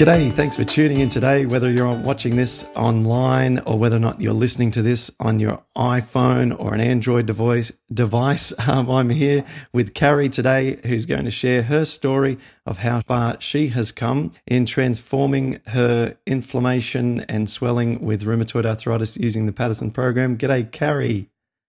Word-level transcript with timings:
G'day, 0.00 0.32
thanks 0.32 0.56
for 0.56 0.64
tuning 0.64 1.00
in 1.00 1.10
today. 1.10 1.44
Whether 1.44 1.70
you're 1.70 1.94
watching 1.94 2.34
this 2.34 2.64
online 2.74 3.58
or 3.58 3.78
whether 3.78 3.96
or 3.96 4.00
not 4.00 4.18
you're 4.18 4.32
listening 4.32 4.70
to 4.70 4.80
this 4.80 5.10
on 5.20 5.38
your 5.38 5.62
iPhone 5.76 6.58
or 6.58 6.72
an 6.72 6.80
Android 6.80 7.26
device, 7.26 7.70
device 7.92 8.50
um, 8.66 8.90
I'm 8.90 9.10
here 9.10 9.44
with 9.74 9.92
Carrie 9.92 10.30
today, 10.30 10.80
who's 10.86 11.04
going 11.04 11.26
to 11.26 11.30
share 11.30 11.64
her 11.64 11.84
story 11.84 12.38
of 12.64 12.78
how 12.78 13.02
far 13.02 13.38
she 13.42 13.68
has 13.68 13.92
come 13.92 14.32
in 14.46 14.64
transforming 14.64 15.60
her 15.66 16.16
inflammation 16.26 17.20
and 17.28 17.50
swelling 17.50 18.00
with 18.02 18.24
rheumatoid 18.24 18.64
arthritis 18.64 19.18
using 19.18 19.44
the 19.44 19.52
Paddison 19.52 19.92
program. 19.92 20.38
G'day, 20.38 20.72
Carrie. 20.72 21.28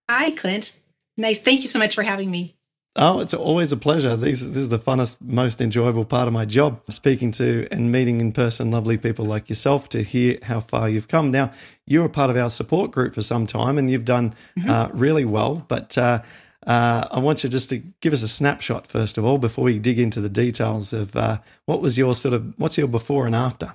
Hi, 0.09 0.31
Clint. 0.31 0.73
Nice. 1.17 1.39
Thank 1.39 1.63
you 1.63 1.67
so 1.67 1.79
much 1.79 1.95
for 1.95 2.03
having 2.03 2.31
me. 2.31 2.55
Oh, 2.97 3.21
it's 3.21 3.33
always 3.33 3.71
a 3.71 3.77
pleasure. 3.77 4.17
This, 4.17 4.41
this 4.41 4.57
is 4.57 4.69
the 4.69 4.77
funnest, 4.77 5.15
most 5.21 5.61
enjoyable 5.61 6.03
part 6.03 6.27
of 6.27 6.33
my 6.33 6.43
job, 6.43 6.81
speaking 6.89 7.31
to 7.33 7.65
and 7.71 7.89
meeting 7.89 8.19
in 8.19 8.33
person 8.33 8.69
lovely 8.69 8.97
people 8.97 9.23
like 9.23 9.47
yourself 9.47 9.87
to 9.89 10.03
hear 10.03 10.39
how 10.43 10.59
far 10.59 10.89
you've 10.89 11.07
come. 11.07 11.31
Now, 11.31 11.53
you 11.85 12.01
were 12.01 12.09
part 12.09 12.29
of 12.29 12.35
our 12.35 12.49
support 12.49 12.91
group 12.91 13.13
for 13.13 13.21
some 13.21 13.47
time 13.47 13.77
and 13.77 13.89
you've 13.89 14.03
done 14.03 14.35
mm-hmm. 14.57 14.69
uh, 14.69 14.89
really 14.91 15.23
well, 15.23 15.63
but 15.69 15.97
uh, 15.97 16.21
uh, 16.67 17.07
I 17.09 17.19
want 17.19 17.45
you 17.45 17.49
just 17.49 17.69
to 17.69 17.77
give 18.01 18.11
us 18.11 18.23
a 18.23 18.27
snapshot, 18.27 18.87
first 18.87 19.17
of 19.17 19.23
all, 19.23 19.37
before 19.37 19.63
we 19.63 19.79
dig 19.79 19.97
into 19.97 20.19
the 20.19 20.29
details 20.29 20.91
of 20.91 21.15
uh, 21.15 21.39
what 21.67 21.81
was 21.81 21.97
your 21.97 22.13
sort 22.13 22.33
of, 22.33 22.53
what's 22.57 22.77
your 22.77 22.89
before 22.89 23.25
and 23.25 23.35
after? 23.35 23.73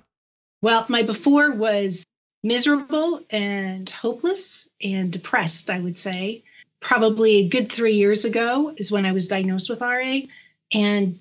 Well, 0.60 0.84
my 0.90 1.02
before 1.02 1.52
was 1.52 2.04
miserable 2.42 3.22
and 3.30 3.88
hopeless 3.88 4.68
and 4.82 5.10
depressed, 5.10 5.70
I 5.70 5.80
would 5.80 5.96
say 5.96 6.44
probably 6.86 7.38
a 7.38 7.48
good 7.48 7.70
three 7.70 7.94
years 7.94 8.24
ago 8.24 8.72
is 8.76 8.92
when 8.92 9.04
I 9.04 9.10
was 9.10 9.26
diagnosed 9.26 9.68
with 9.68 9.80
RA. 9.80 10.20
And 10.72 11.18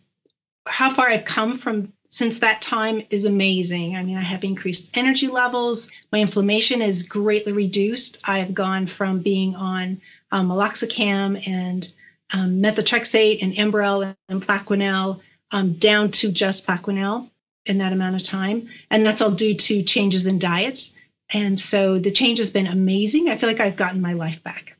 how 0.67 0.93
far 0.93 1.07
I've 1.07 1.25
come 1.25 1.57
from 1.57 1.91
since 2.03 2.39
that 2.39 2.61
time 2.61 3.01
is 3.09 3.25
amazing. 3.25 3.95
I 3.95 4.03
mean, 4.03 4.15
I 4.15 4.21
have 4.21 4.43
increased 4.43 4.95
energy 4.95 5.27
levels. 5.27 5.89
My 6.11 6.19
inflammation 6.19 6.83
is 6.83 7.01
greatly 7.01 7.51
reduced. 7.51 8.19
I 8.23 8.39
have 8.39 8.53
gone 8.53 8.85
from 8.85 9.21
being 9.21 9.55
on 9.55 10.01
um, 10.31 10.49
meloxicam 10.49 11.47
and 11.47 11.91
um, 12.31 12.61
methotrexate 12.61 13.41
and 13.41 13.53
Enbrel 13.53 14.15
and 14.29 14.45
Plaquenil 14.45 15.21
um, 15.49 15.73
down 15.73 16.11
to 16.11 16.31
just 16.31 16.67
Plaquenil 16.67 17.27
in 17.65 17.79
that 17.79 17.91
amount 17.91 18.15
of 18.15 18.23
time. 18.23 18.69
And 18.91 19.03
that's 19.03 19.23
all 19.23 19.31
due 19.31 19.55
to 19.55 19.81
changes 19.81 20.27
in 20.27 20.37
diet. 20.37 20.91
And 21.33 21.59
so 21.59 21.97
the 21.97 22.11
change 22.11 22.37
has 22.37 22.51
been 22.51 22.67
amazing. 22.67 23.29
I 23.29 23.37
feel 23.37 23.49
like 23.49 23.59
I've 23.59 23.75
gotten 23.75 23.99
my 23.99 24.13
life 24.13 24.43
back. 24.43 24.74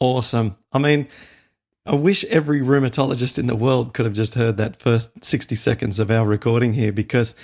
Awesome. 0.00 0.56
I 0.72 0.78
mean, 0.78 1.08
I 1.86 1.94
wish 1.94 2.24
every 2.24 2.60
rheumatologist 2.60 3.38
in 3.38 3.46
the 3.46 3.56
world 3.56 3.94
could 3.94 4.06
have 4.06 4.14
just 4.14 4.34
heard 4.34 4.56
that 4.56 4.80
first 4.80 5.24
60 5.24 5.54
seconds 5.56 5.98
of 5.98 6.10
our 6.10 6.26
recording 6.26 6.72
here 6.72 6.92
because 6.92 7.34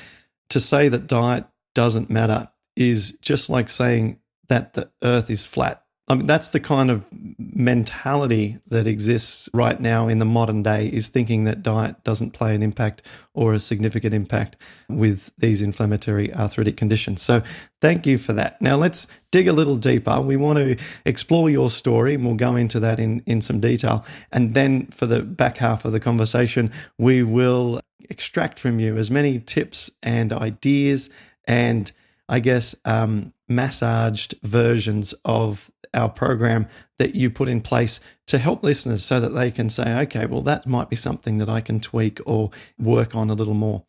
to 0.48 0.60
say 0.60 0.88
that 0.88 1.06
diet 1.06 1.44
doesn't 1.74 2.10
matter 2.10 2.48
is 2.74 3.12
just 3.20 3.50
like 3.50 3.68
saying 3.68 4.20
that 4.48 4.72
the 4.74 4.90
earth 5.02 5.30
is 5.30 5.45
flat. 5.45 5.86
I 6.08 6.14
mean, 6.14 6.27
that's 6.27 6.50
the 6.50 6.61
kind 6.61 6.89
of 6.89 7.05
mentality 7.36 8.58
that 8.68 8.86
exists 8.86 9.48
right 9.52 9.80
now 9.80 10.06
in 10.06 10.20
the 10.20 10.24
modern 10.24 10.62
day 10.62 10.86
is 10.86 11.08
thinking 11.08 11.44
that 11.44 11.64
diet 11.64 12.05
doesn't 12.05 12.30
play 12.30 12.55
an 12.55 12.62
impact 12.62 13.02
or 13.34 13.55
a 13.55 13.58
significant 13.58 14.14
impact 14.14 14.55
with 14.89 15.30
these 15.36 15.62
inflammatory 15.62 16.33
arthritic 16.33 16.77
conditions. 16.77 17.22
So 17.22 17.42
thank 17.80 18.06
you 18.06 18.18
for 18.18 18.34
that. 18.34 18.62
Now 18.62 18.77
let's 18.77 19.08
dig 19.33 19.48
a 19.48 19.52
little 19.52 19.74
deeper. 19.74 20.20
We 20.20 20.36
want 20.36 20.58
to 20.58 20.77
explore 21.05 21.50
your 21.50 21.70
story 21.70 22.14
and 22.14 22.24
we'll 22.24 22.36
go 22.36 22.55
into 22.55 22.78
that 22.80 23.00
in, 23.00 23.24
in 23.27 23.40
some 23.40 23.58
detail. 23.58 24.05
And 24.30 24.55
then 24.55 24.86
for 24.86 25.06
the 25.06 25.22
back 25.22 25.56
half 25.56 25.84
of 25.84 25.90
the 25.90 26.00
conversation, 26.00 26.70
we 26.98 27.24
will 27.24 27.80
extract 28.08 28.61
from 28.61 28.78
you 28.78 28.96
as 28.96 29.11
many 29.11 29.40
tips 29.40 29.90
and 30.05 30.33
ideas 30.33 31.11
and 31.48 31.90
I 32.28 32.40
guess, 32.40 32.74
um, 32.84 33.33
massaged 33.48 34.34
versions 34.42 35.14
of 35.24 35.70
our 35.95 36.08
program 36.08 36.67
that 36.98 37.14
you 37.14 37.30
put 37.30 37.48
in 37.48 37.61
place 37.61 38.01
to 38.27 38.39
help 38.39 38.62
listeners 38.62 39.05
so 39.05 39.20
that 39.20 39.30
they 39.30 39.51
can 39.51 39.68
say, 39.70 39.98
okay, 40.01 40.27
well, 40.27 40.42
that 40.42 40.67
might 40.67 40.90
be 40.90 40.96
something 40.96 41.39
that 41.39 41.48
I 41.48 41.61
can 41.61 41.80
tweak 41.80 42.20
or 42.27 42.51
work 42.79 43.14
on 43.14 43.30
a 43.30 43.34
little 43.34 43.55
more. 43.55 43.84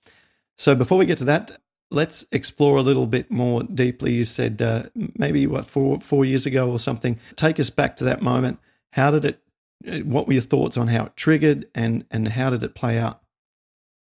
So 0.57 0.75
before 0.75 0.97
we 0.97 1.06
get 1.06 1.18
to 1.19 1.25
that, 1.25 1.59
let's 1.91 2.25
explore 2.31 2.78
a 2.78 2.81
little 2.81 3.07
bit 3.07 3.31
more 3.31 3.63
deeply. 3.63 4.13
You 4.13 4.23
said 4.23 4.62
uh, 4.62 4.84
maybe 4.95 5.47
what 5.47 5.66
four 5.66 6.00
four 6.00 6.25
years 6.25 6.45
ago 6.45 6.69
or 6.69 6.79
something. 6.79 7.19
Take 7.35 7.59
us 7.59 7.69
back 7.69 7.95
to 7.97 8.03
that 8.06 8.22
moment. 8.22 8.59
How 8.94 9.12
did 9.12 9.25
it? 9.25 9.41
What 10.06 10.28
were 10.28 10.34
your 10.34 10.41
thoughts 10.41 10.75
on 10.75 10.88
how 10.88 11.06
it 11.06 11.16
triggered, 11.16 11.68
and 11.75 12.06
and 12.09 12.28
how 12.28 12.50
did 12.50 12.63
it 12.63 12.75
play 12.75 12.97
out? 12.97 13.22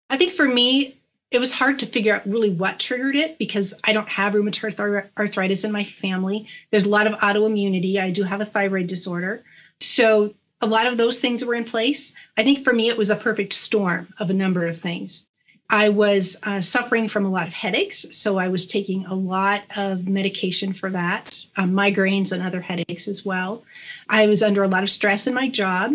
I 0.08 0.16
think 0.16 0.32
for 0.32 0.46
me, 0.46 0.99
it 1.30 1.38
was 1.38 1.52
hard 1.52 1.80
to 1.80 1.86
figure 1.86 2.14
out 2.14 2.26
really 2.26 2.50
what 2.50 2.78
triggered 2.78 3.14
it 3.14 3.38
because 3.38 3.74
I 3.84 3.92
don't 3.92 4.08
have 4.08 4.34
rheumatoid 4.34 5.08
arthritis 5.16 5.64
in 5.64 5.72
my 5.72 5.84
family. 5.84 6.48
There's 6.70 6.86
a 6.86 6.90
lot 6.90 7.06
of 7.06 7.14
autoimmunity. 7.14 7.98
I 7.98 8.10
do 8.10 8.24
have 8.24 8.40
a 8.40 8.44
thyroid 8.44 8.88
disorder. 8.88 9.44
So 9.80 10.34
a 10.60 10.66
lot 10.66 10.86
of 10.86 10.96
those 10.96 11.20
things 11.20 11.44
were 11.44 11.54
in 11.54 11.64
place. 11.64 12.12
I 12.36 12.42
think 12.42 12.64
for 12.64 12.72
me, 12.72 12.88
it 12.88 12.98
was 12.98 13.10
a 13.10 13.16
perfect 13.16 13.52
storm 13.52 14.12
of 14.18 14.30
a 14.30 14.34
number 14.34 14.66
of 14.66 14.80
things. 14.80 15.26
I 15.72 15.90
was 15.90 16.36
uh, 16.42 16.60
suffering 16.62 17.08
from 17.08 17.26
a 17.26 17.30
lot 17.30 17.46
of 17.46 17.54
headaches, 17.54 18.04
so 18.10 18.36
I 18.36 18.48
was 18.48 18.66
taking 18.66 19.06
a 19.06 19.14
lot 19.14 19.62
of 19.76 20.08
medication 20.08 20.72
for 20.72 20.90
that, 20.90 21.46
um, 21.56 21.74
migraines 21.74 22.32
and 22.32 22.42
other 22.42 22.60
headaches 22.60 23.06
as 23.06 23.24
well. 23.24 23.62
I 24.08 24.26
was 24.26 24.42
under 24.42 24.64
a 24.64 24.68
lot 24.68 24.82
of 24.82 24.90
stress 24.90 25.28
in 25.28 25.34
my 25.34 25.48
job. 25.48 25.92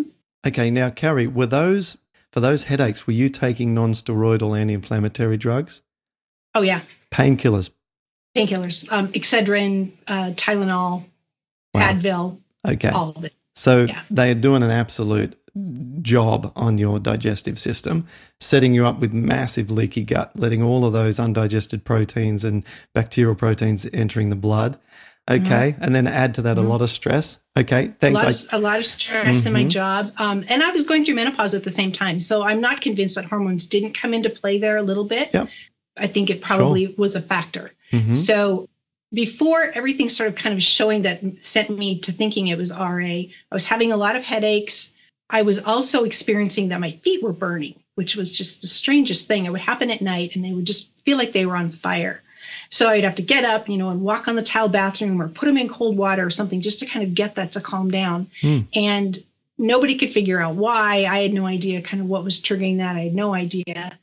Okay, 0.47 0.71
now, 0.71 0.91
Carrie, 0.91 1.27
were 1.27 1.45
those 1.45 1.97
for 2.35 2.41
those 2.41 2.65
headaches, 2.65 3.07
were 3.07 3.13
you 3.13 3.29
taking 3.29 3.73
non-steroidal 3.73 4.59
anti-inflammatory 4.59 5.37
drugs? 5.37 5.83
Oh 6.53 6.61
yeah. 6.61 6.81
Painkillers. 7.09 7.69
Painkillers. 8.35 8.91
Um, 8.91 9.07
Excedrin, 9.13 9.93
uh, 10.05 10.31
Tylenol, 10.31 11.05
wow. 11.73 11.93
Advil. 11.93 12.41
Okay. 12.67 12.89
All 12.89 13.13
of 13.15 13.23
it. 13.23 13.31
So 13.55 13.85
yeah. 13.85 14.01
they 14.11 14.31
are 14.31 14.35
doing 14.35 14.63
an 14.63 14.69
absolute 14.69 15.39
job 16.01 16.51
on 16.57 16.77
your 16.77 16.99
digestive 16.99 17.57
system, 17.57 18.05
setting 18.41 18.73
you 18.73 18.85
up 18.85 18.99
with 18.99 19.13
massive 19.13 19.71
leaky 19.71 20.03
gut, 20.03 20.37
letting 20.37 20.61
all 20.61 20.83
of 20.83 20.91
those 20.91 21.21
undigested 21.21 21.85
proteins 21.85 22.43
and 22.43 22.65
bacterial 22.93 23.35
proteins 23.35 23.87
entering 23.93 24.29
the 24.29 24.35
blood. 24.35 24.77
Okay. 25.29 25.71
Mm-hmm. 25.71 25.83
And 25.83 25.95
then 25.95 26.07
add 26.07 26.35
to 26.35 26.43
that 26.43 26.57
mm-hmm. 26.57 26.65
a 26.65 26.69
lot 26.69 26.81
of 26.81 26.91
stress. 26.91 27.41
Okay. 27.57 27.93
Thanks. 27.99 28.21
A 28.21 28.25
lot, 28.25 28.33
of, 28.33 28.53
a 28.53 28.59
lot 28.59 28.79
of 28.79 28.85
stress 28.85 29.39
mm-hmm. 29.39 29.47
in 29.47 29.53
my 29.53 29.59
mm-hmm. 29.61 29.69
job. 29.69 30.13
Um, 30.17 30.43
and 30.49 30.61
I 30.61 30.71
was 30.71 30.83
going 30.83 31.03
through 31.03 31.15
menopause 31.15 31.55
at 31.55 31.63
the 31.63 31.71
same 31.71 31.91
time. 31.91 32.19
So 32.19 32.43
I'm 32.43 32.61
not 32.61 32.81
convinced 32.81 33.15
that 33.15 33.25
hormones 33.25 33.67
didn't 33.67 33.93
come 33.93 34.13
into 34.13 34.29
play 34.29 34.59
there 34.59 34.77
a 34.77 34.83
little 34.83 35.05
bit. 35.05 35.31
Yep. 35.33 35.49
I 35.97 36.07
think 36.07 36.29
it 36.29 36.41
probably 36.41 36.87
sure. 36.87 36.95
was 36.97 37.15
a 37.15 37.21
factor. 37.21 37.71
Mm-hmm. 37.91 38.13
So 38.13 38.69
before 39.13 39.61
everything 39.61 40.09
started 40.09 40.35
kind 40.35 40.53
of 40.53 40.61
showing 40.61 41.03
that 41.03 41.41
sent 41.41 41.69
me 41.69 41.99
to 42.01 42.11
thinking 42.11 42.47
it 42.47 42.57
was 42.57 42.71
RA, 42.71 43.05
I 43.05 43.31
was 43.51 43.65
having 43.65 43.91
a 43.91 43.97
lot 43.97 44.15
of 44.15 44.23
headaches. 44.23 44.91
I 45.29 45.41
was 45.41 45.63
also 45.63 46.03
experiencing 46.03 46.69
that 46.69 46.79
my 46.79 46.91
feet 46.91 47.23
were 47.23 47.33
burning, 47.33 47.81
which 47.95 48.15
was 48.15 48.37
just 48.37 48.61
the 48.61 48.67
strangest 48.67 49.27
thing. 49.27 49.45
It 49.45 49.51
would 49.51 49.61
happen 49.61 49.89
at 49.89 50.01
night 50.01 50.35
and 50.35 50.45
they 50.45 50.53
would 50.53 50.65
just 50.65 50.91
feel 51.03 51.17
like 51.17 51.31
they 51.31 51.45
were 51.45 51.55
on 51.55 51.71
fire. 51.71 52.21
So 52.69 52.89
I'd 52.89 53.03
have 53.03 53.15
to 53.15 53.23
get 53.23 53.45
up, 53.45 53.69
you 53.69 53.77
know, 53.77 53.89
and 53.89 54.01
walk 54.01 54.27
on 54.27 54.35
the 54.35 54.43
tile 54.43 54.69
bathroom 54.69 55.21
or 55.21 55.27
put 55.27 55.45
them 55.45 55.57
in 55.57 55.69
cold 55.69 55.97
water 55.97 56.25
or 56.25 56.29
something 56.29 56.61
just 56.61 56.79
to 56.79 56.85
kind 56.85 57.05
of 57.05 57.13
get 57.13 57.35
that 57.35 57.53
to 57.53 57.61
calm 57.61 57.91
down. 57.91 58.27
Mm. 58.41 58.67
And 58.75 59.19
nobody 59.57 59.97
could 59.97 60.11
figure 60.11 60.39
out 60.39 60.55
why. 60.55 61.05
I 61.05 61.21
had 61.21 61.33
no 61.33 61.45
idea 61.45 61.81
kind 61.81 62.01
of 62.01 62.07
what 62.07 62.23
was 62.23 62.41
triggering 62.41 62.77
that. 62.77 62.95
I 62.95 63.01
had 63.01 63.15
no 63.15 63.33
idea. 63.33 63.97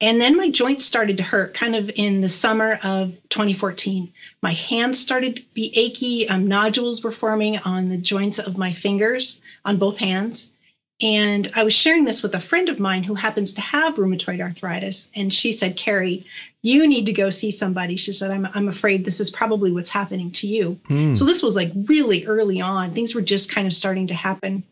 And 0.00 0.20
then 0.20 0.36
my 0.36 0.50
joints 0.50 0.84
started 0.84 1.18
to 1.18 1.22
hurt 1.22 1.54
kind 1.54 1.74
of 1.74 1.90
in 1.94 2.20
the 2.20 2.28
summer 2.28 2.78
of 2.82 3.14
2014. 3.30 4.12
My 4.42 4.52
hands 4.52 5.00
started 5.00 5.36
to 5.36 5.42
be 5.54 5.72
achy. 5.74 6.28
Um, 6.28 6.48
nodules 6.48 7.02
were 7.02 7.12
forming 7.12 7.58
on 7.58 7.88
the 7.88 7.96
joints 7.96 8.38
of 8.38 8.58
my 8.58 8.72
fingers 8.72 9.40
on 9.64 9.78
both 9.78 9.98
hands. 9.98 10.50
And 11.02 11.50
I 11.54 11.64
was 11.64 11.74
sharing 11.74 12.06
this 12.06 12.22
with 12.22 12.34
a 12.34 12.40
friend 12.40 12.70
of 12.70 12.80
mine 12.80 13.02
who 13.02 13.14
happens 13.14 13.54
to 13.54 13.60
have 13.60 13.96
rheumatoid 13.96 14.40
arthritis. 14.40 15.10
And 15.14 15.32
she 15.32 15.52
said, 15.52 15.76
Carrie, 15.76 16.26
you 16.62 16.88
need 16.88 17.06
to 17.06 17.12
go 17.12 17.28
see 17.28 17.50
somebody. 17.50 17.96
She 17.96 18.12
said, 18.12 18.30
I'm, 18.30 18.48
I'm 18.54 18.68
afraid 18.68 19.04
this 19.04 19.20
is 19.20 19.30
probably 19.30 19.72
what's 19.72 19.90
happening 19.90 20.30
to 20.32 20.46
you. 20.46 20.80
Mm. 20.88 21.16
So 21.16 21.26
this 21.26 21.42
was 21.42 21.54
like 21.54 21.72
really 21.74 22.24
early 22.24 22.62
on. 22.62 22.92
Things 22.92 23.14
were 23.14 23.20
just 23.20 23.54
kind 23.54 23.66
of 23.66 23.74
starting 23.74 24.06
to 24.06 24.14
happen. 24.14 24.64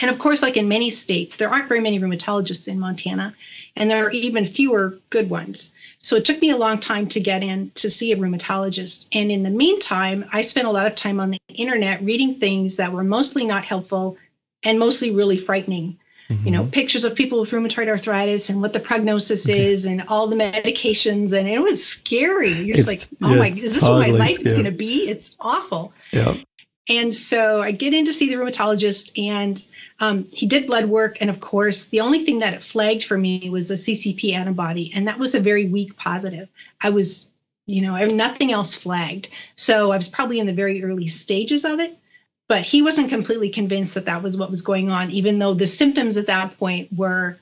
And 0.00 0.10
of 0.10 0.18
course, 0.18 0.42
like 0.42 0.56
in 0.56 0.68
many 0.68 0.90
states, 0.90 1.36
there 1.36 1.48
aren't 1.48 1.68
very 1.68 1.80
many 1.80 2.00
rheumatologists 2.00 2.66
in 2.66 2.80
Montana, 2.80 3.32
and 3.76 3.88
there 3.88 4.06
are 4.06 4.10
even 4.10 4.44
fewer 4.44 4.98
good 5.08 5.30
ones. 5.30 5.72
So 6.02 6.16
it 6.16 6.24
took 6.24 6.40
me 6.40 6.50
a 6.50 6.56
long 6.56 6.80
time 6.80 7.06
to 7.10 7.20
get 7.20 7.44
in 7.44 7.70
to 7.76 7.90
see 7.90 8.10
a 8.12 8.16
rheumatologist. 8.16 9.08
And 9.12 9.30
in 9.30 9.44
the 9.44 9.50
meantime, 9.50 10.24
I 10.32 10.42
spent 10.42 10.66
a 10.66 10.72
lot 10.72 10.88
of 10.88 10.96
time 10.96 11.20
on 11.20 11.30
the 11.30 11.38
internet 11.48 12.02
reading 12.02 12.34
things 12.34 12.76
that 12.76 12.92
were 12.92 13.04
mostly 13.04 13.46
not 13.46 13.64
helpful 13.64 14.18
and 14.64 14.78
mostly 14.78 15.10
really 15.10 15.36
frightening. 15.36 15.98
Mm-hmm. 16.28 16.46
You 16.46 16.52
know, 16.52 16.62
mm-hmm. 16.62 16.70
pictures 16.70 17.04
of 17.04 17.14
people 17.14 17.40
with 17.40 17.50
rheumatoid 17.50 17.88
arthritis 17.88 18.48
and 18.48 18.62
what 18.62 18.72
the 18.72 18.80
prognosis 18.80 19.46
okay. 19.46 19.72
is 19.72 19.84
and 19.84 20.04
all 20.08 20.28
the 20.28 20.36
medications. 20.36 21.38
And 21.38 21.46
it 21.46 21.58
was 21.58 21.86
scary. 21.86 22.52
You're 22.52 22.76
just 22.76 22.88
like, 22.88 23.02
oh 23.22 23.32
yeah, 23.32 23.38
my, 23.38 23.48
is 23.48 23.60
this 23.60 23.80
totally 23.80 24.12
what 24.12 24.18
my 24.18 24.24
life 24.24 24.34
scary. 24.36 24.46
is 24.46 24.52
going 24.54 24.64
to 24.64 24.70
be? 24.70 25.08
It's 25.08 25.36
awful. 25.38 25.92
Yeah. 26.12 26.36
And 26.88 27.14
so 27.14 27.62
I 27.62 27.70
get 27.70 27.94
in 27.94 28.04
to 28.06 28.12
see 28.12 28.28
the 28.28 28.36
rheumatologist, 28.36 29.18
and 29.18 29.64
um, 30.00 30.28
he 30.30 30.46
did 30.46 30.66
blood 30.66 30.84
work. 30.84 31.16
And 31.20 31.30
of 31.30 31.40
course, 31.40 31.86
the 31.86 32.00
only 32.00 32.24
thing 32.24 32.40
that 32.40 32.52
it 32.52 32.62
flagged 32.62 33.04
for 33.04 33.16
me 33.16 33.48
was 33.48 33.70
a 33.70 33.74
CCP 33.74 34.32
antibody, 34.32 34.92
and 34.94 35.08
that 35.08 35.18
was 35.18 35.34
a 35.34 35.40
very 35.40 35.66
weak 35.66 35.96
positive. 35.96 36.48
I 36.82 36.90
was, 36.90 37.30
you 37.64 37.80
know, 37.80 37.94
I 37.94 38.00
have 38.00 38.12
nothing 38.12 38.52
else 38.52 38.74
flagged. 38.74 39.28
So 39.56 39.92
I 39.92 39.96
was 39.96 40.10
probably 40.10 40.40
in 40.40 40.46
the 40.46 40.52
very 40.52 40.84
early 40.84 41.06
stages 41.06 41.64
of 41.64 41.80
it, 41.80 41.96
but 42.48 42.62
he 42.62 42.82
wasn't 42.82 43.08
completely 43.08 43.50
convinced 43.50 43.94
that 43.94 44.06
that 44.06 44.22
was 44.22 44.36
what 44.36 44.50
was 44.50 44.62
going 44.62 44.90
on, 44.90 45.10
even 45.10 45.38
though 45.38 45.54
the 45.54 45.66
symptoms 45.66 46.16
at 46.16 46.26
that 46.26 46.58
point 46.58 46.92
were 46.92 47.38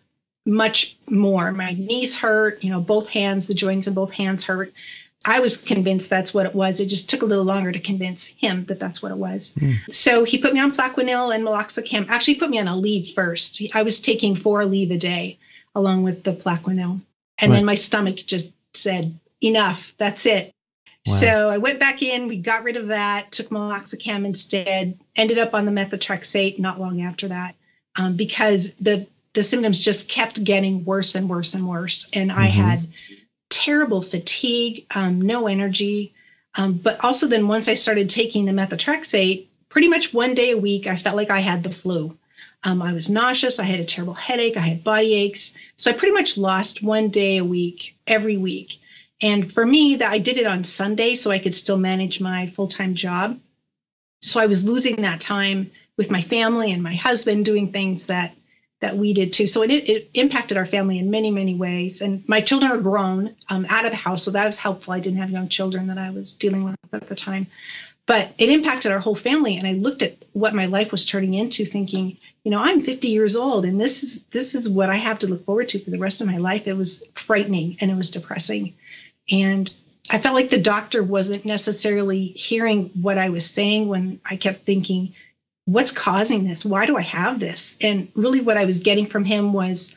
much 0.47 0.97
more. 1.09 1.53
My 1.53 1.73
knees 1.73 2.17
hurt, 2.17 2.63
you 2.63 2.71
know, 2.71 2.81
both 2.81 3.09
hands, 3.09 3.47
the 3.47 3.55
joints 3.55 3.87
in 3.87 3.95
both 3.95 4.13
hands 4.13 4.45
hurt. 4.45 4.73
I 5.25 5.41
was 5.41 5.57
convinced 5.57 6.11
that's 6.11 6.35
what 6.35 6.47
it 6.47 6.55
was. 6.55 6.81
It 6.81 6.87
just 6.87 7.09
took 7.09 7.23
a 7.23 7.27
little 7.27 7.45
longer 7.45 7.71
to 7.71 7.79
convince 7.79 8.27
him 8.27 8.65
that 8.67 8.81
that's 8.81 9.01
what 9.01 9.13
it 9.13 9.19
was. 9.19 9.55
Mm. 9.55 9.93
So 9.93 10.25
he 10.25 10.39
put 10.39 10.53
me 10.53 10.61
on 10.61 10.73
Plaquenil 10.73 11.35
and 11.35 11.45
meloxicam. 11.45 12.09
Actually, 12.09 12.37
put 12.37 12.51
me 12.51 12.59
on 12.59 12.67
Aleve 12.67 13.15
first. 13.15 13.63
I 13.73 13.83
was 13.85 14.01
taking 14.01 14.35
four 14.35 14.61
Aleve 14.63 14.93
a 14.93 14.99
day 14.99 15.39
along 15.77 16.03
with 16.03 16.25
the 16.25 16.33
Plaquenil. 16.33 17.01
And 17.39 17.51
right. 17.51 17.57
then 17.57 17.65
my 17.65 17.77
stomach 17.77 18.17
just 18.17 18.53
said, 18.75 19.19
enough, 19.41 19.95
that's 19.97 20.27
it. 20.27 20.53
Wow. 21.07 21.15
So 21.15 21.51
I 21.51 21.59
went 21.59 21.81
back 21.81 22.03
in, 22.03 22.29
we 22.29 22.39
got 22.39 22.63
rid 22.63 22.77
of 22.77 22.89
that, 22.89 23.33
took 23.33 23.49
meloxicam 23.49 24.25
instead, 24.25 24.99
ended 25.17 25.39
up 25.39 25.55
on 25.55 25.67
the 25.67 25.73
methotrexate 25.73 26.59
not 26.59 26.81
long 26.81 27.03
after 27.03 27.29
that 27.29 27.57
um, 27.99 28.17
because 28.17 28.75
the 28.75 29.07
the 29.35 29.43
symptoms 29.43 29.81
just 29.81 30.09
kept 30.09 30.43
getting 30.43 30.85
worse 30.85 31.15
and 31.15 31.29
worse 31.29 31.55
and 31.55 31.67
worse. 31.67 32.09
And 32.13 32.31
mm-hmm. 32.31 32.41
I 32.41 32.47
had 32.47 32.87
terrible 33.49 34.03
fatigue, 34.03 34.87
um, 34.95 35.23
no 35.23 35.47
energy. 35.47 36.15
Um, 36.57 36.75
but 36.75 37.03
also, 37.03 37.29
then 37.29 37.49
once 37.49 37.69
I 37.69 37.75
started 37.75 38.11
taking 38.11 38.45
the 38.45 38.53
methotrexate, 38.53 39.47
pretty 39.71 39.89
much 39.89 40.13
one 40.13 40.35
day 40.35 40.51
a 40.51 40.59
week, 40.59 40.87
I 40.87 40.97
felt 40.97 41.17
like 41.17 41.31
I 41.31 41.41
had 41.41 41.63
the 41.63 41.71
flu. 41.73 42.19
Um, 42.65 42.83
I 42.83 42.93
was 42.93 43.11
nauseous. 43.11 43.59
I 43.59 43.65
had 43.65 43.81
a 43.81 43.85
terrible 43.85 44.15
headache. 44.15 44.57
I 44.57 44.61
had 44.61 44.85
body 44.85 45.15
aches. 45.15 45.55
So 45.77 45.91
I 45.91 45.95
pretty 45.95 46.15
much 46.15 46.37
lost 46.37 46.83
one 46.83 47.09
day 47.09 47.39
a 47.39 47.45
week 47.45 47.97
every 48.07 48.37
week. 48.37 48.81
And 49.23 49.51
for 49.51 49.65
me, 49.65 49.97
that 49.97 50.13
I 50.13 50.19
did 50.19 50.37
it 50.37 50.47
on 50.47 50.65
Sunday 50.65 51.15
so 51.15 51.31
I 51.31 51.39
could 51.39 51.55
still 51.55 51.79
manage 51.79 52.21
my 52.21 52.49
full 52.49 52.69
time 52.69 52.97
job. 52.97 53.39
So 54.21 54.41
I 54.41 54.47
was 54.47 54.65
losing 54.65 55.03
that 55.03 55.21
time 55.21 55.71
with 55.97 56.11
my 56.11 56.23
family 56.23 56.73
and 56.73 56.83
my 56.83 56.95
husband 56.95 57.45
doing 57.45 57.73
things 57.73 58.07
that 58.07 58.35
that 58.81 58.97
we 58.97 59.13
did 59.13 59.33
too. 59.33 59.47
So 59.47 59.63
it, 59.63 59.71
it 59.71 60.11
impacted 60.13 60.59
our 60.59 60.67
family 60.67 60.99
in 60.99 61.13
many, 61.13 61.31
many 61.31 61.55
ways. 61.55 62.01
And 62.01 62.29
my 62.29 62.41
children 62.41 62.73
are 62.73 62.79
grown 62.79 63.37
um, 63.49 63.65
out 63.71 63.85
of 63.85 63.93
the 63.93 63.97
house, 63.97 64.25
so 64.25 64.33
that 64.33 64.45
was 64.45 64.59
helpful. 64.59 64.93
I 64.93 64.99
didn't 64.99 65.21
have 65.21 65.31
young 65.31 65.47
children 65.49 65.87
that 65.87 65.99
I 65.99 66.11
was 66.11 66.35
dealing 66.35 66.65
with 66.65 66.77
at 66.93 67.07
the 67.07 67.15
time. 67.15 67.47
But 68.07 68.35
it 68.39 68.49
impacted 68.49 68.91
our 68.91 68.99
whole 68.99 69.15
family. 69.15 69.57
And 69.57 69.69
I 69.69 69.75
looked 69.75 70.03
at 70.03 70.17
what 70.33 70.53
my 70.53 70.67
life 70.67 70.91
was 70.91 71.07
turning 71.07 71.35
into, 71.35 71.65
thinking, 71.65 72.17
you 72.43 72.51
know, 72.51 72.59
I'm 72.59 72.83
50 72.83 73.07
years 73.07 73.37
old, 73.37 73.65
and 73.65 73.81
this 73.81 74.03
is 74.03 74.25
this 74.25 74.57
is 74.57 74.69
what 74.69 74.91
I 74.91 74.97
have 74.97 75.21
to 75.21 75.29
look 75.29 75.45
forward 75.45 75.69
to 75.69 75.79
for 75.79 75.91
the 75.91 76.01
rest 76.01 76.21
of 76.21 76.27
my 76.27 76.39
life. 76.39 76.67
It 76.67 76.73
was 76.73 77.05
frightening 77.15 77.77
and 77.81 77.89
it 77.89 77.97
was 77.97 78.11
depressing. 78.11 78.75
And 79.31 79.73
I 80.11 80.19
felt 80.19 80.35
like 80.35 80.51
the 80.51 80.61
doctor 80.61 81.03
wasn't 81.03 81.45
necessarily 81.45 82.27
hearing 82.27 82.91
what 83.01 83.19
I 83.19 83.31
was 83.31 83.49
saying 83.49 83.89
when 83.89 84.21
I 84.25 84.37
kept 84.37 84.65
thinking, 84.65 85.15
what's 85.65 85.93
causing 85.93 86.45
this? 86.45 86.65
Why 86.65 86.87
do 86.87 86.97
I 86.97 87.03
have 87.03 87.39
this? 87.39 87.77
And 87.81 88.09
really, 88.15 88.41
what 88.41 88.57
I 88.57 88.65
was 88.65 88.83
getting 88.83 89.07
from 89.07 89.25
him 89.25 89.53
was, 89.53 89.95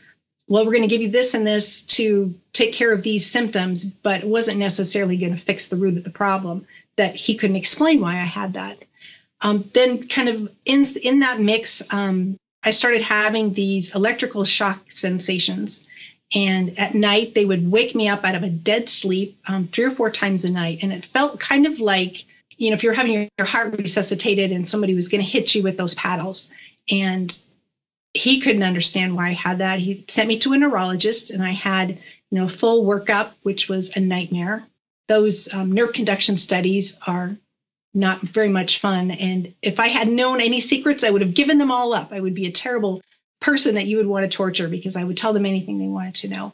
well, 0.47 0.63
we're 0.63 0.73
going 0.73 0.83
to 0.83 0.87
give 0.87 1.01
you 1.01 1.09
this 1.09 1.33
and 1.33 1.45
this 1.45 1.81
to 1.83 2.35
take 2.53 2.73
care 2.73 2.93
of 2.93 3.01
these 3.01 3.29
symptoms, 3.29 3.85
but 3.85 4.21
it 4.21 4.27
wasn't 4.27 4.59
necessarily 4.59 5.17
going 5.17 5.35
to 5.35 5.41
fix 5.41 5.67
the 5.67 5.75
root 5.75 5.97
of 5.97 6.03
the 6.03 6.11
problem. 6.11 6.67
That 6.97 7.15
he 7.15 7.35
couldn't 7.35 7.57
explain 7.57 7.99
why 7.99 8.13
I 8.13 8.25
had 8.25 8.53
that. 8.53 8.77
Um, 9.41 9.69
then, 9.73 10.07
kind 10.07 10.29
of 10.29 10.51
in 10.63 10.85
in 11.03 11.19
that 11.19 11.41
mix, 11.41 11.81
um, 11.91 12.37
I 12.63 12.69
started 12.69 13.01
having 13.01 13.53
these 13.53 13.93
electrical 13.93 14.45
shock 14.45 14.91
sensations. 14.91 15.85
And 16.33 16.79
at 16.79 16.95
night, 16.95 17.35
they 17.35 17.45
would 17.45 17.71
wake 17.71 17.93
me 17.93 18.09
up 18.09 18.23
out 18.23 18.35
of 18.35 18.43
a 18.43 18.49
dead 18.49 18.89
sleep 18.89 19.37
um, 19.47 19.67
three 19.67 19.85
or 19.85 19.91
four 19.91 20.09
times 20.09 20.43
a 20.43 20.51
night. 20.51 20.79
And 20.81 20.91
it 20.91 21.05
felt 21.05 21.39
kind 21.39 21.67
of 21.67 21.79
like 21.79 22.25
you 22.57 22.69
know, 22.69 22.75
if 22.75 22.83
you're 22.83 22.93
having 22.93 23.29
your 23.37 23.47
heart 23.47 23.77
resuscitated 23.77 24.51
and 24.51 24.67
somebody 24.67 24.93
was 24.93 25.09
going 25.09 25.23
to 25.23 25.29
hit 25.29 25.53
you 25.53 25.63
with 25.63 25.77
those 25.77 25.93
paddles. 25.95 26.49
And 26.89 27.35
he 28.13 28.39
couldn't 28.39 28.63
understand 28.63 29.15
why 29.15 29.29
I 29.29 29.33
had 29.33 29.57
that. 29.59 29.79
He 29.79 30.05
sent 30.07 30.27
me 30.27 30.39
to 30.39 30.53
a 30.53 30.57
neurologist 30.57 31.31
and 31.31 31.43
I 31.43 31.51
had, 31.51 31.89
you 31.89 32.39
know, 32.39 32.47
full 32.47 32.85
workup, 32.85 33.31
which 33.43 33.67
was 33.67 33.95
a 33.95 33.99
nightmare. 33.99 34.65
Those 35.07 35.53
um, 35.53 35.73
nerve 35.73 35.93
conduction 35.93 36.37
studies 36.37 36.97
are 37.05 37.35
not 37.93 38.21
very 38.21 38.49
much 38.49 38.79
fun. 38.79 39.11
And 39.11 39.53
if 39.61 39.79
I 39.79 39.87
had 39.87 40.07
known 40.07 40.41
any 40.41 40.59
secrets, 40.59 41.03
I 41.03 41.09
would 41.09 41.21
have 41.21 41.33
given 41.33 41.57
them 41.57 41.71
all 41.71 41.93
up. 41.93 42.11
I 42.11 42.19
would 42.19 42.35
be 42.35 42.47
a 42.47 42.51
terrible 42.51 43.01
person 43.45 43.75
that 43.75 43.85
you 43.85 43.97
would 43.97 44.07
want 44.07 44.29
to 44.29 44.35
torture 44.35 44.67
because 44.67 44.95
I 44.95 45.03
would 45.03 45.17
tell 45.17 45.31
them 45.31 45.45
anything 45.45 45.77
they 45.77 45.87
wanted 45.87 46.15
to 46.15 46.29
know. 46.29 46.53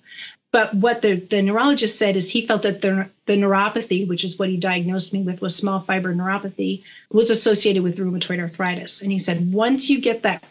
But 0.51 0.73
what 0.73 1.01
the, 1.01 1.15
the 1.15 1.41
neurologist 1.41 1.97
said 1.97 2.17
is 2.17 2.29
he 2.29 2.45
felt 2.45 2.63
that 2.63 2.81
the, 2.81 3.09
the 3.25 3.37
neuropathy, 3.37 4.05
which 4.05 4.25
is 4.25 4.37
what 4.37 4.49
he 4.49 4.57
diagnosed 4.57 5.13
me 5.13 5.21
with, 5.21 5.41
was 5.41 5.55
small 5.55 5.79
fiber 5.79 6.13
neuropathy, 6.13 6.83
was 7.09 7.29
associated 7.29 7.81
with 7.81 7.97
rheumatoid 7.97 8.41
arthritis. 8.41 9.01
And 9.01 9.09
he 9.09 9.19
said, 9.19 9.53
once 9.53 9.89
you 9.89 10.01
get 10.01 10.23
that 10.23 10.43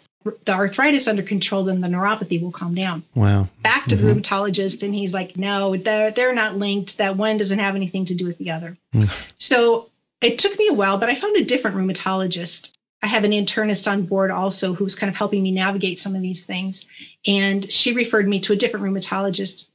the 0.45 0.53
arthritis 0.53 1.09
under 1.09 1.23
control, 1.23 1.65
then 1.65 1.83
the 1.83 1.89
neuropathy 1.89 2.41
will 2.41 2.51
calm 2.51 2.75
down. 2.75 3.03
Wow. 3.15 3.49
Back 3.63 3.87
to 3.87 3.97
mm-hmm. 3.97 4.07
the 4.07 4.15
rheumatologist, 4.15 4.83
and 4.83 4.95
he's 4.95 5.13
like, 5.13 5.37
no, 5.37 5.77
they're, 5.77 6.11
they're 6.11 6.35
not 6.35 6.57
linked. 6.57 6.99
That 6.99 7.17
one 7.17 7.37
doesn't 7.37 7.59
have 7.59 7.77
anything 7.77 8.07
to 8.07 8.15
do 8.15 8.27
with 8.27 8.39
the 8.39 8.53
other. 8.53 8.77
Mm. 8.95 9.11
so 9.39 9.91
it 10.21 10.39
took 10.39 10.59
me 10.59 10.69
a 10.69 10.75
while, 10.75 10.99
but 10.99 11.11
I 11.11 11.15
found 11.15 11.37
a 11.37 11.45
different 11.45 11.77
rheumatologist. 11.77 12.73
I 13.03 13.07
have 13.07 13.25
an 13.25 13.33
internist 13.33 13.91
on 13.91 14.05
board 14.05 14.31
also 14.31 14.75
who's 14.75 14.95
kind 14.95 15.09
of 15.09 15.17
helping 15.17 15.43
me 15.43 15.53
navigate 15.53 16.01
some 16.01 16.15
of 16.15 16.23
these 16.23 16.45
things. 16.45 16.87
And 17.27 17.71
she 17.71 17.95
referred 17.95 18.29
me 18.29 18.41
to 18.41 18.53
a 18.53 18.57
different 18.57 18.85
rheumatologist 18.85 19.69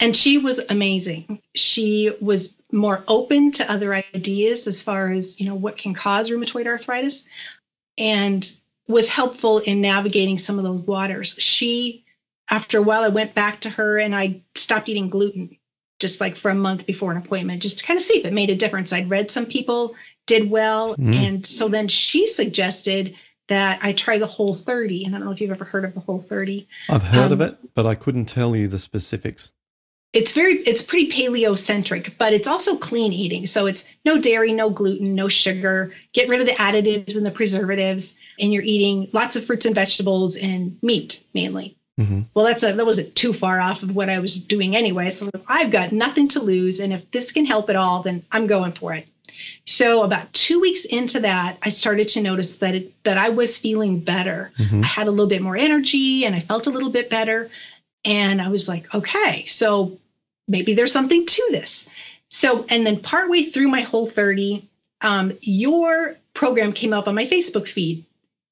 and 0.00 0.16
she 0.16 0.38
was 0.38 0.58
amazing. 0.68 1.40
She 1.54 2.10
was 2.20 2.56
more 2.72 3.04
open 3.06 3.52
to 3.52 3.70
other 3.70 3.94
ideas 3.94 4.66
as 4.66 4.82
far 4.82 5.12
as, 5.12 5.38
you 5.38 5.46
know, 5.46 5.54
what 5.54 5.78
can 5.78 5.94
cause 5.94 6.28
rheumatoid 6.28 6.66
arthritis 6.66 7.24
and 7.96 8.52
was 8.88 9.08
helpful 9.08 9.58
in 9.58 9.80
navigating 9.80 10.38
some 10.38 10.58
of 10.58 10.64
those 10.64 10.80
waters. 10.80 11.36
She, 11.38 12.04
after 12.50 12.78
a 12.78 12.82
while, 12.82 13.02
I 13.02 13.08
went 13.08 13.34
back 13.34 13.60
to 13.60 13.70
her 13.70 13.98
and 14.00 14.12
I 14.12 14.42
stopped 14.56 14.88
eating 14.88 15.08
gluten 15.08 15.56
just 16.00 16.20
like 16.20 16.34
for 16.34 16.50
a 16.50 16.54
month 16.56 16.84
before 16.84 17.12
an 17.12 17.18
appointment, 17.18 17.62
just 17.62 17.78
to 17.78 17.84
kind 17.84 17.96
of 17.96 18.02
see 18.02 18.18
if 18.18 18.24
it 18.24 18.32
made 18.32 18.50
a 18.50 18.56
difference. 18.56 18.92
I'd 18.92 19.08
read 19.08 19.30
some 19.30 19.46
people 19.46 19.94
did 20.26 20.50
well. 20.50 20.96
Mm. 20.96 21.14
And 21.14 21.46
so 21.46 21.68
then 21.68 21.88
she 21.88 22.26
suggested 22.26 23.14
that 23.48 23.80
I 23.82 23.92
try 23.92 24.18
the 24.18 24.26
whole 24.26 24.54
30. 24.54 25.04
And 25.04 25.14
I 25.14 25.18
don't 25.18 25.26
know 25.26 25.32
if 25.32 25.40
you've 25.40 25.50
ever 25.50 25.64
heard 25.64 25.84
of 25.84 25.94
the 25.94 26.00
whole 26.00 26.20
30. 26.20 26.68
I've 26.88 27.02
heard 27.02 27.26
um, 27.26 27.32
of 27.32 27.40
it, 27.40 27.74
but 27.74 27.86
I 27.86 27.94
couldn't 27.94 28.26
tell 28.26 28.54
you 28.54 28.68
the 28.68 28.78
specifics 28.78 29.52
it's 30.12 30.32
very 30.32 30.54
it's 30.54 30.82
pretty 30.82 31.10
paleocentric 31.10 32.14
but 32.18 32.32
it's 32.32 32.48
also 32.48 32.76
clean 32.76 33.12
eating 33.12 33.46
so 33.46 33.66
it's 33.66 33.84
no 34.04 34.20
dairy 34.20 34.52
no 34.52 34.70
gluten 34.70 35.14
no 35.14 35.28
sugar 35.28 35.94
get 36.12 36.28
rid 36.28 36.40
of 36.40 36.46
the 36.46 36.52
additives 36.52 37.16
and 37.16 37.24
the 37.24 37.30
preservatives 37.30 38.14
and 38.38 38.52
you're 38.52 38.62
eating 38.62 39.08
lots 39.12 39.36
of 39.36 39.44
fruits 39.44 39.66
and 39.66 39.74
vegetables 39.74 40.36
and 40.36 40.78
meat 40.82 41.24
mainly 41.32 41.76
mm-hmm. 41.98 42.22
well 42.34 42.46
that's 42.46 42.62
a, 42.62 42.72
that 42.72 42.86
wasn't 42.86 43.14
too 43.14 43.32
far 43.32 43.60
off 43.60 43.82
of 43.82 43.94
what 43.94 44.10
i 44.10 44.18
was 44.18 44.36
doing 44.36 44.76
anyway 44.76 45.10
so 45.10 45.30
i've 45.46 45.70
got 45.70 45.92
nothing 45.92 46.28
to 46.28 46.40
lose 46.40 46.80
and 46.80 46.92
if 46.92 47.10
this 47.10 47.32
can 47.32 47.46
help 47.46 47.70
at 47.70 47.76
all 47.76 48.02
then 48.02 48.24
i'm 48.30 48.46
going 48.46 48.72
for 48.72 48.92
it 48.92 49.08
so 49.64 50.02
about 50.02 50.32
two 50.32 50.60
weeks 50.60 50.84
into 50.84 51.20
that 51.20 51.58
i 51.62 51.68
started 51.68 52.08
to 52.08 52.20
notice 52.20 52.58
that 52.58 52.74
it, 52.74 53.04
that 53.04 53.18
i 53.18 53.30
was 53.30 53.58
feeling 53.58 54.00
better 54.00 54.52
mm-hmm. 54.58 54.82
i 54.82 54.86
had 54.86 55.06
a 55.06 55.10
little 55.10 55.28
bit 55.28 55.42
more 55.42 55.56
energy 55.56 56.24
and 56.24 56.34
i 56.34 56.40
felt 56.40 56.66
a 56.66 56.70
little 56.70 56.90
bit 56.90 57.10
better 57.10 57.50
and 58.04 58.42
I 58.42 58.48
was 58.48 58.68
like, 58.68 58.92
okay, 58.94 59.44
so 59.44 59.98
maybe 60.48 60.74
there's 60.74 60.92
something 60.92 61.26
to 61.26 61.48
this. 61.50 61.88
So, 62.28 62.64
and 62.68 62.86
then 62.86 62.98
partway 63.00 63.42
through 63.42 63.68
my 63.68 63.82
whole 63.82 64.06
30, 64.06 64.68
um, 65.02 65.32
your 65.40 66.16
program 66.34 66.72
came 66.72 66.92
up 66.92 67.08
on 67.08 67.14
my 67.14 67.26
Facebook 67.26 67.68
feed. 67.68 68.04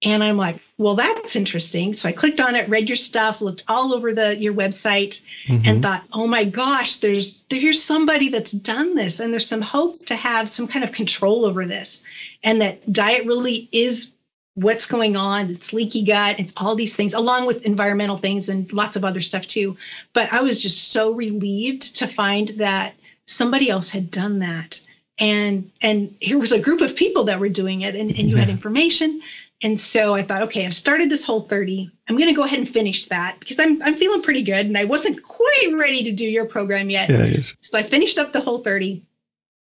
And 0.03 0.25
I'm 0.25 0.39
like, 0.39 0.61
well, 0.79 0.95
that's 0.95 1.37
interesting. 1.37 1.93
So 1.93 2.09
I 2.09 2.13
clicked 2.13 2.41
on 2.41 2.57
it, 2.57 2.71
read 2.71 2.89
your 2.89 2.97
stuff, 2.97 3.43
looked 3.43 3.65
all 3.69 3.93
over 3.93 4.15
the 4.15 4.37
your 4.37 4.55
website, 4.55 5.23
mm-hmm. 5.45 5.63
and 5.67 5.83
thought, 5.83 6.05
oh 6.13 6.27
my 6.27 6.45
gosh, 6.45 6.97
there's 6.97 7.43
there's 7.51 7.83
somebody 7.83 8.31
that's 8.31 8.53
done 8.53 8.95
this, 8.95 9.21
and 9.21 9.33
there's 9.33 9.47
some 9.47 9.61
hope 9.61 10.07
to 10.07 10.17
have 10.17 10.49
some 10.49 10.69
kind 10.69 10.85
of 10.85 10.93
control 10.93 11.45
over 11.45 11.67
this, 11.67 12.03
and 12.43 12.63
that 12.63 12.91
diet 12.91 13.27
really 13.27 13.69
is 13.73 14.13
what's 14.55 14.87
going 14.87 15.17
on. 15.17 15.51
It's 15.51 15.73
leaky 15.73 16.05
gut. 16.05 16.41
It's 16.41 16.55
all 16.57 16.75
these 16.75 16.97
things, 16.97 17.15
along 17.15 17.47
with 17.47 17.67
environmental 17.67 18.19
things 18.19 18.49
and 18.49 18.73
lots 18.73 18.97
of 18.97 19.05
other 19.05 19.21
stuff 19.21 19.47
too. 19.47 19.77
But 20.13 20.33
I 20.33 20.41
was 20.41 20.63
just 20.63 20.93
so 20.93 21.13
relieved 21.13 21.97
to 21.97 22.07
find 22.07 22.49
that 22.57 22.95
somebody 23.27 23.71
else 23.71 23.91
had 23.91 24.11
done 24.11 24.41
that. 24.41 24.81
And 25.21 25.71
and 25.83 26.17
here 26.19 26.39
was 26.39 26.53
a 26.53 26.59
group 26.59 26.81
of 26.81 26.97
people 26.97 27.25
that 27.25 27.39
were 27.39 27.51
doing 27.51 27.83
it, 27.83 27.95
and, 27.95 28.09
and 28.11 28.19
you 28.19 28.37
yeah. 28.37 28.41
had 28.41 28.49
information. 28.49 29.21
And 29.63 29.79
so 29.79 30.15
I 30.15 30.23
thought, 30.23 30.45
okay, 30.45 30.65
I've 30.65 30.75
started 30.75 31.11
this 31.11 31.23
whole 31.23 31.43
30. 31.43 31.91
I'm 32.09 32.17
going 32.17 32.31
to 32.31 32.35
go 32.35 32.45
ahead 32.45 32.59
and 32.59 32.69
finish 32.69 33.07
that 33.07 33.39
because 33.39 33.61
I'm, 33.61 33.83
I'm 33.83 33.95
feeling 33.97 34.23
pretty 34.23 34.43
good. 34.43 34.65
And 34.65 34.77
I 34.77 34.87
wasn't 34.87 35.23
quite 35.23 35.75
ready 35.75 36.05
to 36.05 36.13
do 36.13 36.27
your 36.27 36.47
program 36.47 36.89
yet. 36.89 37.11
Yeah, 37.11 37.25
yes. 37.25 37.55
So 37.61 37.79
I 37.79 37.83
finished 37.83 38.19
up 38.19 38.33
the 38.33 38.41
whole 38.41 38.61
30 38.61 39.05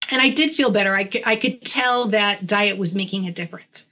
and 0.10 0.22
I 0.22 0.30
did 0.30 0.56
feel 0.56 0.72
better. 0.72 0.94
I 0.94 1.04
could, 1.04 1.24
I 1.26 1.36
could 1.36 1.66
tell 1.66 2.08
that 2.08 2.48
diet 2.48 2.78
was 2.78 2.96
making 2.96 3.28
a 3.28 3.32
difference. 3.32 3.88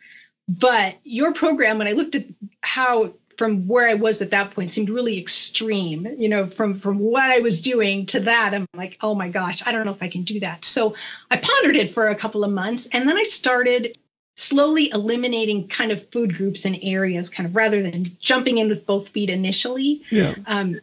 But 0.48 0.98
your 1.04 1.34
program, 1.34 1.78
when 1.78 1.88
I 1.88 1.92
looked 1.92 2.16
at 2.16 2.26
how 2.62 3.14
from 3.38 3.68
where 3.68 3.88
I 3.88 3.94
was 3.94 4.22
at 4.22 4.32
that 4.32 4.52
point 4.52 4.74
seemed 4.74 4.90
really 4.90 5.20
extreme, 5.20 6.08
you 6.18 6.28
know, 6.28 6.48
from 6.48 6.80
from 6.80 7.00
what 7.00 7.24
I 7.24 7.40
was 7.40 7.62
doing 7.62 8.08
to 8.08 8.22
that, 8.22 8.54
I'm 8.54 8.68
like, 8.76 8.98
oh 9.02 9.14
my 9.14 9.30
gosh, 9.30 9.66
I 9.66 9.72
don't 9.72 9.86
know 9.86 9.92
if 9.92 10.04
I 10.04 10.10
can 10.10 10.24
do 10.24 10.40
that. 10.42 10.66
So 10.66 10.96
I 11.30 11.38
pondered 11.38 11.76
it 11.76 11.92
for 11.92 12.08
a 12.08 12.16
couple 12.16 12.44
of 12.44 12.52
months 12.52 12.88
and 12.92 13.08
then 13.08 13.18
I 13.18 13.24
started 13.24 13.98
slowly 14.36 14.90
eliminating 14.92 15.68
kind 15.68 15.92
of 15.92 16.10
food 16.10 16.36
groups 16.36 16.66
and 16.66 16.80
areas 16.82 17.30
kind 17.30 17.48
of 17.48 17.56
rather 17.56 17.82
than 17.82 18.18
jumping 18.20 18.58
in 18.58 18.70
with 18.70 18.86
both 18.86 19.10
feet 19.10 19.30
initially. 19.30 20.04
Yeah. 20.10 20.36
Um, 20.46 20.80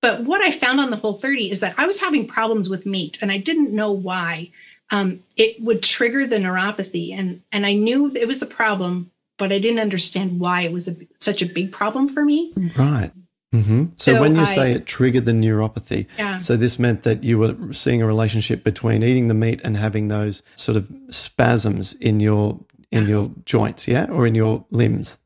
but 0.00 0.22
what 0.22 0.42
I 0.42 0.50
found 0.50 0.80
on 0.80 0.90
the 0.90 0.96
whole 0.96 1.14
30 1.14 1.50
is 1.50 1.60
that 1.60 1.74
I 1.78 1.86
was 1.86 2.00
having 2.00 2.28
problems 2.28 2.68
with 2.68 2.86
meat 2.86 3.18
and 3.20 3.32
I 3.32 3.38
didn't 3.38 3.72
know 3.72 3.92
why 3.92 4.50
um, 4.90 5.22
it 5.36 5.60
would 5.60 5.82
trigger 5.82 6.26
the 6.26 6.36
neuropathy. 6.36 7.12
And, 7.12 7.42
and 7.50 7.66
I 7.66 7.74
knew 7.74 8.12
it 8.14 8.28
was 8.28 8.42
a 8.42 8.46
problem, 8.46 9.10
but 9.38 9.52
I 9.52 9.58
didn't 9.58 9.80
understand 9.80 10.40
why 10.40 10.62
it 10.62 10.72
was 10.72 10.88
a, 10.88 10.96
such 11.18 11.42
a 11.42 11.46
big 11.46 11.72
problem 11.72 12.08
for 12.12 12.24
me. 12.24 12.52
Right. 12.76 13.12
Mm-hmm. 13.54 13.84
So, 13.96 14.12
so, 14.12 14.20
when 14.20 14.34
you 14.34 14.42
I, 14.42 14.44
say 14.44 14.72
it 14.72 14.84
triggered 14.84 15.24
the 15.24 15.32
neuropathy, 15.32 16.06
yeah. 16.18 16.38
so 16.38 16.56
this 16.56 16.78
meant 16.78 17.02
that 17.04 17.24
you 17.24 17.38
were 17.38 17.72
seeing 17.72 18.02
a 18.02 18.06
relationship 18.06 18.62
between 18.62 19.02
eating 19.02 19.28
the 19.28 19.34
meat 19.34 19.62
and 19.64 19.74
having 19.74 20.08
those 20.08 20.42
sort 20.56 20.76
of 20.76 20.90
spasms 21.08 21.94
in 21.94 22.20
your 22.20 22.60
in 22.90 23.06
your 23.06 23.30
joints, 23.46 23.88
yeah, 23.88 24.06
or 24.10 24.26
in 24.26 24.34
your 24.34 24.66
limbs. 24.70 25.18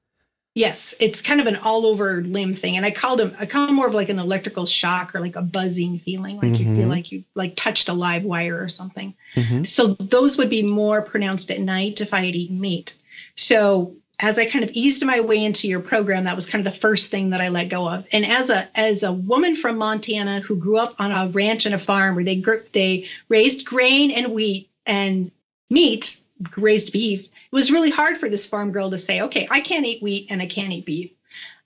Yes, 0.55 0.95
it's 1.01 1.23
kind 1.23 1.41
of 1.41 1.47
an 1.47 1.57
all 1.57 1.87
over 1.87 2.21
limb 2.21 2.55
thing. 2.55 2.77
And 2.77 2.85
I 2.85 2.91
called 2.91 3.21
them, 3.21 3.35
I 3.41 3.47
call 3.47 3.67
them 3.67 3.75
more 3.75 3.87
of 3.87 3.95
like 3.95 4.11
an 4.11 4.19
electrical 4.19 4.67
shock 4.67 5.15
or 5.15 5.21
like 5.21 5.35
a 5.35 5.41
buzzing 5.41 5.99
feeling, 5.99 6.37
like 6.37 6.47
mm-hmm. 6.47 6.55
you 6.55 6.65
feel 6.65 6.75
mm-hmm. 6.75 6.91
like 6.91 7.11
you 7.11 7.25
like 7.35 7.57
touched 7.57 7.89
a 7.89 7.95
live 7.95 8.23
wire 8.23 8.63
or 8.63 8.69
something. 8.69 9.15
Mm-hmm. 9.35 9.65
So 9.65 9.95
those 9.95 10.37
would 10.37 10.51
be 10.51 10.63
more 10.63 11.01
pronounced 11.01 11.51
at 11.51 11.59
night 11.59 12.03
if 12.03 12.13
I 12.13 12.27
had 12.27 12.35
eaten 12.35 12.61
meat. 12.61 12.97
So 13.35 13.97
as 14.23 14.39
I 14.39 14.47
kind 14.47 14.65
of 14.65 14.71
eased 14.73 15.05
my 15.05 15.21
way 15.21 15.45
into 15.45 15.67
your 15.67 15.81
program, 15.81 16.25
that 16.25 16.37
was 16.37 16.49
kind 16.49 16.65
of 16.65 16.73
the 16.73 16.79
first 16.79 17.11
thing 17.11 17.31
that 17.31 17.41
I 17.41 17.49
let 17.49 17.69
go 17.69 17.89
of. 17.89 18.07
And 18.13 18.25
as 18.25 18.51
a 18.51 18.69
as 18.79 19.03
a 19.03 19.13
woman 19.13 19.57
from 19.57 19.79
Montana 19.79 20.41
who 20.41 20.57
grew 20.57 20.79
up 20.79 20.95
on 21.01 21.11
a 21.11 21.31
ranch 21.31 21.67
and 21.67 21.75
a 21.75 21.79
farm 21.79 22.15
where 22.15 22.25
they 22.25 22.43
they 22.73 23.09
raised 23.29 23.67
grain 23.67 24.13
and 24.13 24.33
wheat 24.33 24.71
and 24.87 25.33
meat, 25.69 26.23
raised 26.57 26.93
beef, 26.93 27.25
it 27.25 27.31
was 27.51 27.73
really 27.73 27.91
hard 27.91 28.17
for 28.17 28.29
this 28.29 28.47
farm 28.47 28.71
girl 28.71 28.91
to 28.91 28.99
say, 28.99 29.23
okay, 29.23 29.49
I 29.51 29.61
can't 29.61 29.85
eat 29.85 30.03
wheat 30.03 30.29
and 30.31 30.41
I 30.41 30.47
can't 30.47 30.73
eat 30.73 30.87
beef. 30.87 31.11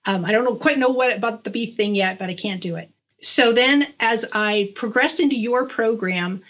Um, 0.06 0.24
I 0.24 0.32
don't 0.32 0.44
know, 0.44 0.54
quite 0.54 0.78
know 0.78 0.90
what 0.90 1.14
about 1.14 1.44
the 1.44 1.50
beef 1.50 1.76
thing 1.76 1.94
yet, 1.94 2.18
but 2.18 2.30
I 2.30 2.34
can't 2.34 2.60
do 2.60 2.76
it. 2.76 2.90
So 3.20 3.52
then, 3.52 3.86
as 3.98 4.24
I 4.32 4.72
progressed 4.74 5.20
into 5.20 5.36
your 5.36 5.68
program, 5.68 6.42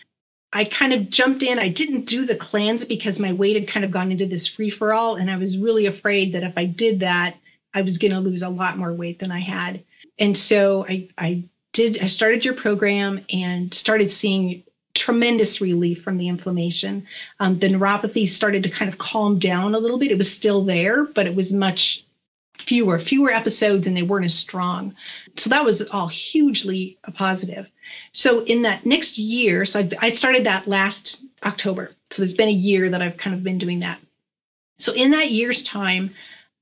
I 0.57 0.65
kind 0.65 0.95
of 0.95 1.11
jumped 1.11 1.43
in. 1.43 1.59
I 1.59 1.69
didn't 1.69 2.07
do 2.07 2.25
the 2.25 2.35
cleanse 2.35 2.87
because 2.87 3.21
my 3.21 3.35
weight 3.35 3.57
had 3.57 3.69
kind 3.69 3.85
of 3.85 3.91
gone 3.91 4.11
into 4.11 4.25
this 4.25 4.47
free 4.47 4.71
for 4.71 4.95
all. 4.95 5.17
And 5.17 5.31
I 5.31 5.37
was 5.37 5.59
really 5.59 5.85
afraid 5.85 6.33
that 6.33 6.45
if 6.45 6.57
I 6.57 6.65
did 6.65 7.01
that, 7.01 7.37
I 7.75 7.83
was 7.83 7.99
going 7.99 8.13
to 8.13 8.21
lose 8.21 8.41
a 8.41 8.49
lot 8.49 8.79
more 8.79 8.91
weight 8.91 9.19
than 9.19 9.31
I 9.31 9.41
had. 9.41 9.85
And 10.19 10.35
so 10.35 10.87
I, 10.89 11.11
I 11.19 11.45
did, 11.75 12.03
I 12.03 12.07
started 12.07 12.47
your 12.47 12.55
program 12.55 13.27
and 13.31 13.75
started 13.75 14.11
seeing 14.11 14.63
tremendous 14.95 15.61
relief 15.61 16.03
from 16.03 16.17
the 16.17 16.29
inflammation. 16.29 17.07
Um, 17.39 17.59
the 17.59 17.69
neuropathy 17.69 18.27
started 18.27 18.63
to 18.63 18.71
kind 18.71 18.91
of 18.91 18.97
calm 18.97 19.39
down 19.39 19.75
a 19.75 19.79
little 19.79 19.99
bit. 19.99 20.11
It 20.11 20.17
was 20.17 20.33
still 20.33 20.63
there, 20.63 21.05
but 21.05 21.27
it 21.27 21.37
was 21.37 21.53
much 21.53 22.06
fewer, 22.59 22.99
fewer 22.99 23.31
episodes, 23.31 23.87
and 23.87 23.97
they 23.97 24.03
weren't 24.03 24.25
as 24.25 24.35
strong. 24.35 24.95
So 25.37 25.51
that 25.51 25.65
was 25.65 25.89
all 25.91 26.09
hugely 26.09 26.99
a 27.05 27.13
positive. 27.13 27.71
So 28.13 28.45
in 28.45 28.63
that 28.63 28.87
next 28.87 29.19
year, 29.19 29.65
so 29.65 29.81
I, 29.81 29.91
I 30.01 30.09
started 30.11 30.45
that 30.45 30.67
last 30.67 31.23
October. 31.45 31.91
So 32.11 32.23
there's 32.23 32.35
been 32.35 32.49
a 32.49 32.53
year 32.53 32.91
that 32.91 33.03
I've 33.03 33.17
kind 33.17 33.35
of 33.35 33.43
been 33.43 33.59
doing 33.59 33.81
that. 33.81 34.01
So 34.79 34.93
in 34.93 35.13
that 35.13 35.31
year's 35.31 35.63
time, 35.63 36.15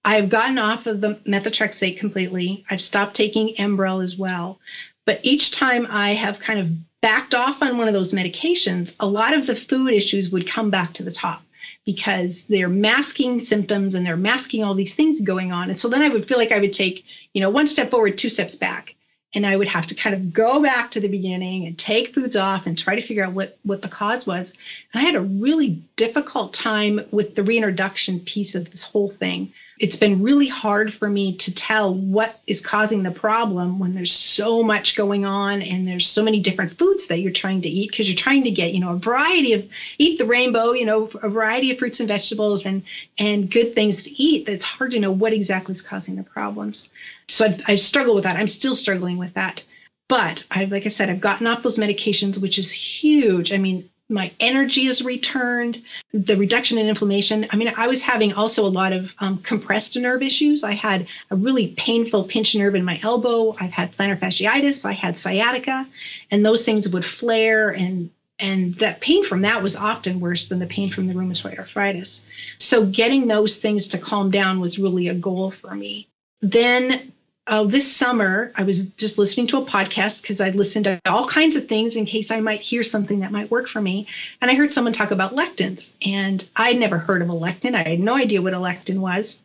I've 0.04 0.28
gotten 0.28 0.58
off 0.58 0.86
of 0.86 1.00
the 1.00 1.14
methotrexate 1.26 1.98
completely. 1.98 2.64
I've 2.68 2.82
stopped 2.82 3.14
taking 3.14 3.54
Enbrel 3.56 4.02
as 4.02 4.18
well. 4.18 4.60
But 5.06 5.20
each 5.22 5.50
time 5.50 5.86
I 5.90 6.10
have 6.10 6.40
kind 6.40 6.60
of 6.60 7.00
backed 7.00 7.34
off 7.34 7.62
on 7.62 7.76
one 7.76 7.88
of 7.88 7.94
those 7.94 8.12
medications, 8.12 8.96
a 9.00 9.06
lot 9.06 9.34
of 9.34 9.46
the 9.46 9.54
food 9.54 9.92
issues 9.92 10.30
would 10.30 10.46
come 10.46 10.70
back 10.70 10.94
to 10.94 11.02
the 11.02 11.12
top 11.12 11.43
because 11.84 12.46
they're 12.46 12.68
masking 12.68 13.38
symptoms 13.38 13.94
and 13.94 14.06
they're 14.06 14.16
masking 14.16 14.64
all 14.64 14.74
these 14.74 14.94
things 14.94 15.20
going 15.20 15.52
on. 15.52 15.68
And 15.68 15.78
so 15.78 15.88
then 15.88 16.02
I 16.02 16.08
would 16.08 16.26
feel 16.26 16.38
like 16.38 16.52
I 16.52 16.60
would 16.60 16.72
take, 16.72 17.04
you 17.32 17.40
know, 17.40 17.50
one 17.50 17.66
step 17.66 17.90
forward, 17.90 18.16
two 18.16 18.28
steps 18.28 18.56
back. 18.56 18.94
And 19.36 19.44
I 19.44 19.56
would 19.56 19.66
have 19.66 19.88
to 19.88 19.96
kind 19.96 20.14
of 20.14 20.32
go 20.32 20.62
back 20.62 20.92
to 20.92 21.00
the 21.00 21.08
beginning 21.08 21.66
and 21.66 21.76
take 21.76 22.14
foods 22.14 22.36
off 22.36 22.66
and 22.66 22.78
try 22.78 22.94
to 22.94 23.02
figure 23.02 23.24
out 23.24 23.32
what, 23.32 23.58
what 23.64 23.82
the 23.82 23.88
cause 23.88 24.26
was. 24.26 24.52
And 24.92 25.02
I 25.02 25.04
had 25.04 25.16
a 25.16 25.20
really 25.20 25.82
difficult 25.96 26.54
time 26.54 27.00
with 27.10 27.34
the 27.34 27.42
reintroduction 27.42 28.20
piece 28.20 28.54
of 28.54 28.70
this 28.70 28.84
whole 28.84 29.10
thing 29.10 29.52
it's 29.78 29.96
been 29.96 30.22
really 30.22 30.46
hard 30.46 30.92
for 30.92 31.08
me 31.08 31.36
to 31.36 31.54
tell 31.54 31.92
what 31.92 32.38
is 32.46 32.60
causing 32.60 33.02
the 33.02 33.10
problem 33.10 33.78
when 33.78 33.94
there's 33.94 34.12
so 34.12 34.62
much 34.62 34.96
going 34.96 35.24
on 35.24 35.62
and 35.62 35.86
there's 35.86 36.06
so 36.06 36.22
many 36.22 36.40
different 36.40 36.78
foods 36.78 37.08
that 37.08 37.20
you're 37.20 37.32
trying 37.32 37.62
to 37.62 37.68
eat 37.68 37.90
because 37.90 38.08
you're 38.08 38.16
trying 38.16 38.44
to 38.44 38.50
get 38.50 38.72
you 38.72 38.80
know 38.80 38.92
a 38.92 38.98
variety 38.98 39.54
of 39.54 39.68
eat 39.98 40.18
the 40.18 40.24
rainbow 40.24 40.72
you 40.72 40.86
know 40.86 41.10
a 41.22 41.28
variety 41.28 41.72
of 41.72 41.78
fruits 41.78 42.00
and 42.00 42.08
vegetables 42.08 42.66
and 42.66 42.82
and 43.18 43.50
good 43.50 43.74
things 43.74 44.04
to 44.04 44.22
eat 44.22 44.46
that 44.46 44.52
it's 44.52 44.64
hard 44.64 44.92
to 44.92 45.00
know 45.00 45.10
what 45.10 45.32
exactly 45.32 45.72
is 45.72 45.82
causing 45.82 46.16
the 46.16 46.22
problems. 46.22 46.88
So 47.28 47.46
I've, 47.46 47.62
I've 47.66 47.80
struggled 47.80 48.16
with 48.16 48.24
that. 48.24 48.36
I'm 48.36 48.48
still 48.48 48.74
struggling 48.74 49.16
with 49.16 49.34
that. 49.34 49.62
But 50.08 50.44
I, 50.50 50.64
like 50.64 50.84
I 50.84 50.90
said, 50.90 51.08
I've 51.08 51.20
gotten 51.20 51.46
off 51.46 51.62
those 51.62 51.78
medications, 51.78 52.40
which 52.40 52.58
is 52.58 52.70
huge. 52.70 53.52
I 53.52 53.58
mean, 53.58 53.88
my 54.08 54.32
energy 54.38 54.86
is 54.86 55.02
returned, 55.02 55.82
the 56.12 56.36
reduction 56.36 56.78
in 56.78 56.88
inflammation. 56.88 57.46
I 57.50 57.56
mean, 57.56 57.72
I 57.76 57.86
was 57.86 58.02
having 58.02 58.34
also 58.34 58.66
a 58.66 58.68
lot 58.68 58.92
of 58.92 59.14
um, 59.18 59.38
compressed 59.38 59.96
nerve 59.96 60.22
issues. 60.22 60.62
I 60.62 60.72
had 60.72 61.06
a 61.30 61.36
really 61.36 61.68
painful 61.68 62.24
pinched 62.24 62.54
nerve 62.54 62.74
in 62.74 62.84
my 62.84 62.98
elbow. 63.02 63.56
I've 63.58 63.72
had 63.72 63.96
plantar 63.96 64.18
fasciitis. 64.18 64.84
I 64.84 64.92
had 64.92 65.18
sciatica, 65.18 65.86
and 66.30 66.44
those 66.44 66.64
things 66.64 66.88
would 66.88 67.04
flare 67.04 67.70
and 67.70 68.10
and 68.40 68.74
that 68.76 69.00
pain 69.00 69.24
from 69.24 69.42
that 69.42 69.62
was 69.62 69.76
often 69.76 70.18
worse 70.18 70.46
than 70.46 70.58
the 70.58 70.66
pain 70.66 70.90
from 70.90 71.06
the 71.06 71.14
rheumatoid 71.14 71.56
arthritis. 71.56 72.26
So 72.58 72.84
getting 72.84 73.28
those 73.28 73.58
things 73.58 73.88
to 73.88 73.98
calm 73.98 74.32
down 74.32 74.58
was 74.58 74.78
really 74.78 75.06
a 75.06 75.14
goal 75.14 75.52
for 75.52 75.72
me. 75.72 76.08
Then 76.40 77.12
uh, 77.46 77.64
this 77.64 77.94
summer, 77.94 78.52
I 78.56 78.62
was 78.62 78.90
just 78.90 79.18
listening 79.18 79.48
to 79.48 79.58
a 79.58 79.66
podcast 79.66 80.22
because 80.22 80.40
I 80.40 80.50
listened 80.50 80.86
to 80.86 81.00
all 81.06 81.28
kinds 81.28 81.56
of 81.56 81.66
things 81.66 81.96
in 81.96 82.06
case 82.06 82.30
I 82.30 82.40
might 82.40 82.60
hear 82.60 82.82
something 82.82 83.20
that 83.20 83.32
might 83.32 83.50
work 83.50 83.68
for 83.68 83.80
me. 83.80 84.06
And 84.40 84.50
I 84.50 84.54
heard 84.54 84.72
someone 84.72 84.94
talk 84.94 85.10
about 85.10 85.34
lectins, 85.34 85.92
and 86.06 86.46
I'd 86.56 86.78
never 86.78 86.98
heard 86.98 87.20
of 87.20 87.28
a 87.28 87.34
lectin. 87.34 87.74
I 87.74 87.86
had 87.88 88.00
no 88.00 88.14
idea 88.14 88.40
what 88.40 88.54
a 88.54 88.58
lectin 88.58 88.98
was. 88.98 89.42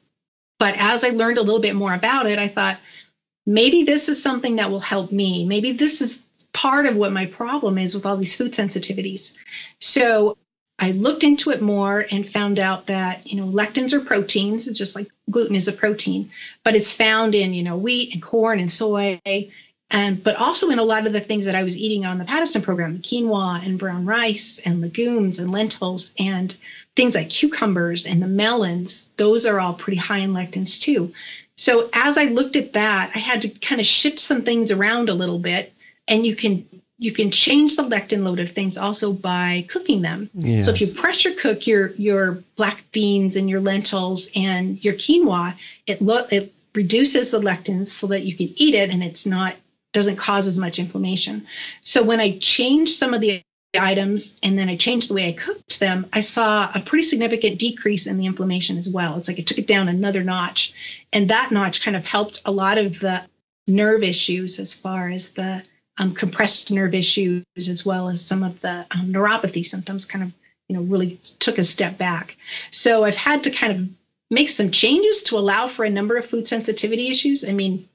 But 0.60 0.75
as 0.77 1.03
I 1.03 1.10
learned 1.10 1.38
a 1.38 1.44
little 1.44 1.62
bit 1.62 1.75
more 1.75 1.94
about 1.94 2.25
it, 2.25 2.39
I 2.39 2.48
thought 2.48 2.77
maybe 3.46 3.84
this 3.84 4.08
is 4.08 4.22
something 4.22 4.58
that 4.58 4.72
will 4.72 4.79
help 4.79 5.12
me. 5.12 5.46
Maybe 5.46 5.74
this 5.74 6.01
is 6.01 6.24
part 6.53 6.86
of 6.86 6.96
what 6.96 7.12
my 7.12 7.25
problem 7.25 7.77
is 7.77 7.96
with 7.96 8.06
all 8.06 8.18
these 8.18 8.36
food 8.36 8.53
sensitivities. 8.53 9.36
So 9.79 10.38
I 10.80 10.92
looked 10.92 11.24
into 11.24 11.52
it 11.52 11.62
more 11.62 12.06
and 12.10 12.30
found 12.30 12.58
out 12.58 12.88
that, 12.88 13.28
you 13.28 13.40
know, 13.40 13.48
lectins 13.48 13.94
are 13.94 14.00
proteins, 14.00 14.68
it's 14.68 14.78
just 14.78 14.96
like 14.96 15.10
gluten 15.30 15.56
is 15.56 15.68
a 15.68 15.74
protein, 15.74 16.32
but 16.64 16.76
it's 16.76 16.94
found 16.94 17.36
in, 17.36 17.54
you 17.54 17.64
know, 17.64 17.78
wheat 17.78 18.14
and 18.14 18.24
corn 18.24 18.60
and 18.60 18.72
soy, 18.72 19.20
and 19.92 20.24
but 20.24 20.38
also 20.38 20.70
in 20.70 20.80
a 20.80 20.84
lot 20.84 21.06
of 21.06 21.14
the 21.14 21.20
things 21.20 21.46
that 21.46 21.56
I 21.56 21.64
was 21.64 21.78
eating 21.78 22.06
on 22.06 22.18
the 22.18 22.26
Paddison 22.26 22.62
program, 22.64 23.00
quinoa 23.00 23.66
and 23.66 23.78
brown 23.78 24.06
rice 24.06 24.60
and 24.64 24.82
legumes 24.82 25.40
and 25.40 25.52
lentils 25.52 26.14
and 26.18 26.56
things 26.96 27.16
like 27.16 27.30
cucumbers 27.30 28.06
and 28.06 28.22
the 28.22 28.28
melons, 28.28 29.10
those 29.18 29.46
are 29.46 29.60
all 29.60 29.74
pretty 29.74 29.98
high 29.98 30.20
in 30.20 30.34
lectins 30.34 30.80
too. 30.82 31.14
So 31.56 31.90
as 31.92 32.18
I 32.18 32.26
looked 32.26 32.56
at 32.56 32.74
that, 32.74 33.12
I 33.16 33.20
had 33.20 33.42
to 33.42 33.50
kind 33.50 33.82
of 33.82 33.88
shift 33.88 34.20
some 34.20 34.44
things 34.44 34.72
around 34.72 35.10
a 35.10 35.14
little 35.14 35.40
bit 35.40 35.74
and 36.08 36.26
you 36.26 36.36
can 36.36 36.66
you 37.00 37.13
can 37.13 37.32
change 37.32 37.77
the 37.77 37.84
lectin 37.84 38.24
load 38.24 38.41
of 38.41 38.51
things 38.51 38.77
also 38.77 39.13
by 39.13 39.65
cooking 39.70 40.01
them. 40.01 40.29
Yes. 40.34 40.65
So 40.65 40.72
if 40.72 40.82
you 40.82 40.88
pressure 40.88 41.32
cook 41.32 41.65
your 41.65 41.94
your 41.94 42.44
black 42.58 42.84
beans 42.91 43.38
and 43.38 43.50
your 43.50 43.62
lentils 43.62 44.27
and 44.36 44.84
your 44.84 44.94
quinoa, 44.94 45.56
it 45.88 46.01
lo- 46.01 46.27
it 46.29 46.53
reduces 46.75 47.32
the 47.32 47.39
lectins 47.39 47.88
so 47.88 48.08
that 48.08 48.24
you 48.24 48.36
can 48.36 48.53
eat 48.58 48.75
it 48.75 48.89
and 48.89 49.01
it's 49.01 49.25
not 49.25 49.56
doesn't 49.94 50.18
cause 50.18 50.46
as 50.46 50.60
much 50.60 50.77
inflammation. 50.77 51.48
So 51.82 52.03
when 52.03 52.20
I 52.20 52.38
changed 52.38 52.91
some 52.91 53.13
of 53.13 53.22
the 53.22 53.41
items 53.79 54.38
and 54.44 54.60
then 54.60 54.68
I 54.68 54.75
changed 54.75 55.10
the 55.10 55.13
way 55.13 55.29
I 55.29 55.32
cooked 55.32 55.79
them, 55.79 56.06
I 56.12 56.20
saw 56.20 56.70
a 56.74 56.82
pretty 56.82 57.03
significant 57.03 57.60
decrease 57.60 58.08
in 58.08 58.18
the 58.18 58.25
inflammation 58.25 58.77
as 58.77 58.89
well. 58.89 59.18
It's 59.18 59.27
like 59.27 59.39
it 59.39 59.48
took 59.48 59.58
it 59.58 59.68
down 59.68 59.88
another 59.88 60.24
notch. 60.24 60.74
And 61.13 61.29
that 61.29 61.51
notch 61.51 61.82
kind 61.82 61.96
of 61.96 62.06
helped 62.06 62.41
a 62.46 62.51
lot 62.51 62.77
of 62.77 63.00
the 63.00 63.24
nerve 63.68 64.03
issues 64.03 64.60
as 64.60 64.74
far 64.74 65.10
as 65.10 65.29
the 65.29 65.65
um, 66.00 66.13
compressed 66.15 66.72
nerve 66.72 66.96
issues, 66.96 67.44
as 67.58 67.86
well 67.86 68.10
as 68.10 68.25
some 68.25 68.44
of 68.44 68.60
the 68.62 68.86
um, 68.91 69.13
neuropathy 69.13 69.63
symptoms 69.63 70.06
kind 70.06 70.24
of, 70.24 70.32
you 70.68 70.75
know, 70.75 70.82
really 70.84 71.20
took 71.39 71.58
a 71.58 71.63
step 71.63 71.98
back. 71.98 72.38
So 72.72 73.03
I've 73.03 73.18
had 73.18 73.44
to 73.44 73.51
kind 73.51 73.74
of 73.74 73.89
make 74.32 74.50
some 74.50 74.72
changes 74.72 75.24
to 75.24 75.38
allow 75.38 75.68
for 75.68 75.84
a 75.84 75.89
number 75.89 76.15
of 76.15 76.25
food 76.25 76.48
sensitivity 76.48 77.10
issues. 77.10 77.48
I 77.48 77.51
mean, 77.51 77.88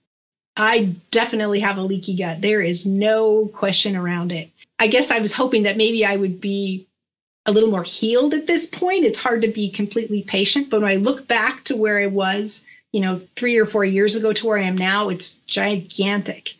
I 0.56 0.94
definitely 1.10 1.60
have 1.60 1.78
a 1.78 1.82
leaky 1.82 2.16
gut. 2.16 2.40
There 2.40 2.60
is 2.60 2.86
no 2.86 3.46
question 3.46 3.96
around 3.96 4.32
it. 4.32 4.50
I 4.78 4.88
guess 4.88 5.10
I 5.10 5.20
was 5.20 5.32
hoping 5.32 5.64
that 5.64 5.76
maybe 5.76 6.04
I 6.04 6.16
would 6.16 6.40
be 6.40 6.86
a 7.46 7.52
little 7.52 7.70
more 7.70 7.82
healed 7.82 8.34
at 8.34 8.46
this 8.46 8.66
point. 8.66 9.04
It's 9.04 9.18
hard 9.18 9.42
to 9.42 9.48
be 9.48 9.70
completely 9.70 10.22
patient, 10.22 10.70
but 10.70 10.80
when 10.80 10.90
I 10.90 10.96
look 10.96 11.26
back 11.26 11.64
to 11.64 11.76
where 11.76 12.00
I 12.00 12.06
was, 12.06 12.64
you 12.92 13.00
know, 13.00 13.20
three 13.36 13.58
or 13.58 13.66
four 13.66 13.84
years 13.84 14.16
ago 14.16 14.32
to 14.32 14.46
where 14.46 14.58
I 14.58 14.62
am 14.62 14.78
now, 14.78 15.08
it's 15.08 15.34
gigantic. 15.46 16.54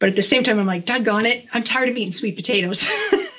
But 0.00 0.10
at 0.10 0.16
the 0.16 0.22
same 0.22 0.44
time, 0.44 0.58
I'm 0.58 0.66
like, 0.66 0.84
doggone 0.84 1.26
it, 1.26 1.46
I'm 1.52 1.62
tired 1.62 1.88
of 1.88 1.96
eating 1.96 2.12
sweet 2.12 2.36
potatoes. 2.36 2.90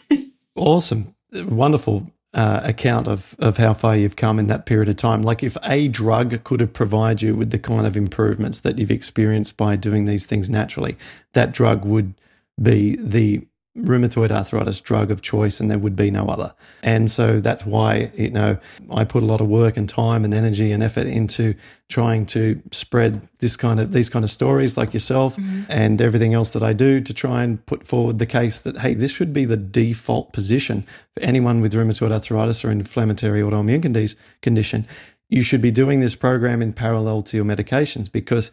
awesome. 0.56 1.16
Wonderful 1.32 2.12
uh, 2.34 2.62
account 2.64 3.08
of, 3.08 3.36
of 3.40 3.58
how 3.58 3.74
far 3.74 3.96
you've 3.96 4.16
come 4.16 4.40
in 4.40 4.48
that 4.48 4.66
period 4.66 4.90
of 4.90 4.98
time. 4.98 5.22
Like 5.22 5.42
if 5.42 5.58
a 5.64 5.88
drug 5.88 6.44
could 6.44 6.60
have 6.60 6.74
provided 6.74 7.22
you 7.22 7.36
with 7.36 7.52
the 7.52 7.60
kind 7.60 7.88
of 7.88 7.98
improvements 7.98 8.60
that 8.60 8.78
you've 8.78 8.92
experienced 8.92 9.58
by 9.58 9.76
doing 9.76 10.06
these 10.06 10.26
things 10.26 10.50
naturally, 10.50 10.98
that 11.34 11.52
drug 11.52 11.86
would 11.86 12.14
be 12.62 12.98
the 12.98 13.48
rheumatoid 13.84 14.32
arthritis 14.32 14.82
drug 14.82 15.12
of 15.12 15.22
choice 15.22 15.60
and 15.60 15.70
there 15.70 15.80
would 15.80 15.96
be 15.96 16.12
no 16.12 16.28
other. 16.28 16.54
And 16.84 17.10
so 17.10 17.40
that's 17.40 17.66
why, 17.66 18.12
you 18.16 18.30
know, 18.30 18.58
I 18.92 19.04
put 19.04 19.24
a 19.24 19.26
lot 19.26 19.42
of 19.42 19.48
work 19.48 19.78
and 19.78 19.88
time 19.88 20.24
and 20.24 20.34
energy 20.34 20.72
and 20.72 20.84
effort 20.84 21.08
into 21.08 21.56
trying 21.90 22.26
to 22.28 22.62
spread 22.72 23.28
this 23.40 23.56
kind 23.56 23.80
of 23.80 23.92
these 23.92 24.10
kind 24.10 24.24
of 24.24 24.32
stories 24.32 24.78
like 24.78 24.94
yourself 24.94 25.36
mm-hmm. 25.36 25.64
and 25.70 26.02
everything 26.02 26.34
else 26.34 26.52
that 26.52 26.64
I 26.64 26.74
do 26.74 27.02
to 27.02 27.14
try 27.14 27.44
and 27.44 27.66
put 27.66 27.86
forward 27.86 28.20
the 28.20 28.26
case 28.26 28.60
that 28.60 28.80
hey, 28.80 28.94
this 28.94 29.12
should 29.12 29.34
be 29.34 29.46
the 29.46 29.58
default 29.58 30.32
position 30.32 30.86
for 31.14 31.22
anyone 31.22 31.62
with 31.62 31.74
rheumatoid 31.74 32.12
arthritis 32.12 32.64
or 32.64 32.72
inflammatory 32.72 33.42
autoimmune 33.42 34.16
condition. 34.42 34.88
You 35.30 35.42
should 35.42 35.62
be 35.62 35.72
doing 35.72 36.00
this 36.00 36.16
program 36.16 36.62
in 36.62 36.74
parallel 36.74 37.22
to 37.24 37.38
your 37.38 37.46
medications 37.46 38.12
because 38.12 38.52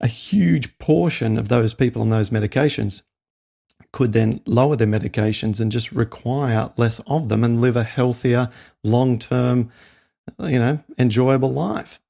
a 0.00 0.06
huge 0.06 0.76
portion 0.78 1.38
of 1.38 1.48
those 1.48 1.74
people 1.74 2.02
on 2.02 2.10
those 2.10 2.30
medications 2.30 3.02
could 3.94 4.12
then 4.12 4.40
lower 4.44 4.74
their 4.74 4.88
medications 4.88 5.60
and 5.60 5.70
just 5.70 5.92
require 5.92 6.72
less 6.76 7.00
of 7.06 7.28
them 7.28 7.44
and 7.44 7.60
live 7.60 7.76
a 7.76 7.84
healthier, 7.84 8.50
long 8.82 9.20
term, 9.20 9.70
you 10.40 10.58
know, 10.58 10.82
enjoyable 10.98 11.52
life. 11.52 12.00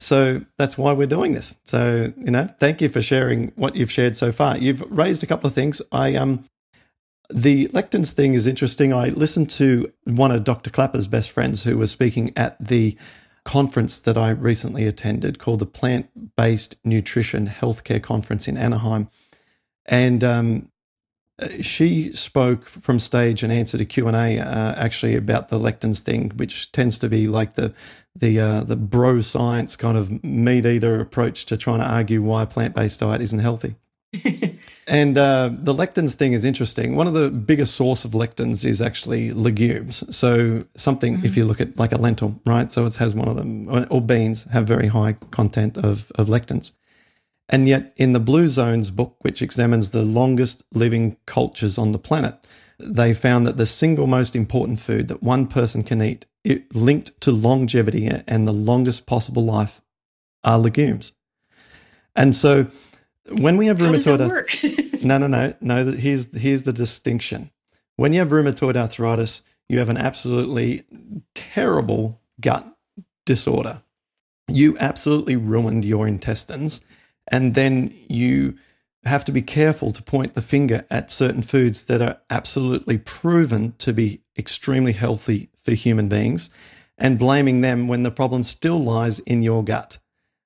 So 0.00 0.44
that's 0.58 0.76
why 0.76 0.92
we're 0.92 1.06
doing 1.06 1.34
this. 1.34 1.56
So, 1.66 2.12
you 2.16 2.32
know, 2.32 2.48
thank 2.58 2.80
you 2.80 2.88
for 2.88 3.00
sharing 3.00 3.52
what 3.54 3.76
you've 3.76 3.92
shared 3.92 4.16
so 4.16 4.32
far. 4.32 4.58
You've 4.58 4.82
raised 4.90 5.22
a 5.22 5.26
couple 5.28 5.46
of 5.46 5.54
things. 5.54 5.80
I 5.92 6.16
um 6.16 6.46
the 7.32 7.68
lectins 7.68 8.12
thing 8.12 8.34
is 8.34 8.48
interesting. 8.48 8.92
I 8.92 9.10
listened 9.10 9.50
to 9.50 9.92
one 10.02 10.32
of 10.32 10.42
Dr. 10.42 10.68
Klaper's 10.68 11.06
best 11.06 11.30
friends 11.30 11.62
who 11.62 11.78
was 11.78 11.92
speaking 11.92 12.32
at 12.36 12.56
the 12.58 12.96
conference 13.44 14.00
that 14.00 14.18
I 14.18 14.30
recently 14.30 14.84
attended 14.84 15.38
called 15.38 15.60
the 15.60 15.66
Plant 15.66 16.34
Based 16.34 16.74
Nutrition 16.84 17.46
Healthcare 17.46 18.02
Conference 18.02 18.48
in 18.48 18.56
Anaheim. 18.56 19.08
And 19.86 20.24
um, 20.24 20.69
she 21.60 22.12
spoke 22.12 22.64
from 22.64 22.98
stage 22.98 23.42
and 23.42 23.52
answered 23.52 23.80
a 23.80 23.84
Q&A 23.84 24.38
uh, 24.38 24.74
actually 24.76 25.16
about 25.16 25.48
the 25.48 25.58
lectins 25.58 26.00
thing, 26.00 26.30
which 26.36 26.72
tends 26.72 26.98
to 26.98 27.08
be 27.08 27.26
like 27.28 27.54
the 27.54 27.72
the 28.14 28.40
uh, 28.40 28.60
the 28.62 28.76
bro 28.76 29.20
science 29.20 29.76
kind 29.76 29.96
of 29.96 30.24
meat 30.24 30.66
eater 30.66 31.00
approach 31.00 31.46
to 31.46 31.56
trying 31.56 31.78
to 31.78 31.86
argue 31.86 32.22
why 32.22 32.42
a 32.42 32.46
plant 32.46 32.74
based 32.74 33.00
diet 33.00 33.20
isn't 33.20 33.38
healthy. 33.38 33.76
and 34.88 35.16
uh, 35.16 35.50
the 35.52 35.72
lectins 35.72 36.14
thing 36.14 36.32
is 36.32 36.44
interesting. 36.44 36.96
One 36.96 37.06
of 37.06 37.14
the 37.14 37.30
biggest 37.30 37.74
source 37.76 38.04
of 38.04 38.10
lectins 38.10 38.64
is 38.64 38.82
actually 38.82 39.32
legumes. 39.32 40.02
So 40.14 40.64
something, 40.76 41.18
mm-hmm. 41.18 41.26
if 41.26 41.36
you 41.36 41.44
look 41.44 41.60
at 41.60 41.78
like 41.78 41.92
a 41.92 41.98
lentil, 41.98 42.40
right? 42.44 42.70
So 42.70 42.86
it 42.86 42.96
has 42.96 43.14
one 43.14 43.28
of 43.28 43.36
them, 43.36 43.86
or 43.90 44.00
beans 44.00 44.44
have 44.44 44.66
very 44.66 44.88
high 44.88 45.12
content 45.30 45.78
of, 45.78 46.10
of 46.16 46.26
lectins. 46.26 46.72
And 47.52 47.68
yet, 47.68 47.92
in 47.96 48.12
the 48.12 48.20
Blue 48.20 48.46
Zones 48.46 48.90
book, 48.90 49.16
which 49.20 49.42
examines 49.42 49.90
the 49.90 50.04
longest 50.04 50.62
living 50.72 51.16
cultures 51.26 51.78
on 51.78 51.90
the 51.90 51.98
planet, 51.98 52.36
they 52.78 53.12
found 53.12 53.44
that 53.44 53.56
the 53.56 53.66
single 53.66 54.06
most 54.06 54.36
important 54.36 54.78
food 54.78 55.08
that 55.08 55.22
one 55.22 55.48
person 55.48 55.82
can 55.82 56.00
eat 56.00 56.26
linked 56.72 57.20
to 57.20 57.32
longevity 57.32 58.06
and 58.06 58.46
the 58.46 58.52
longest 58.52 59.04
possible 59.04 59.44
life 59.44 59.82
are 60.44 60.58
legumes. 60.58 61.12
And 62.14 62.34
so 62.34 62.68
when 63.30 63.56
we 63.56 63.66
have 63.66 63.80
How 63.80 63.86
rheumatoid 63.86 65.04
No, 65.04 65.18
no, 65.18 65.26
no, 65.26 65.54
no, 65.60 65.92
here's 65.92 66.32
here's 66.34 66.62
the 66.62 66.72
distinction. 66.72 67.50
When 67.96 68.12
you 68.12 68.20
have 68.20 68.28
rheumatoid 68.28 68.76
arthritis, 68.76 69.42
you 69.68 69.78
have 69.78 69.88
an 69.88 69.96
absolutely 69.96 70.84
terrible 71.34 72.20
gut 72.40 72.66
disorder. 73.26 73.82
You 74.48 74.76
absolutely 74.78 75.36
ruined 75.36 75.84
your 75.84 76.06
intestines 76.06 76.80
and 77.30 77.54
then 77.54 77.94
you 78.08 78.56
have 79.04 79.24
to 79.24 79.32
be 79.32 79.42
careful 79.42 79.92
to 79.92 80.02
point 80.02 80.34
the 80.34 80.42
finger 80.42 80.84
at 80.90 81.10
certain 81.10 81.42
foods 81.42 81.84
that 81.86 82.02
are 82.02 82.18
absolutely 82.28 82.98
proven 82.98 83.74
to 83.78 83.92
be 83.92 84.20
extremely 84.36 84.92
healthy 84.92 85.48
for 85.62 85.72
human 85.72 86.08
beings 86.08 86.50
and 86.98 87.18
blaming 87.18 87.62
them 87.62 87.88
when 87.88 88.02
the 88.02 88.10
problem 88.10 88.42
still 88.42 88.78
lies 88.78 89.18
in 89.20 89.42
your 89.42 89.64
gut. 89.64 89.98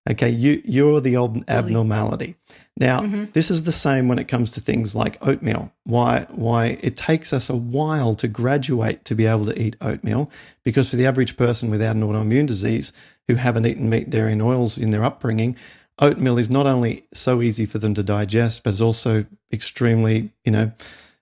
Okay, 0.09 0.29
you 0.29 0.61
you're 0.67 1.01
the 1.01 1.17
old 1.17 1.43
abnormality. 1.49 2.37
Now, 2.77 3.01
mm-hmm. 3.01 3.25
this 3.33 3.51
is 3.51 3.65
the 3.65 3.73
same 3.73 4.07
when 4.07 4.19
it 4.19 4.29
comes 4.29 4.51
to 4.51 4.61
things 4.61 4.95
like 4.95 5.17
oatmeal. 5.27 5.73
Why 5.85 6.27
why 6.29 6.79
it 6.83 6.95
takes 6.95 7.33
us 7.33 7.49
a 7.49 7.57
while 7.57 8.15
to 8.17 8.29
graduate 8.29 9.07
to 9.07 9.15
be 9.15 9.25
able 9.25 9.47
to 9.47 9.59
eat 9.59 9.77
oatmeal 9.81 10.31
because 10.63 10.91
for 10.91 10.97
the 10.97 11.07
average 11.07 11.39
person 11.39 11.71
without 11.71 11.97
an 11.97 12.03
autoimmune 12.03 12.47
disease 12.47 12.93
who 13.29 13.37
haven't 13.37 13.65
eaten 13.65 13.89
meat, 13.89 14.11
dairy, 14.11 14.33
and 14.33 14.43
oils 14.43 14.77
in 14.77 14.91
their 14.91 15.05
upbringing, 15.05 15.57
oatmeal 15.99 16.39
is 16.39 16.51
not 16.51 16.67
only 16.67 17.07
so 17.13 17.43
easy 17.43 17.67
for 17.67 17.79
them 17.79 17.95
to 17.95 18.03
digest, 18.03 18.65
but 18.65 18.71
it's 18.71 18.81
also 18.81 19.27
extremely, 19.53 20.31
you 20.45 20.53
know, 20.53 20.73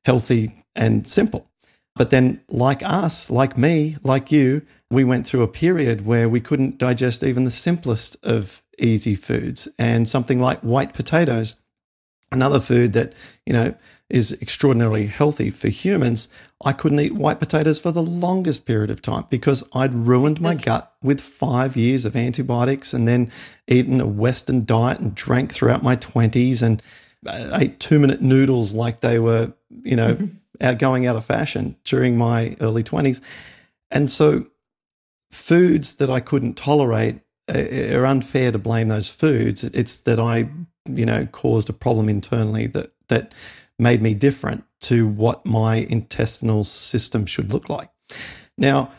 healthy 0.04 0.52
and 0.74 1.06
simple. 1.06 1.46
But 1.94 2.10
then, 2.10 2.40
like 2.48 2.82
us, 2.82 3.30
like 3.30 3.58
me, 3.58 3.98
like 4.02 4.32
you, 4.32 4.62
we 4.90 5.04
went 5.04 5.26
through 5.26 5.42
a 5.42 5.48
period 5.48 6.06
where 6.06 6.28
we 6.28 6.40
couldn't 6.40 6.78
digest 6.78 7.22
even 7.22 7.44
the 7.44 7.50
simplest 7.50 8.16
of 8.22 8.62
easy 8.78 9.14
foods. 9.14 9.68
And 9.78 10.08
something 10.08 10.40
like 10.40 10.60
white 10.60 10.94
potatoes, 10.94 11.56
another 12.30 12.60
food 12.60 12.94
that, 12.94 13.12
you 13.44 13.52
know, 13.52 13.74
is 14.12 14.36
extraordinarily 14.42 15.06
healthy 15.06 15.50
for 15.50 15.68
humans, 15.68 16.28
I 16.66 16.74
couldn't 16.74 17.00
eat 17.00 17.14
white 17.14 17.40
potatoes 17.40 17.80
for 17.80 17.90
the 17.92 18.02
longest 18.02 18.66
period 18.66 18.90
of 18.90 19.00
time 19.00 19.24
because 19.30 19.64
I'd 19.72 19.94
ruined 19.94 20.38
my 20.38 20.54
gut 20.54 20.92
with 21.02 21.18
five 21.18 21.78
years 21.78 22.04
of 22.04 22.14
antibiotics 22.14 22.92
and 22.92 23.08
then 23.08 23.32
eaten 23.66 24.02
a 24.02 24.06
Western 24.06 24.66
diet 24.66 25.00
and 25.00 25.14
drank 25.14 25.50
throughout 25.50 25.82
my 25.82 25.96
20s 25.96 26.62
and 26.62 26.82
uh, 27.26 27.58
ate 27.58 27.80
two 27.80 27.98
minute 27.98 28.20
noodles 28.20 28.74
like 28.74 29.00
they 29.00 29.18
were, 29.18 29.54
you 29.82 29.96
know, 29.96 30.14
mm-hmm. 30.14 30.76
going 30.76 31.06
out 31.06 31.16
of 31.16 31.24
fashion 31.24 31.76
during 31.84 32.18
my 32.18 32.54
early 32.60 32.84
20s. 32.84 33.22
And 33.90 34.10
so 34.10 34.46
foods 35.30 35.96
that 35.96 36.10
I 36.10 36.20
couldn't 36.20 36.54
tolerate 36.54 37.20
uh, 37.48 37.96
are 37.96 38.04
unfair 38.04 38.52
to 38.52 38.58
blame 38.58 38.88
those 38.88 39.08
foods. 39.08 39.64
It's 39.64 40.00
that 40.00 40.20
I, 40.20 40.50
you 40.86 41.06
know, 41.06 41.24
caused 41.32 41.70
a 41.70 41.72
problem 41.72 42.10
internally 42.10 42.66
that, 42.66 42.92
that, 43.08 43.34
made 43.82 44.00
me 44.00 44.14
different 44.14 44.64
to 44.80 45.06
what 45.06 45.44
my 45.44 45.76
intestinal 45.76 46.64
system 46.64 47.26
should 47.26 47.52
look 47.52 47.68
like. 47.68 47.90
Now, 48.56 48.92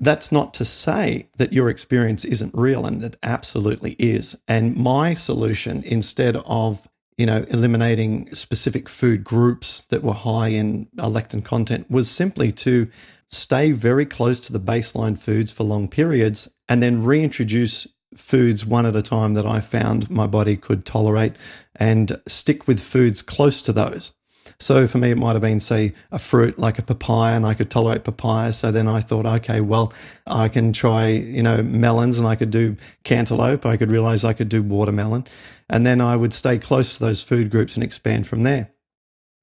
that's 0.00 0.30
not 0.30 0.54
to 0.54 0.64
say 0.64 1.28
that 1.38 1.52
your 1.52 1.68
experience 1.68 2.24
isn't 2.24 2.54
real, 2.54 2.86
and 2.86 3.02
it 3.02 3.16
absolutely 3.22 3.92
is. 3.92 4.36
And 4.46 4.76
my 4.76 5.14
solution, 5.14 5.82
instead 5.82 6.36
of 6.36 6.88
you 7.16 7.26
know 7.26 7.44
eliminating 7.48 8.32
specific 8.34 8.88
food 8.88 9.24
groups 9.24 9.84
that 9.86 10.04
were 10.04 10.14
high 10.14 10.48
in 10.48 10.86
lectin 10.96 11.44
content, 11.44 11.90
was 11.90 12.08
simply 12.10 12.52
to 12.52 12.88
stay 13.28 13.72
very 13.72 14.06
close 14.06 14.40
to 14.40 14.52
the 14.52 14.60
baseline 14.60 15.18
foods 15.18 15.50
for 15.50 15.64
long 15.64 15.88
periods, 15.88 16.48
and 16.68 16.82
then 16.82 17.02
reintroduce 17.02 17.88
foods 18.14 18.64
one 18.64 18.86
at 18.86 18.96
a 18.96 19.02
time 19.02 19.34
that 19.34 19.46
I 19.46 19.60
found 19.60 20.08
my 20.08 20.26
body 20.26 20.56
could 20.56 20.84
tolerate, 20.84 21.34
and 21.74 22.20
stick 22.28 22.68
with 22.68 22.80
foods 22.80 23.20
close 23.20 23.62
to 23.62 23.72
those. 23.72 24.12
So 24.58 24.86
for 24.86 24.98
me, 24.98 25.10
it 25.10 25.18
might 25.18 25.32
have 25.32 25.42
been, 25.42 25.60
say, 25.60 25.94
a 26.10 26.18
fruit 26.18 26.58
like 26.58 26.78
a 26.78 26.82
papaya, 26.82 27.36
and 27.36 27.46
I 27.46 27.54
could 27.54 27.70
tolerate 27.70 28.04
papaya. 28.04 28.52
So 28.52 28.70
then 28.70 28.88
I 28.88 29.00
thought, 29.00 29.26
okay, 29.26 29.60
well, 29.60 29.92
I 30.26 30.48
can 30.48 30.72
try, 30.72 31.08
you 31.08 31.42
know, 31.42 31.62
melons 31.62 32.18
and 32.18 32.26
I 32.26 32.36
could 32.36 32.50
do 32.50 32.76
cantaloupe. 33.04 33.66
I 33.66 33.76
could 33.76 33.90
realize 33.90 34.24
I 34.24 34.32
could 34.32 34.48
do 34.48 34.62
watermelon. 34.62 35.26
And 35.68 35.84
then 35.84 36.00
I 36.00 36.16
would 36.16 36.32
stay 36.32 36.58
close 36.58 36.96
to 36.96 37.04
those 37.04 37.22
food 37.22 37.50
groups 37.50 37.74
and 37.74 37.84
expand 37.84 38.26
from 38.26 38.42
there. 38.42 38.70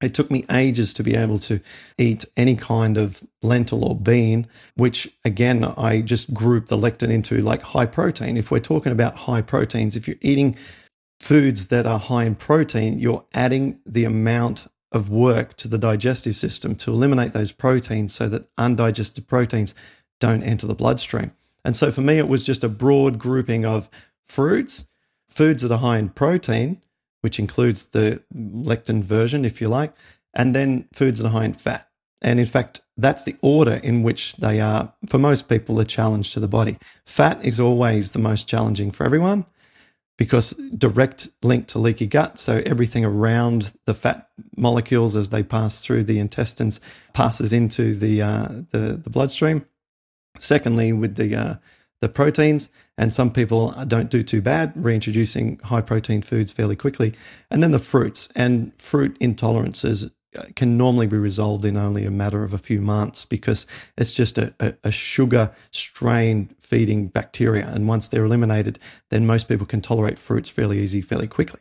It 0.02 0.12
took 0.12 0.30
me 0.30 0.44
ages 0.50 0.92
to 0.94 1.02
be 1.02 1.14
able 1.14 1.38
to 1.38 1.60
eat 1.96 2.26
any 2.36 2.54
kind 2.54 2.98
of 2.98 3.22
lentil 3.42 3.82
or 3.82 3.96
bean, 3.96 4.46
which 4.74 5.10
again, 5.24 5.64
I 5.64 6.02
just 6.02 6.34
group 6.34 6.66
the 6.66 6.76
lectin 6.76 7.10
into 7.10 7.40
like 7.40 7.62
high 7.62 7.86
protein. 7.86 8.36
If 8.36 8.50
we're 8.50 8.60
talking 8.60 8.92
about 8.92 9.16
high 9.16 9.40
proteins, 9.40 9.96
if 9.96 10.06
you're 10.06 10.18
eating 10.20 10.54
foods 11.18 11.68
that 11.68 11.86
are 11.86 11.98
high 11.98 12.24
in 12.24 12.34
protein, 12.34 12.98
you're 12.98 13.24
adding 13.32 13.80
the 13.86 14.04
amount 14.04 14.66
of 14.92 15.08
work 15.08 15.56
to 15.56 15.68
the 15.68 15.78
digestive 15.78 16.36
system 16.36 16.74
to 16.76 16.92
eliminate 16.92 17.32
those 17.32 17.52
proteins 17.52 18.14
so 18.14 18.28
that 18.28 18.48
undigested 18.56 19.26
proteins 19.26 19.74
don't 20.20 20.42
enter 20.42 20.66
the 20.66 20.74
bloodstream. 20.74 21.32
And 21.64 21.76
so 21.76 21.90
for 21.90 22.00
me, 22.00 22.18
it 22.18 22.28
was 22.28 22.44
just 22.44 22.64
a 22.64 22.68
broad 22.68 23.18
grouping 23.18 23.64
of 23.66 23.90
fruits, 24.24 24.86
foods 25.28 25.62
that 25.62 25.72
are 25.72 25.78
high 25.78 25.98
in 25.98 26.10
protein, 26.10 26.80
which 27.20 27.38
includes 27.38 27.86
the 27.86 28.22
lectin 28.34 29.02
version, 29.02 29.44
if 29.44 29.60
you 29.60 29.68
like, 29.68 29.92
and 30.32 30.54
then 30.54 30.88
foods 30.92 31.20
that 31.20 31.28
are 31.28 31.32
high 31.32 31.44
in 31.44 31.54
fat. 31.54 31.88
And 32.22 32.38
in 32.40 32.46
fact, 32.46 32.80
that's 32.96 33.24
the 33.24 33.36
order 33.42 33.74
in 33.74 34.02
which 34.02 34.36
they 34.36 34.60
are, 34.60 34.94
for 35.08 35.18
most 35.18 35.48
people, 35.48 35.78
a 35.80 35.84
challenge 35.84 36.32
to 36.32 36.40
the 36.40 36.48
body. 36.48 36.78
Fat 37.04 37.44
is 37.44 37.60
always 37.60 38.12
the 38.12 38.18
most 38.18 38.48
challenging 38.48 38.90
for 38.90 39.04
everyone 39.04 39.44
because 40.16 40.52
direct 40.76 41.28
link 41.42 41.66
to 41.68 41.78
leaky 41.78 42.06
gut. 42.06 42.38
So 42.38 42.62
everything 42.64 43.04
around 43.04 43.72
the 43.84 43.94
fat 43.94 44.28
molecules 44.56 45.14
as 45.16 45.30
they 45.30 45.42
pass 45.42 45.80
through 45.80 46.04
the 46.04 46.18
intestines 46.18 46.80
passes 47.12 47.52
into 47.52 47.94
the 47.94 48.22
uh, 48.22 48.48
the, 48.70 49.00
the 49.02 49.10
bloodstream. 49.10 49.66
Secondly, 50.38 50.92
with 50.92 51.16
the 51.16 51.34
uh, 51.34 51.54
the 52.02 52.08
proteins, 52.08 52.70
and 52.98 53.12
some 53.12 53.32
people 53.32 53.72
don't 53.86 54.10
do 54.10 54.22
too 54.22 54.42
bad, 54.42 54.72
reintroducing 54.76 55.58
high 55.64 55.80
protein 55.80 56.22
foods 56.22 56.52
fairly 56.52 56.76
quickly. 56.76 57.14
And 57.50 57.62
then 57.62 57.70
the 57.70 57.78
fruits 57.78 58.28
and 58.36 58.74
fruit 58.80 59.18
intolerances 59.18 60.12
can 60.54 60.76
normally 60.76 61.06
be 61.06 61.16
resolved 61.16 61.64
in 61.64 61.76
only 61.76 62.04
a 62.04 62.10
matter 62.10 62.42
of 62.42 62.52
a 62.52 62.58
few 62.58 62.80
months 62.80 63.24
because 63.24 63.66
it's 63.96 64.14
just 64.14 64.38
a, 64.38 64.54
a, 64.60 64.74
a, 64.84 64.90
sugar 64.90 65.52
strain 65.70 66.54
feeding 66.58 67.08
bacteria. 67.08 67.66
And 67.66 67.88
once 67.88 68.08
they're 68.08 68.24
eliminated, 68.24 68.78
then 69.10 69.26
most 69.26 69.48
people 69.48 69.66
can 69.66 69.80
tolerate 69.80 70.18
fruits 70.18 70.48
fairly 70.48 70.80
easy, 70.80 71.00
fairly 71.00 71.28
quickly. 71.28 71.60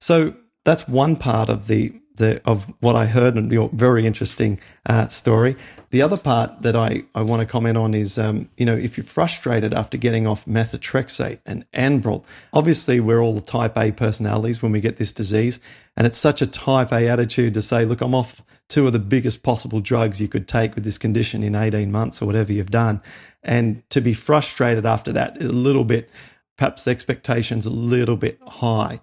So 0.00 0.34
that's 0.64 0.86
one 0.86 1.16
part 1.16 1.48
of 1.48 1.66
the 1.66 1.92
the, 2.18 2.40
of 2.44 2.72
what 2.80 2.94
I 2.94 3.06
heard 3.06 3.34
and 3.34 3.50
your 3.50 3.70
very 3.72 4.06
interesting 4.06 4.60
uh, 4.86 5.08
story. 5.08 5.56
The 5.90 6.02
other 6.02 6.18
part 6.18 6.62
that 6.62 6.76
I, 6.76 7.04
I 7.14 7.22
want 7.22 7.40
to 7.40 7.46
comment 7.46 7.76
on 7.78 7.94
is, 7.94 8.18
um, 8.18 8.50
you 8.56 8.66
know, 8.66 8.76
if 8.76 8.96
you're 8.96 9.04
frustrated 9.04 9.72
after 9.72 9.96
getting 9.96 10.26
off 10.26 10.44
methotrexate 10.44 11.40
and 11.46 11.64
Enbrel, 11.72 12.24
obviously 12.52 13.00
we're 13.00 13.22
all 13.22 13.40
type 13.40 13.78
A 13.78 13.92
personalities 13.92 14.62
when 14.62 14.72
we 14.72 14.80
get 14.80 14.96
this 14.96 15.12
disease. 15.12 15.60
And 15.96 16.06
it's 16.06 16.18
such 16.18 16.42
a 16.42 16.46
type 16.46 16.92
A 16.92 17.08
attitude 17.08 17.54
to 17.54 17.62
say, 17.62 17.84
look, 17.84 18.00
I'm 18.00 18.14
off 18.14 18.42
two 18.68 18.86
of 18.86 18.92
the 18.92 18.98
biggest 18.98 19.42
possible 19.42 19.80
drugs 19.80 20.20
you 20.20 20.28
could 20.28 20.46
take 20.46 20.74
with 20.74 20.84
this 20.84 20.98
condition 20.98 21.42
in 21.42 21.54
18 21.54 21.90
months 21.90 22.20
or 22.20 22.26
whatever 22.26 22.52
you've 22.52 22.70
done. 22.70 23.00
And 23.42 23.88
to 23.90 24.00
be 24.02 24.12
frustrated 24.12 24.84
after 24.84 25.12
that, 25.12 25.40
a 25.40 25.46
little 25.46 25.84
bit, 25.84 26.10
perhaps 26.58 26.84
the 26.84 26.90
expectations 26.90 27.64
a 27.64 27.70
little 27.70 28.16
bit 28.16 28.38
high 28.46 29.00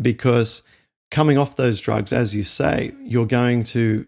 because– 0.00 0.62
coming 1.12 1.36
off 1.36 1.54
those 1.56 1.80
drugs, 1.80 2.12
as 2.12 2.34
you 2.34 2.42
say, 2.42 2.90
you're 3.02 3.26
going 3.26 3.62
to 3.62 4.06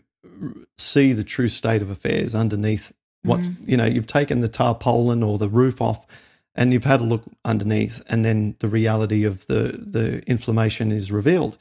see 0.79 1.13
the 1.13 1.23
true 1.23 1.49
state 1.49 1.83
of 1.83 1.91
affairs 1.91 2.35
underneath 2.35 2.93
what's, 3.23 3.51
mm-hmm. 3.51 3.71
you 3.71 3.77
know, 3.77 3.85
you've 3.85 4.07
taken 4.07 4.41
the 4.41 4.49
tarpaulin 4.49 5.23
or 5.23 5.39
the 5.39 5.49
roof 5.49 5.81
off 5.81 6.07
and 6.55 6.73
you've 6.73 6.85
had 6.85 7.01
a 7.01 7.05
look 7.05 7.23
underneath 7.45 8.03
and 8.09 8.25
then 8.25 8.57
the 8.59 8.69
reality 8.69 9.25
of 9.25 9.47
the, 9.47 9.79
the 9.79 10.23
inflammation 10.27 10.91
is 10.91 11.13
revealed. 11.13 11.59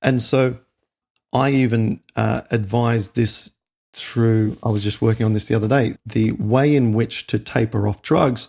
And 0.00 0.20
so 0.20 0.58
I 1.32 1.50
even 1.50 2.00
uh, 2.16 2.40
advise 2.50 3.10
this 3.10 3.50
through, 3.92 4.56
I 4.62 4.70
was 4.70 4.82
just 4.82 5.02
working 5.02 5.26
on 5.26 5.34
this 5.34 5.46
the 5.46 5.54
other 5.54 5.68
day, 5.68 5.96
the 6.06 6.32
way 6.32 6.74
in 6.74 6.94
which 6.94 7.26
to 7.28 7.38
taper 7.38 7.86
off 7.86 8.00
drugs. 8.00 8.48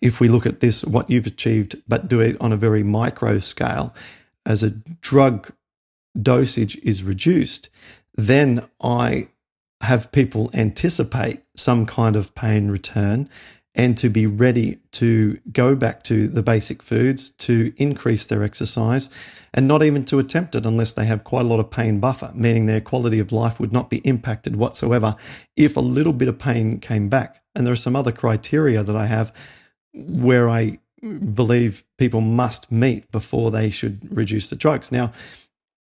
If 0.00 0.20
we 0.20 0.28
look 0.28 0.46
at 0.46 0.60
this, 0.60 0.84
what 0.84 1.10
you've 1.10 1.26
achieved, 1.26 1.82
but 1.88 2.08
do 2.08 2.20
it 2.20 2.36
on 2.40 2.52
a 2.52 2.56
very 2.56 2.84
micro 2.84 3.40
scale, 3.40 3.92
as 4.46 4.62
a 4.62 4.70
drug 4.70 5.52
dosage 6.20 6.76
is 6.82 7.02
reduced, 7.02 7.68
then 8.14 8.68
I 8.80 9.28
have 9.80 10.12
people 10.12 10.50
anticipate 10.54 11.42
some 11.56 11.86
kind 11.86 12.16
of 12.16 12.34
pain 12.34 12.70
return 12.70 13.28
and 13.74 13.96
to 13.96 14.10
be 14.10 14.26
ready 14.26 14.78
to 14.92 15.38
go 15.50 15.74
back 15.74 16.02
to 16.04 16.28
the 16.28 16.42
basic 16.42 16.82
foods, 16.82 17.30
to 17.30 17.72
increase 17.78 18.26
their 18.26 18.42
exercise, 18.42 19.08
and 19.54 19.66
not 19.66 19.82
even 19.82 20.04
to 20.04 20.18
attempt 20.18 20.54
it 20.54 20.66
unless 20.66 20.92
they 20.92 21.06
have 21.06 21.24
quite 21.24 21.46
a 21.46 21.48
lot 21.48 21.58
of 21.58 21.70
pain 21.70 21.98
buffer, 21.98 22.30
meaning 22.34 22.66
their 22.66 22.82
quality 22.82 23.18
of 23.18 23.32
life 23.32 23.58
would 23.58 23.72
not 23.72 23.88
be 23.88 23.98
impacted 23.98 24.56
whatsoever 24.56 25.16
if 25.56 25.76
a 25.76 25.80
little 25.80 26.12
bit 26.12 26.28
of 26.28 26.38
pain 26.38 26.78
came 26.80 27.08
back. 27.08 27.42
And 27.54 27.66
there 27.66 27.72
are 27.72 27.76
some 27.76 27.96
other 27.96 28.12
criteria 28.12 28.82
that 28.82 28.96
I 28.96 29.06
have 29.06 29.32
where 29.94 30.50
I 30.50 30.78
believe 31.02 31.84
people 31.98 32.20
must 32.20 32.70
meet 32.70 33.10
before 33.10 33.50
they 33.50 33.70
should 33.70 34.14
reduce 34.14 34.50
the 34.50 34.56
drugs. 34.56 34.92
Now, 34.92 35.12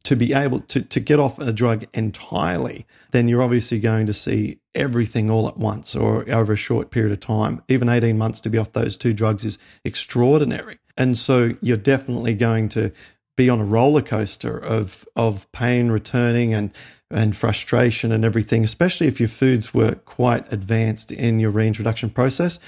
to 0.07 0.15
be 0.15 0.31
able 0.31 0.61
to, 0.61 0.81
to 0.81 1.01
get 1.01 1.19
off 1.19 1.37
a 1.37 1.51
drug 1.51 1.85
entirely, 1.93 2.85
then 3.11 3.27
you're 3.27 3.43
obviously 3.43 3.77
going 3.77 4.07
to 4.07 4.13
see 4.13 4.57
everything 4.73 5.29
all 5.29 5.49
at 5.49 5.57
once 5.57 5.97
or 5.97 6.29
over 6.31 6.53
a 6.53 6.55
short 6.55 6.91
period 6.91 7.11
of 7.11 7.19
time. 7.19 7.61
Even 7.67 7.89
18 7.89 8.17
months 8.17 8.39
to 8.39 8.49
be 8.49 8.57
off 8.57 8.71
those 8.71 8.95
two 8.95 9.11
drugs 9.11 9.43
is 9.43 9.57
extraordinary. 9.83 10.77
And 10.95 11.17
so 11.17 11.57
you're 11.61 11.75
definitely 11.75 12.35
going 12.35 12.69
to 12.69 12.93
be 13.35 13.49
on 13.49 13.59
a 13.59 13.65
roller 13.65 14.01
coaster 14.01 14.57
of, 14.57 15.05
of 15.17 15.51
pain 15.51 15.91
returning 15.91 16.53
and, 16.53 16.71
and 17.11 17.35
frustration 17.35 18.13
and 18.13 18.23
everything, 18.23 18.63
especially 18.63 19.07
if 19.07 19.19
your 19.19 19.27
foods 19.27 19.73
were 19.73 19.95
quite 19.95 20.51
advanced 20.53 21.11
in 21.11 21.41
your 21.41 21.51
reintroduction 21.51 22.09
process 22.09 22.61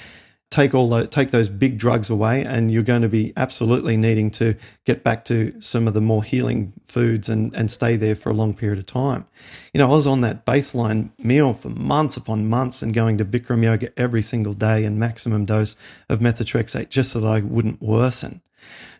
take 0.50 0.74
all 0.74 0.90
the, 0.90 1.06
take 1.06 1.32
those 1.32 1.48
big 1.48 1.78
drugs 1.78 2.10
away, 2.10 2.44
and 2.44 2.72
you're 2.72 2.84
going 2.84 3.04
to 3.04 3.10
be 3.10 3.34
absolutely 3.38 3.96
needing 3.96 4.32
to 4.32 4.56
get 4.86 5.04
back 5.04 5.24
to 5.26 5.54
some 5.60 5.88
of 5.88 5.94
the 5.94 6.02
more 6.02 6.24
healing 6.24 6.74
foods 6.88 7.30
and 7.30 7.54
and 7.56 7.72
stay 7.72 7.96
there 7.96 8.16
for 8.16 8.30
a 8.30 8.34
long 8.34 8.54
period 8.54 8.80
of 8.80 8.86
time. 8.86 9.26
You 9.74 9.80
know, 9.80 9.90
I 9.90 9.94
was 9.94 10.08
on 10.08 10.22
that 10.22 10.46
baseline 10.46 11.12
meal 11.20 11.54
for 11.54 11.70
months 11.70 12.18
upon 12.18 12.48
months 12.48 12.82
and 12.82 12.94
going 12.94 13.18
to 13.20 13.26
Bikram 13.26 13.64
yoga 13.64 13.92
every 13.98 14.24
single 14.24 14.54
day 14.54 14.86
and 14.86 14.98
maximum 14.98 15.46
dose 15.46 15.76
of 16.10 16.20
methotrexate 16.20 16.90
just 16.90 17.12
so 17.12 17.20
that 17.22 17.28
I 17.28 17.40
wouldn't 17.42 17.82
worsen. 17.82 18.42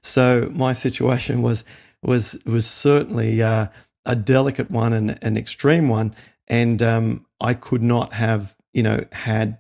So 0.02 0.50
my 0.54 0.74
situation 0.74 1.42
was 1.42 1.66
was 2.04 2.38
was 2.46 2.68
certainly 2.68 3.42
uh, 3.42 3.68
a 4.06 4.16
delicate 4.16 4.70
one 4.70 4.94
and 4.94 5.18
an 5.22 5.36
extreme 5.36 5.90
one, 5.90 6.16
and 6.48 6.82
um, 6.84 7.26
I 7.42 7.56
could 7.56 7.82
not 7.82 8.14
have 8.14 8.56
you 8.72 8.84
know 8.84 9.04
had 9.12 9.58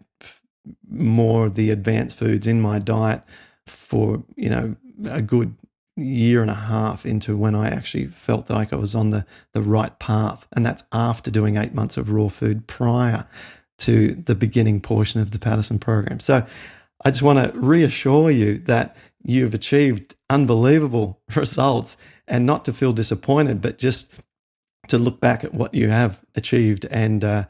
more 0.89 1.47
of 1.47 1.55
the 1.55 1.69
advanced 1.69 2.17
foods 2.17 2.47
in 2.47 2.61
my 2.61 2.79
diet 2.79 3.23
for 3.67 4.23
you 4.35 4.49
know 4.49 4.75
a 5.09 5.21
good 5.21 5.55
year 5.95 6.41
and 6.41 6.49
a 6.49 6.55
half 6.55 7.05
into 7.05 7.35
when 7.35 7.55
I 7.55 7.69
actually 7.69 8.07
felt 8.07 8.49
like 8.49 8.71
I 8.71 8.77
was 8.77 8.95
on 8.95 9.09
the 9.09 9.25
the 9.53 9.61
right 9.61 9.97
path, 9.99 10.47
and 10.53 10.65
that's 10.65 10.83
after 10.91 11.31
doing 11.31 11.57
eight 11.57 11.73
months 11.73 11.97
of 11.97 12.09
raw 12.09 12.29
food 12.29 12.67
prior 12.67 13.27
to 13.79 14.15
the 14.25 14.35
beginning 14.35 14.81
portion 14.81 15.21
of 15.21 15.31
the 15.31 15.39
Paddison 15.39 15.79
program. 15.79 16.19
So 16.19 16.45
I 17.03 17.11
just 17.11 17.21
want 17.21 17.53
to 17.53 17.57
reassure 17.57 18.29
you 18.29 18.59
that 18.59 18.95
you've 19.23 19.53
achieved 19.53 20.15
unbelievable 20.29 21.21
results 21.35 21.95
and 22.27 22.45
not 22.45 22.65
to 22.65 22.73
feel 22.73 22.91
disappointed, 22.91 23.61
but 23.61 23.77
just 23.77 24.11
to 24.87 24.97
look 24.97 25.19
back 25.19 25.43
at 25.43 25.53
what 25.53 25.73
you 25.73 25.89
have 25.89 26.21
achieved 26.35 26.85
and 26.89 27.23
uh, 27.23 27.45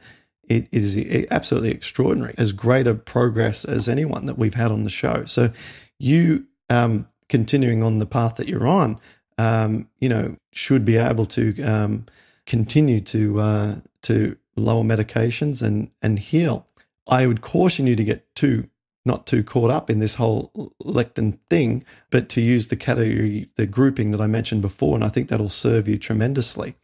it 0.50 0.68
is 0.72 0.98
absolutely 1.30 1.72
extraordinary, 1.72 2.34
as 2.38 2.52
great 2.52 2.88
a 2.88 2.96
progress 2.96 3.64
as 3.64 3.88
anyone 3.88 4.26
that 4.26 4.38
we've 4.38 4.56
had 4.56 4.72
on 4.72 4.84
the 4.84 4.90
show. 4.90 5.24
So, 5.26 5.52
you 6.00 6.46
um, 6.70 7.08
continuing 7.30 7.84
on 7.84 8.00
the 8.00 8.06
path 8.06 8.36
that 8.36 8.48
you're 8.48 8.68
on, 8.68 9.00
um, 9.38 9.88
you 10.00 10.10
know, 10.10 10.36
should 10.52 10.84
be 10.84 10.98
able 10.98 11.26
to 11.28 11.62
um, 11.62 12.06
continue 12.46 13.00
to 13.02 13.40
uh, 13.40 13.76
to 14.02 14.38
lower 14.56 14.84
medications 14.84 15.62
and 15.62 15.92
and 16.02 16.20
heal. 16.20 16.68
I 17.08 17.28
would 17.28 17.42
caution 17.42 17.88
you 17.88 17.96
to 17.96 18.04
get 18.04 18.36
too 18.36 18.70
not 19.06 19.26
too 19.26 19.44
caught 19.44 19.72
up 19.72 19.90
in 19.90 20.00
this 20.00 20.16
whole 20.16 20.74
lectin 20.84 21.40
thing, 21.50 21.84
but 22.10 22.28
to 22.30 22.42
use 22.42 22.68
the 22.68 22.76
category, 22.76 23.50
the 23.56 23.66
grouping 23.66 24.12
that 24.12 24.22
I 24.22 24.28
mentioned 24.28 24.62
before, 24.62 24.96
and 24.96 25.04
I 25.04 25.10
think 25.10 25.30
that'll 25.30 25.50
serve 25.50 25.88
you 25.88 25.98
tremendously. 25.98 26.76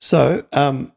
So, 0.00 0.46
um, 0.52 0.92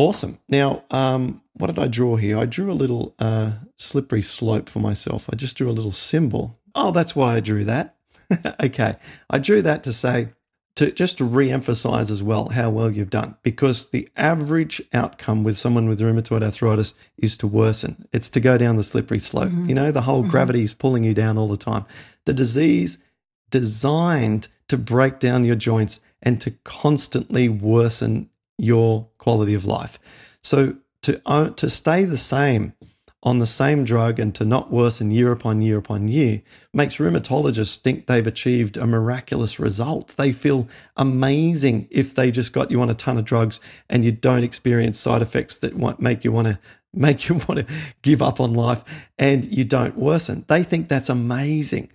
Awesome. 0.00 0.38
Now, 0.48 0.82
um, 0.90 1.42
what 1.52 1.66
did 1.66 1.78
I 1.78 1.86
draw 1.86 2.16
here? 2.16 2.38
I 2.38 2.46
drew 2.46 2.72
a 2.72 2.74
little 2.74 3.14
uh, 3.18 3.52
slippery 3.76 4.22
slope 4.22 4.70
for 4.70 4.78
myself. 4.78 5.28
I 5.30 5.36
just 5.36 5.58
drew 5.58 5.68
a 5.68 5.72
little 5.72 5.92
symbol. 5.92 6.58
Oh, 6.74 6.90
that's 6.90 7.14
why 7.14 7.36
I 7.36 7.40
drew 7.40 7.64
that. 7.64 7.96
okay. 8.64 8.96
I 9.28 9.38
drew 9.38 9.60
that 9.60 9.82
to 9.82 9.92
say, 9.92 10.30
to 10.76 10.90
just 10.90 11.18
to 11.18 11.26
re-emphasize 11.26 12.10
as 12.10 12.22
well 12.22 12.48
how 12.48 12.70
well 12.70 12.90
you've 12.90 13.10
done 13.10 13.36
because 13.42 13.90
the 13.90 14.08
average 14.16 14.80
outcome 14.94 15.44
with 15.44 15.58
someone 15.58 15.86
with 15.86 16.00
rheumatoid 16.00 16.42
arthritis 16.42 16.94
is 17.18 17.36
to 17.36 17.46
worsen 17.46 18.06
it's 18.12 18.30
to 18.30 18.40
go 18.40 18.56
down 18.56 18.76
the 18.76 18.84
slippery 18.84 19.18
slope 19.18 19.48
mm-hmm. 19.48 19.68
you 19.68 19.74
know 19.74 19.90
the 19.90 20.02
whole 20.02 20.22
mm-hmm. 20.22 20.30
gravity 20.30 20.62
is 20.62 20.72
pulling 20.72 21.02
you 21.02 21.12
down 21.12 21.36
all 21.36 21.48
the 21.48 21.56
time 21.56 21.84
the 22.24 22.32
disease 22.32 23.02
designed 23.50 24.46
to 24.68 24.78
break 24.78 25.18
down 25.18 25.44
your 25.44 25.56
joints 25.56 26.00
and 26.22 26.40
to 26.40 26.52
constantly 26.62 27.48
worsen 27.48 28.29
your 28.60 29.08
quality 29.18 29.54
of 29.54 29.64
life. 29.64 29.98
So 30.42 30.76
to 31.02 31.52
to 31.56 31.68
stay 31.68 32.04
the 32.04 32.18
same 32.18 32.74
on 33.22 33.38
the 33.38 33.46
same 33.46 33.84
drug 33.84 34.18
and 34.18 34.34
to 34.34 34.44
not 34.44 34.70
worsen 34.70 35.10
year 35.10 35.30
upon 35.30 35.60
year 35.60 35.76
upon 35.76 36.08
year 36.08 36.40
makes 36.72 36.96
rheumatologists 36.96 37.76
think 37.76 38.06
they've 38.06 38.26
achieved 38.26 38.78
a 38.78 38.86
miraculous 38.86 39.58
result. 39.58 40.14
They 40.16 40.32
feel 40.32 40.68
amazing 40.96 41.86
if 41.90 42.14
they 42.14 42.30
just 42.30 42.54
got 42.54 42.70
you 42.70 42.80
on 42.80 42.88
a 42.88 42.94
ton 42.94 43.18
of 43.18 43.26
drugs 43.26 43.60
and 43.90 44.04
you 44.04 44.12
don't 44.12 44.44
experience 44.44 44.98
side 44.98 45.20
effects 45.20 45.58
that 45.58 46.00
make 46.00 46.24
you 46.24 46.32
want 46.32 46.48
to 46.48 46.58
make 46.92 47.28
you 47.28 47.36
want 47.36 47.66
to 47.66 47.66
give 48.02 48.20
up 48.20 48.40
on 48.40 48.52
life 48.52 48.82
and 49.18 49.44
you 49.44 49.64
don't 49.64 49.96
worsen. 49.96 50.44
They 50.48 50.64
think 50.64 50.88
that's 50.88 51.08
amazing. 51.08 51.92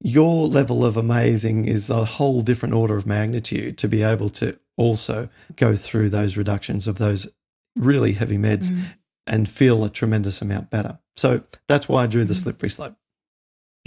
Your 0.00 0.48
level 0.48 0.82
of 0.82 0.96
amazing 0.96 1.66
is 1.66 1.90
a 1.90 2.06
whole 2.06 2.40
different 2.40 2.74
order 2.74 2.96
of 2.96 3.06
magnitude 3.06 3.76
to 3.78 3.88
be 3.88 4.02
able 4.02 4.30
to 4.30 4.58
also 4.80 5.28
go 5.56 5.76
through 5.76 6.08
those 6.08 6.36
reductions 6.36 6.88
of 6.88 6.98
those 6.98 7.28
really 7.76 8.12
heavy 8.14 8.38
meds 8.38 8.70
mm 8.70 8.82
and 9.26 9.48
feel 9.48 9.84
a 9.84 9.90
tremendous 9.90 10.42
amount 10.42 10.70
better. 10.70 10.98
So 11.16 11.42
that's 11.68 11.88
why 11.88 12.02
I 12.02 12.06
drew 12.08 12.24
the 12.24 12.34
mm-hmm. 12.34 12.42
slippery 12.42 12.70
slope. 12.70 12.96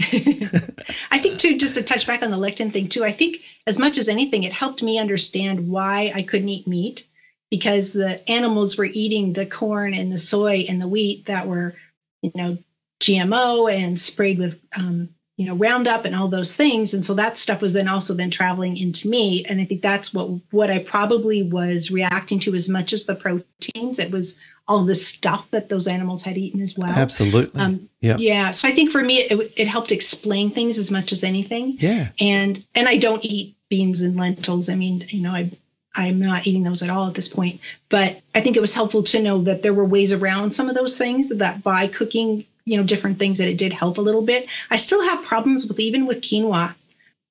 I 0.00 1.18
think 1.18 1.38
too, 1.38 1.58
just 1.58 1.74
to 1.74 1.82
touch 1.82 2.06
back 2.06 2.22
on 2.22 2.30
the 2.30 2.38
lectin 2.38 2.72
thing 2.72 2.88
too, 2.88 3.04
I 3.04 3.12
think 3.12 3.42
as 3.66 3.78
much 3.78 3.98
as 3.98 4.08
anything, 4.08 4.44
it 4.44 4.52
helped 4.52 4.82
me 4.82 4.98
understand 4.98 5.68
why 5.68 6.12
I 6.14 6.22
couldn't 6.22 6.48
eat 6.48 6.66
meat 6.66 7.06
because 7.50 7.92
the 7.92 8.26
animals 8.30 8.78
were 8.78 8.86
eating 8.86 9.34
the 9.34 9.44
corn 9.44 9.92
and 9.92 10.10
the 10.10 10.18
soy 10.18 10.64
and 10.68 10.80
the 10.80 10.88
wheat 10.88 11.26
that 11.26 11.46
were, 11.46 11.74
you 12.22 12.32
know, 12.34 12.56
GMO 13.00 13.70
and 13.70 14.00
sprayed 14.00 14.38
with 14.38 14.60
um, 14.78 15.10
you 15.36 15.46
know 15.46 15.54
roundup 15.54 16.04
and 16.04 16.14
all 16.14 16.28
those 16.28 16.54
things. 16.54 16.94
And 16.94 17.04
so 17.04 17.14
that 17.14 17.38
stuff 17.38 17.60
was 17.60 17.72
then 17.72 17.88
also 17.88 18.14
then 18.14 18.30
traveling 18.30 18.76
into 18.76 19.08
me. 19.08 19.44
And 19.44 19.60
i 19.60 19.64
think 19.64 19.82
that's 19.82 20.14
what 20.14 20.28
what 20.50 20.70
i 20.70 20.78
probably 20.78 21.42
was 21.42 21.90
reacting 21.90 22.38
to 22.40 22.54
as 22.54 22.68
much 22.68 22.92
as 22.92 23.04
the 23.04 23.14
proteins. 23.14 23.98
It 23.98 24.10
was 24.10 24.38
all 24.66 24.84
the 24.84 24.94
stuff 24.94 25.50
that 25.50 25.68
those 25.68 25.88
animals 25.88 26.22
had 26.22 26.38
eaten 26.38 26.60
as 26.60 26.78
well. 26.78 26.90
Absolutely. 26.90 27.60
Um, 27.60 27.88
yeah. 28.00 28.16
yeah. 28.18 28.50
So 28.52 28.68
i 28.68 28.70
think 28.70 28.92
for 28.92 29.02
me 29.02 29.18
it, 29.18 29.52
it 29.56 29.68
helped 29.68 29.92
explain 29.92 30.50
things 30.50 30.78
as 30.78 30.90
much 30.90 31.12
as 31.12 31.24
anything. 31.24 31.76
Yeah. 31.78 32.08
And 32.20 32.64
and 32.74 32.88
i 32.88 32.96
don't 32.96 33.24
eat 33.24 33.56
beans 33.68 34.02
and 34.02 34.16
lentils. 34.16 34.68
I 34.68 34.76
mean 34.76 35.06
you 35.08 35.22
know 35.22 35.32
i 35.32 35.50
I'm 35.96 36.18
not 36.18 36.46
eating 36.46 36.64
those 36.64 36.82
at 36.82 36.90
all 36.90 37.06
at 37.06 37.14
this 37.14 37.28
point. 37.28 37.60
But 37.88 38.20
I 38.34 38.40
think 38.40 38.56
it 38.56 38.60
was 38.60 38.74
helpful 38.74 39.04
to 39.04 39.22
know 39.22 39.42
that 39.42 39.62
there 39.62 39.72
were 39.72 39.84
ways 39.84 40.12
around 40.12 40.52
some 40.52 40.68
of 40.68 40.74
those 40.74 40.98
things 40.98 41.28
that 41.28 41.62
by 41.62 41.86
cooking 41.86 42.46
you 42.64 42.76
know 42.76 42.82
different 42.82 43.18
things 43.18 43.38
that 43.38 43.48
it 43.48 43.58
did 43.58 43.72
help 43.72 43.98
a 43.98 44.02
little 44.02 44.22
bit. 44.22 44.48
I 44.70 44.76
still 44.76 45.02
have 45.02 45.24
problems 45.24 45.66
with 45.66 45.80
even 45.80 46.06
with 46.06 46.20
quinoa. 46.20 46.74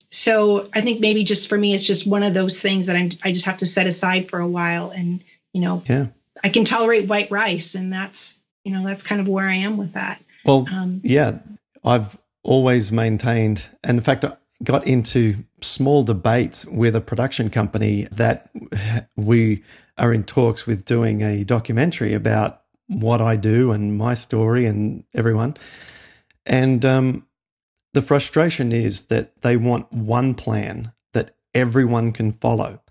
So 0.10 0.70
I 0.74 0.82
think 0.82 1.00
maybe 1.00 1.24
just 1.24 1.50
for 1.50 1.58
me, 1.58 1.74
it's 1.74 1.84
just 1.84 2.06
one 2.06 2.22
of 2.22 2.36
those 2.36 2.62
things 2.62 2.88
that 2.88 2.96
I'm, 2.96 3.10
I 3.24 3.32
just 3.32 3.46
have 3.46 3.58
to 3.58 3.66
set 3.66 3.88
aside 3.88 4.30
for 4.30 4.40
a 4.40 4.48
while, 4.48 4.92
and 4.92 5.24
you 5.54 5.62
know, 5.62 5.82
yeah, 5.88 6.08
I 6.44 6.50
can 6.50 6.66
tolerate 6.66 7.08
white 7.08 7.32
rice, 7.32 7.76
and 7.76 7.92
that's 7.92 8.42
you 8.64 8.74
know 8.74 8.86
that's 8.86 9.04
kind 9.04 9.22
of 9.22 9.28
where 9.28 9.48
I 9.48 9.56
am 9.56 9.78
with 9.78 9.94
that. 9.94 10.24
Well, 10.46 10.68
um, 10.72 11.02
yeah, 11.04 11.40
I've 11.84 12.16
always 12.44 12.92
maintained, 12.92 13.66
and 13.84 13.98
in 13.98 14.04
fact, 14.04 14.24
I 14.24 14.38
got 14.64 14.86
into 14.86 15.44
small 15.62 16.04
debates 16.04 16.66
with 16.66 16.96
a 16.96 17.02
production 17.02 17.50
company 17.50 18.08
that 18.12 18.52
we 19.16 19.64
are 19.98 20.14
in 20.14 20.24
talks 20.24 20.66
with 20.66 20.86
doing 20.86 21.22
a 21.22 21.44
documentary 21.44 22.14
about 22.14 22.63
what 22.88 23.22
I 23.22 23.36
do 23.36 23.72
and 23.72 23.98
my 23.98 24.14
story 24.14 24.66
and 24.66 25.04
everyone. 25.14 25.56
And 26.46 26.84
um, 26.86 27.28
the 27.94 28.02
frustration 28.02 28.72
is 28.72 29.06
that 29.06 29.42
they 29.42 29.58
want 29.58 29.92
one 29.92 30.34
plan 30.34 30.92
that 31.14 31.36
everyone 31.54 32.12
can 32.12 32.34
follow. 32.34 32.82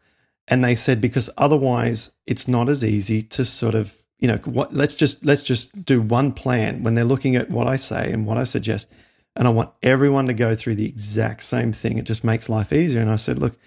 And 0.49 0.65
they 0.65 0.75
said 0.75 1.01
because 1.01 1.31
otherwise 1.37 2.11
it's 2.27 2.49
not 2.49 2.69
as 2.69 2.85
easy 2.85 3.23
to 3.23 3.45
sort 3.45 3.75
of 3.75 4.03
you 4.23 4.29
know 4.29 4.39
what 4.45 4.73
let's 4.73 4.95
just 4.95 5.25
let's 5.25 5.43
just 5.43 5.85
do 5.85 6.01
one 6.01 6.31
plan 6.31 6.85
when 6.85 6.95
they're 6.95 7.05
looking 7.05 7.35
at 7.35 7.51
what 7.51 7.67
I 7.67 7.75
say 7.75 8.13
and 8.13 8.25
what 8.25 8.39
I 8.39 8.45
suggest 8.45 8.89
and 9.35 9.49
I 9.49 9.51
want 9.51 9.73
everyone 9.83 10.27
to 10.27 10.33
go 10.33 10.55
through 10.55 10.77
the 10.77 10.87
exact 10.87 11.43
same 11.43 11.73
thing 11.73 11.99
it 11.99 12.05
just 12.05 12.23
makes 12.23 12.49
life 12.49 12.73
easier 12.73 13.01
and 13.01 13.11
I 13.11 13.17
said 13.17 13.39
look 13.39 13.59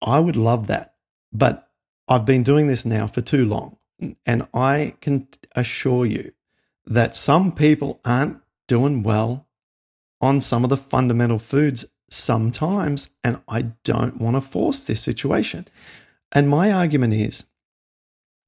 I 0.00 0.20
would 0.20 0.36
love 0.36 0.68
that 0.68 0.94
but 1.32 1.68
I've 2.06 2.24
been 2.24 2.44
doing 2.44 2.68
this 2.68 2.84
now 2.84 3.08
for 3.08 3.22
too 3.22 3.44
long 3.44 3.76
and 4.26 4.48
I 4.54 4.94
can 5.00 5.28
assure 5.54 6.06
you 6.06 6.32
that 6.86 7.14
some 7.14 7.52
people 7.52 8.00
aren't 8.04 8.40
doing 8.66 9.02
well 9.02 9.46
on 10.20 10.40
some 10.40 10.64
of 10.64 10.70
the 10.70 10.76
fundamental 10.76 11.38
foods 11.38 11.84
sometimes, 12.10 13.10
and 13.22 13.40
I 13.48 13.62
don't 13.84 14.20
want 14.20 14.36
to 14.36 14.40
force 14.40 14.86
this 14.86 15.00
situation. 15.00 15.68
And 16.32 16.48
my 16.48 16.72
argument 16.72 17.14
is 17.14 17.46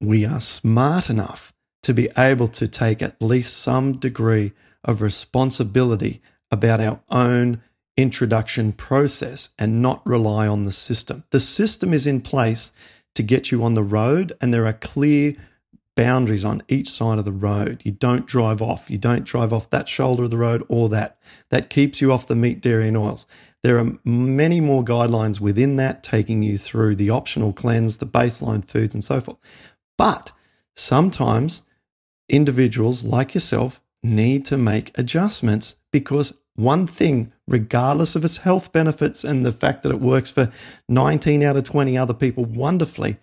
we 0.01 0.25
are 0.25 0.41
smart 0.41 1.09
enough 1.09 1.53
to 1.83 1.93
be 1.93 2.09
able 2.17 2.47
to 2.47 2.67
take 2.67 3.01
at 3.01 3.21
least 3.21 3.57
some 3.57 3.97
degree 3.97 4.53
of 4.83 5.01
responsibility 5.01 6.21
about 6.51 6.79
our 6.79 7.01
own 7.09 7.61
introduction 7.95 8.71
process 8.71 9.49
and 9.57 9.81
not 9.81 10.05
rely 10.05 10.47
on 10.47 10.65
the 10.65 10.71
system. 10.71 11.23
The 11.29 11.39
system 11.39 11.93
is 11.93 12.07
in 12.07 12.21
place 12.21 12.71
to 13.15 13.23
get 13.23 13.51
you 13.51 13.63
on 13.63 13.73
the 13.73 13.83
road, 13.83 14.33
and 14.41 14.53
there 14.53 14.65
are 14.65 14.73
clear 14.73 15.35
boundaries 15.95 16.43
on 16.43 16.63
each 16.67 16.89
side 16.89 17.19
of 17.19 17.25
the 17.25 17.31
road. 17.31 17.81
You 17.83 17.91
don't 17.91 18.25
drive 18.25 18.61
off. 18.61 18.89
You 18.89 18.97
don't 18.97 19.23
drive 19.23 19.53
off 19.53 19.69
that 19.69 19.87
shoulder 19.87 20.23
of 20.23 20.31
the 20.31 20.37
road 20.37 20.65
or 20.67 20.89
that. 20.89 21.17
That 21.49 21.69
keeps 21.69 22.01
you 22.01 22.11
off 22.11 22.27
the 22.27 22.35
meat, 22.35 22.61
dairy, 22.61 22.87
and 22.87 22.97
oils. 22.97 23.27
There 23.61 23.77
are 23.77 23.97
many 24.03 24.59
more 24.59 24.83
guidelines 24.83 25.39
within 25.39 25.75
that, 25.77 26.03
taking 26.03 26.43
you 26.43 26.57
through 26.57 26.95
the 26.95 27.11
optional 27.11 27.53
cleanse, 27.53 27.97
the 27.97 28.05
baseline 28.05 28.65
foods, 28.67 28.93
and 28.93 29.03
so 29.03 29.21
forth. 29.21 29.37
But 29.97 30.31
sometimes 30.73 31.63
individuals 32.27 33.03
like 33.03 33.33
yourself 33.33 33.79
need 34.03 34.45
to 34.45 34.57
make 34.57 34.97
adjustments 34.97 35.77
because 35.91 36.37
one 36.55 36.85
thing, 36.85 37.33
regardless 37.47 38.15
of 38.15 38.23
its 38.23 38.39
health 38.39 38.71
benefits 38.71 39.23
and 39.23 39.45
the 39.45 39.51
fact 39.51 39.83
that 39.83 39.91
it 39.91 39.99
works 39.99 40.29
for 40.29 40.51
19 40.87 41.41
out 41.41 41.57
of 41.57 41.63
20 41.63 41.97
other 41.97 42.13
people 42.13 42.45
wonderfully, 42.45 43.17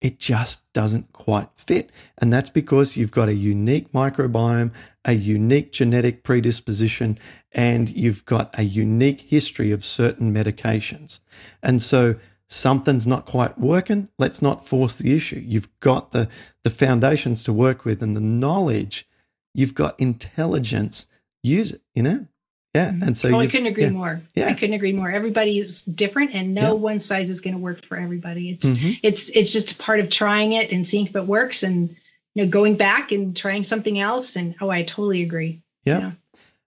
it 0.00 0.18
just 0.18 0.70
doesn't 0.72 1.12
quite 1.12 1.48
fit. 1.56 1.90
And 2.18 2.32
that's 2.32 2.50
because 2.50 2.96
you've 2.96 3.10
got 3.10 3.28
a 3.28 3.34
unique 3.34 3.92
microbiome, 3.92 4.72
a 5.04 5.14
unique 5.14 5.72
genetic 5.72 6.22
predisposition, 6.22 7.18
and 7.50 7.88
you've 7.88 8.24
got 8.26 8.50
a 8.58 8.62
unique 8.62 9.22
history 9.22 9.72
of 9.72 9.84
certain 9.84 10.32
medications. 10.32 11.20
And 11.62 11.80
so 11.80 12.16
something's 12.48 13.06
not 13.06 13.24
quite 13.24 13.58
working. 13.58 14.08
Let's 14.18 14.42
not 14.42 14.66
force 14.66 14.96
the 14.96 15.16
issue. 15.16 15.42
You've 15.44 15.68
got 15.80 16.12
the, 16.12 16.28
the 16.62 16.70
foundations 16.70 17.42
to 17.44 17.52
work 17.52 17.84
with 17.84 18.02
and 18.02 18.14
the 18.14 18.20
knowledge. 18.20 19.08
You've 19.56 19.74
got 19.74 19.98
intelligence. 19.98 21.06
Use 21.42 21.72
it, 21.72 21.80
you 21.94 22.02
know? 22.02 22.26
Yeah. 22.74 22.90
Mm-hmm. 22.90 23.02
And 23.04 23.16
so 23.16 23.30
oh, 23.30 23.40
I 23.40 23.46
couldn't 23.46 23.68
agree 23.68 23.84
yeah. 23.84 23.90
more. 23.90 24.20
Yeah. 24.34 24.48
I 24.48 24.52
couldn't 24.52 24.74
agree 24.74 24.92
more. 24.92 25.10
Everybody 25.10 25.58
is 25.58 25.82
different 25.82 26.34
and 26.34 26.52
no 26.52 26.62
yeah. 26.62 26.72
one 26.72 27.00
size 27.00 27.30
is 27.30 27.40
going 27.40 27.54
to 27.54 27.60
work 27.60 27.86
for 27.86 27.96
everybody. 27.96 28.50
It's 28.50 28.68
mm-hmm. 28.68 28.92
it's 29.02 29.30
it's 29.30 29.50
just 29.50 29.72
a 29.72 29.76
part 29.76 30.00
of 30.00 30.10
trying 30.10 30.52
it 30.52 30.72
and 30.72 30.86
seeing 30.86 31.06
if 31.06 31.16
it 31.16 31.24
works 31.24 31.62
and 31.62 31.96
you 32.34 32.44
know 32.44 32.50
going 32.50 32.76
back 32.76 33.12
and 33.12 33.34
trying 33.34 33.64
something 33.64 33.98
else 33.98 34.36
and 34.36 34.56
oh 34.60 34.68
I 34.68 34.82
totally 34.82 35.22
agree. 35.22 35.62
Yeah. 35.86 35.98
yeah. 36.00 36.12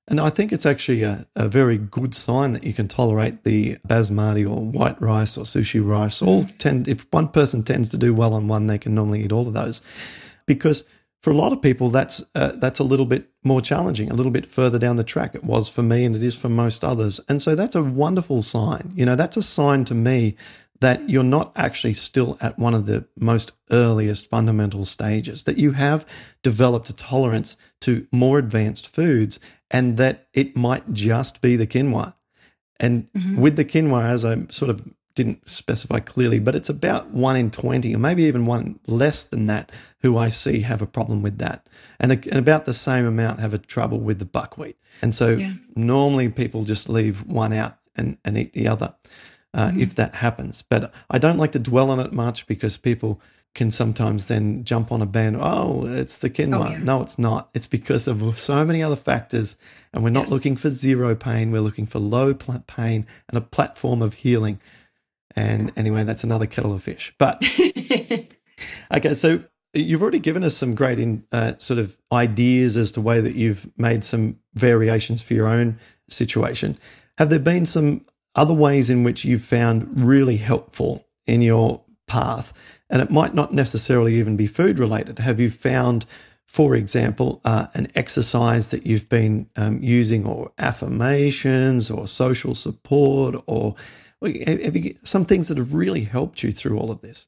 And 0.08 0.20
I 0.20 0.32
think 0.32 0.52
it's 0.52 0.66
actually 0.66 1.04
a, 1.04 1.28
a, 1.36 1.48
very 1.48 1.78
good 1.78 2.16
sign 2.16 2.54
that 2.54 2.64
you 2.64 2.74
can 2.74 2.88
tolerate 2.88 3.44
the 3.44 3.78
basmati 3.88 4.44
or 4.44 4.60
white 4.60 5.00
rice 5.00 5.38
or 5.38 5.44
sushi 5.44 5.86
rice. 5.86 6.24
All 6.24 6.42
mm. 6.42 6.58
tend 6.58 6.88
if 6.88 7.06
one 7.12 7.28
person 7.28 7.62
tends 7.62 7.90
to 7.90 7.98
do 8.00 8.16
well 8.16 8.34
on 8.34 8.48
one, 8.48 8.66
they 8.66 8.80
can 8.80 8.96
normally 8.96 9.24
eat 9.24 9.32
all 9.32 9.48
of 9.48 9.54
those. 9.54 9.84
Because 10.48 10.84
for 11.22 11.32
a 11.32 11.36
lot 11.36 11.52
of 11.52 11.62
people, 11.62 11.90
that's 11.90 12.24
uh, 12.34 12.54
that's 12.56 12.80
a 12.80 12.84
little 12.84 13.06
bit 13.06 13.30
more 13.44 13.62
challenging, 13.62 14.10
a 14.10 14.14
little 14.14 14.32
bit 14.32 14.46
further 14.46 14.80
down 14.80 14.96
the 14.96 15.04
track. 15.04 15.36
It 15.36 15.44
was 15.44 15.70
for 15.70 15.82
me, 15.82 16.06
and 16.06 16.16
it 16.16 16.24
is 16.24 16.38
for 16.38 16.50
most 16.50 16.84
others. 16.84 17.20
And 17.28 17.42
so 17.42 17.56
that's 17.56 17.76
a 17.76 17.84
wonderful 17.84 18.42
sign. 18.42 18.92
You 18.96 19.06
know, 19.06 19.16
that's 19.16 19.38
a 19.38 19.42
sign 19.42 19.86
to 19.86 19.96
me 19.96 20.36
that 20.80 21.10
you're 21.10 21.24
not 21.24 21.52
actually 21.58 21.94
still 21.94 22.38
at 22.40 22.58
one 22.58 22.74
of 22.74 22.86
the 22.86 23.06
most 23.18 23.52
earliest 23.70 24.30
fundamental 24.30 24.86
stages. 24.86 25.44
That 25.44 25.58
you 25.58 25.74
have 25.74 26.06
developed 26.42 26.90
a 26.90 26.96
tolerance 26.96 27.58
to 27.82 28.08
more 28.14 28.40
advanced 28.40 28.88
foods, 28.88 29.42
and 29.70 29.98
that 29.98 30.28
it 30.34 30.56
might 30.56 30.94
just 30.94 31.42
be 31.42 31.58
the 31.58 31.68
quinoa. 31.68 32.14
And 32.80 33.12
mm-hmm. 33.12 33.42
with 33.42 33.58
the 33.58 33.66
quinoa, 33.66 34.06
as 34.06 34.24
I 34.24 34.46
sort 34.50 34.70
of 34.70 34.88
didn't 35.20 35.50
specify 35.50 36.00
clearly, 36.00 36.40
but 36.40 36.56
it's 36.56 36.70
about 36.70 37.10
one 37.10 37.36
in 37.36 37.52
20, 37.52 37.94
or 37.94 37.98
maybe 37.98 38.24
even 38.24 38.46
one 38.46 38.80
less 38.88 39.26
than 39.26 39.48
that, 39.48 39.70
who 40.02 40.18
I 40.18 40.30
see 40.30 40.62
have 40.62 40.82
a 40.82 40.86
problem 40.86 41.22
with 41.22 41.40
that. 41.40 41.68
And, 42.00 42.14
and 42.14 42.38
about 42.38 42.64
the 42.64 42.74
same 42.74 43.06
amount 43.06 43.42
have 43.42 43.54
a 43.54 43.58
trouble 43.58 44.00
with 44.00 44.20
the 44.20 44.26
buckwheat. 44.26 44.78
And 45.02 45.14
so 45.14 45.32
yeah. 45.32 45.52
normally 45.76 46.30
people 46.30 46.64
just 46.64 46.88
leave 46.88 47.26
one 47.26 47.52
out 47.52 47.76
and, 47.98 48.18
and 48.24 48.38
eat 48.38 48.54
the 48.54 48.70
other 48.70 48.96
uh, 49.54 49.68
mm-hmm. 49.68 49.82
if 49.82 49.96
that 49.96 50.16
happens. 50.16 50.62
But 50.62 50.94
I 51.10 51.18
don't 51.18 51.38
like 51.38 51.52
to 51.52 51.60
dwell 51.60 51.92
on 51.92 52.00
it 52.00 52.14
much 52.14 52.48
because 52.48 52.78
people 52.78 53.20
can 53.54 53.72
sometimes 53.72 54.28
then 54.28 54.64
jump 54.64 54.90
on 54.90 55.02
a 55.02 55.06
band. 55.06 55.36
Oh, 55.38 55.86
it's 55.86 56.20
the 56.20 56.30
quinoa. 56.30 56.66
Oh, 56.66 56.72
yeah. 56.72 56.78
No, 56.78 57.02
it's 57.02 57.20
not. 57.20 57.50
It's 57.54 57.68
because 57.68 58.08
of 58.08 58.40
so 58.40 58.64
many 58.64 58.82
other 58.82 58.96
factors. 58.96 59.58
And 59.92 60.02
we're 60.02 60.12
not 60.12 60.28
yes. 60.28 60.32
looking 60.32 60.56
for 60.56 60.70
zero 60.70 61.14
pain. 61.14 61.52
We're 61.52 61.60
looking 61.60 61.88
for 61.88 62.00
low 62.00 62.34
pain 62.34 63.06
and 63.28 63.38
a 63.38 63.42
platform 63.42 64.02
of 64.02 64.14
healing. 64.14 64.62
And 65.36 65.72
anyway, 65.76 66.04
that's 66.04 66.24
another 66.24 66.46
kettle 66.46 66.74
of 66.74 66.84
fish. 66.84 67.14
But 67.18 67.44
Okay, 68.92 69.14
so 69.14 69.44
you've 69.74 70.02
already 70.02 70.20
given 70.20 70.44
us 70.44 70.58
some 70.58 70.76
great 70.76 71.00
in, 71.00 71.24
uh, 71.32 71.54
sort 71.58 71.80
of 71.80 71.98
ideas 72.12 72.78
as 72.78 72.92
to 72.94 73.02
way 73.02 73.22
that 73.22 73.36
you've 73.36 73.70
made 73.78 74.04
some 74.04 74.40
variations 74.54 75.22
for 75.22 75.34
your 75.34 75.48
own 75.48 75.80
situation. 76.10 76.78
Have 77.18 77.30
there 77.30 77.40
been 77.40 77.66
some 77.66 78.06
other 78.36 78.54
ways 78.54 78.90
in 78.90 79.04
which 79.04 79.26
you've 79.26 79.44
found 79.44 80.04
really 80.04 80.38
helpful 80.38 81.08
in 81.28 81.42
your 81.42 81.82
path? 82.08 82.54
And 82.90 83.02
it 83.02 83.12
might 83.12 83.36
not 83.36 83.54
necessarily 83.54 84.16
even 84.16 84.36
be 84.36 84.48
food 84.48 84.80
related. 84.80 85.20
Have 85.20 85.40
you 85.40 85.52
found, 85.52 86.06
for 86.46 86.76
example, 86.76 87.40
uh, 87.46 87.68
an 87.76 87.92
exercise 87.94 88.72
that 88.72 88.88
you've 88.88 89.10
been 89.10 89.50
um, 89.56 89.84
using, 89.84 90.26
or 90.26 90.52
affirmations, 90.58 91.92
or 91.92 92.08
social 92.08 92.56
support, 92.56 93.36
or 93.46 93.76
have 94.22 94.76
you, 94.76 94.98
some 95.04 95.26
things 95.26 95.48
that 95.48 95.58
have 95.58 95.74
really 95.74 96.04
helped 96.04 96.44
you 96.44 96.52
through 96.52 96.78
all 96.78 96.92
of 96.92 97.02
this? 97.02 97.28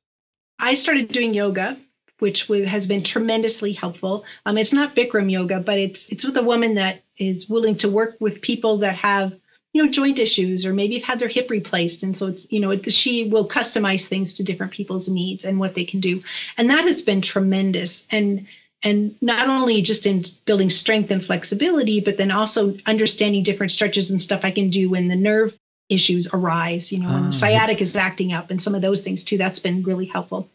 I 0.59 0.73
started 0.73 1.07
doing 1.07 1.33
yoga, 1.33 1.77
which 2.19 2.47
was, 2.47 2.65
has 2.65 2.85
been 2.85 3.03
tremendously 3.03 3.73
helpful. 3.73 4.25
Um, 4.45 4.57
it's 4.57 4.73
not 4.73 4.95
Bikram 4.95 5.31
yoga, 5.31 5.59
but 5.59 5.79
it's 5.79 6.09
it's 6.11 6.25
with 6.25 6.37
a 6.37 6.43
woman 6.43 6.75
that 6.75 7.03
is 7.17 7.49
willing 7.49 7.77
to 7.77 7.89
work 7.89 8.17
with 8.19 8.41
people 8.41 8.77
that 8.79 8.95
have 8.97 9.33
you 9.73 9.83
know 9.83 9.91
joint 9.91 10.19
issues 10.19 10.65
or 10.65 10.73
maybe 10.73 10.95
have 10.95 11.03
had 11.03 11.19
their 11.19 11.29
hip 11.29 11.49
replaced 11.49 12.03
and 12.03 12.15
so 12.15 12.27
it's 12.27 12.51
you 12.51 12.59
know 12.59 12.71
it, 12.71 12.91
she 12.91 13.29
will 13.29 13.47
customize 13.47 14.07
things 14.07 14.35
to 14.35 14.43
different 14.43 14.73
people's 14.73 15.09
needs 15.09 15.45
and 15.45 15.59
what 15.59 15.75
they 15.75 15.85
can 15.85 15.99
do 15.99 16.21
and 16.57 16.69
that 16.69 16.83
has 16.83 17.01
been 17.01 17.21
tremendous 17.21 18.05
and 18.11 18.47
and 18.83 19.15
not 19.21 19.47
only 19.47 19.81
just 19.81 20.05
in 20.05 20.23
building 20.45 20.69
strength 20.69 21.11
and 21.11 21.23
flexibility 21.23 22.01
but 22.01 22.17
then 22.17 22.31
also 22.31 22.75
understanding 22.85 23.43
different 23.43 23.71
stretches 23.71 24.11
and 24.11 24.19
stuff 24.19 24.43
i 24.43 24.51
can 24.51 24.69
do 24.69 24.89
when 24.89 25.07
the 25.07 25.15
nerve 25.15 25.57
issues 25.91 26.29
arise, 26.33 26.91
you 26.91 26.99
know, 26.99 27.09
when 27.09 27.25
ah, 27.25 27.31
sciatic 27.31 27.81
is 27.81 27.95
acting 27.95 28.33
up 28.33 28.49
and 28.49 28.61
some 28.61 28.75
of 28.75 28.81
those 28.81 29.03
things 29.03 29.23
too. 29.23 29.37
That's 29.37 29.59
been 29.59 29.83
really 29.83 30.05
helpful. 30.05 30.49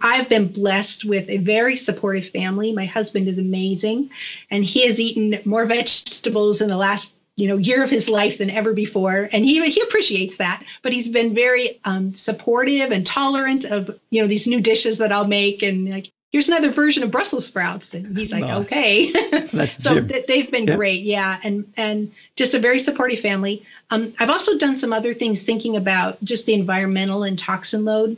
I've 0.00 0.28
been 0.28 0.48
blessed 0.48 1.04
with 1.04 1.30
a 1.30 1.36
very 1.38 1.76
supportive 1.76 2.28
family. 2.28 2.72
My 2.72 2.86
husband 2.86 3.28
is 3.28 3.38
amazing, 3.38 4.10
and 4.50 4.64
he 4.64 4.86
has 4.86 4.98
eaten 4.98 5.40
more 5.44 5.64
vegetables 5.64 6.60
in 6.60 6.68
the 6.68 6.76
last 6.76 7.14
you 7.36 7.48
know 7.48 7.56
year 7.56 7.82
of 7.82 7.90
his 7.90 8.08
life 8.08 8.38
than 8.38 8.50
ever 8.50 8.72
before, 8.72 9.28
and 9.32 9.44
he 9.44 9.64
he 9.70 9.80
appreciates 9.80 10.38
that. 10.38 10.62
But 10.82 10.92
he's 10.92 11.08
been 11.08 11.34
very 11.34 11.80
um, 11.84 12.12
supportive 12.12 12.90
and 12.90 13.06
tolerant 13.06 13.64
of 13.64 13.98
you 14.10 14.22
know 14.22 14.28
these 14.28 14.46
new 14.46 14.60
dishes 14.60 14.98
that 14.98 15.12
I'll 15.12 15.28
make, 15.28 15.62
and 15.62 15.88
like 15.88 16.10
here's 16.32 16.48
another 16.48 16.70
version 16.70 17.02
of 17.02 17.10
Brussels 17.10 17.46
sprouts. 17.46 17.92
And 17.92 18.16
he's 18.16 18.32
like, 18.32 18.44
no. 18.44 18.60
okay. 18.60 19.12
That's 19.52 19.82
so 19.82 20.00
th- 20.00 20.26
they've 20.26 20.50
been 20.50 20.66
yep. 20.66 20.78
great. 20.78 21.02
Yeah. 21.02 21.38
And, 21.44 21.72
and 21.76 22.12
just 22.34 22.54
a 22.54 22.58
very 22.58 22.78
supportive 22.78 23.20
family. 23.20 23.64
Um, 23.90 24.14
I've 24.18 24.30
also 24.30 24.56
done 24.56 24.78
some 24.78 24.94
other 24.94 25.12
things 25.12 25.42
thinking 25.42 25.76
about 25.76 26.24
just 26.24 26.46
the 26.46 26.54
environmental 26.54 27.22
and 27.22 27.38
toxin 27.38 27.84
load. 27.84 28.16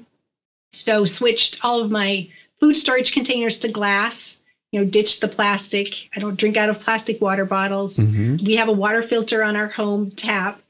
So 0.73 1.05
switched 1.05 1.65
all 1.65 1.83
of 1.83 1.91
my 1.91 2.29
food 2.61 2.77
storage 2.77 3.13
containers 3.13 3.59
to 3.59 3.69
glass, 3.69 4.41
you 4.71 4.81
know, 4.81 4.87
ditched 4.87 5.21
the 5.21 5.29
plastic. 5.29 6.09
I 6.17 6.21
don't 6.21 6.39
drink 6.39 6.57
out 6.57 6.71
of 6.71 6.81
plastic 6.81 7.21
water 7.21 7.45
bottles. 7.45 7.99
Mm-hmm. 7.99 8.45
We 8.45 8.57
have 8.57 8.69
a 8.69 8.73
water 8.73 9.03
filter 9.03 9.43
on 9.43 9.57
our 9.57 9.69
home 9.69 10.13
tap. 10.13 10.61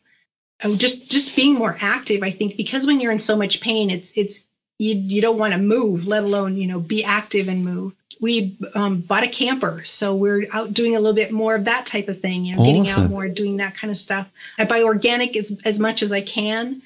Oh, 0.63 0.77
just 0.77 1.11
just 1.11 1.37
being 1.37 1.55
more 1.55 1.77
active, 1.79 2.23
I 2.23 2.31
think, 2.31 2.57
because 2.57 2.87
when 2.87 3.01
you're 3.01 3.13
in 3.13 3.19
so 3.19 3.37
much 3.37 3.61
pain, 3.61 3.91
it's 3.91 4.17
it's 4.17 4.47
you 4.79 4.95
you 4.95 5.21
don't 5.23 5.39
want 5.39 5.53
to 5.53 5.59
move, 5.59 6.07
let 6.07 6.25
alone 6.25 6.57
you 6.57 6.67
know 6.67 6.81
be 6.81 7.05
active 7.05 7.49
and 7.49 7.65
move. 7.65 7.95
We 8.21 8.57
um, 8.75 9.01
bought 9.01 9.25
a 9.25 9.29
camper, 9.29 9.83
so 9.85 10.15
we're 10.15 10.47
out 10.53 10.73
doing 10.73 10.97
a 10.97 11.01
little 11.01 11.15
bit 11.15 11.33
more 11.33 11.55
of 11.55 11.67
that 11.67 11.87
type 11.87 12.09
of 12.09 12.19
thing. 12.19 12.45
You 12.45 12.57
know, 12.57 12.63
awesome. 12.63 12.83
getting 12.83 12.91
out 12.91 13.11
more, 13.11 13.29
doing 13.29 13.59
that 13.59 13.75
kind 13.75 13.91
of 13.91 13.97
stuff. 13.97 14.31
I 14.59 14.65
buy 14.65 14.83
organic 14.83 15.37
as 15.37 15.61
as 15.65 15.79
much 15.79 16.03
as 16.03 16.13
I 16.13 16.21
can. 16.21 16.83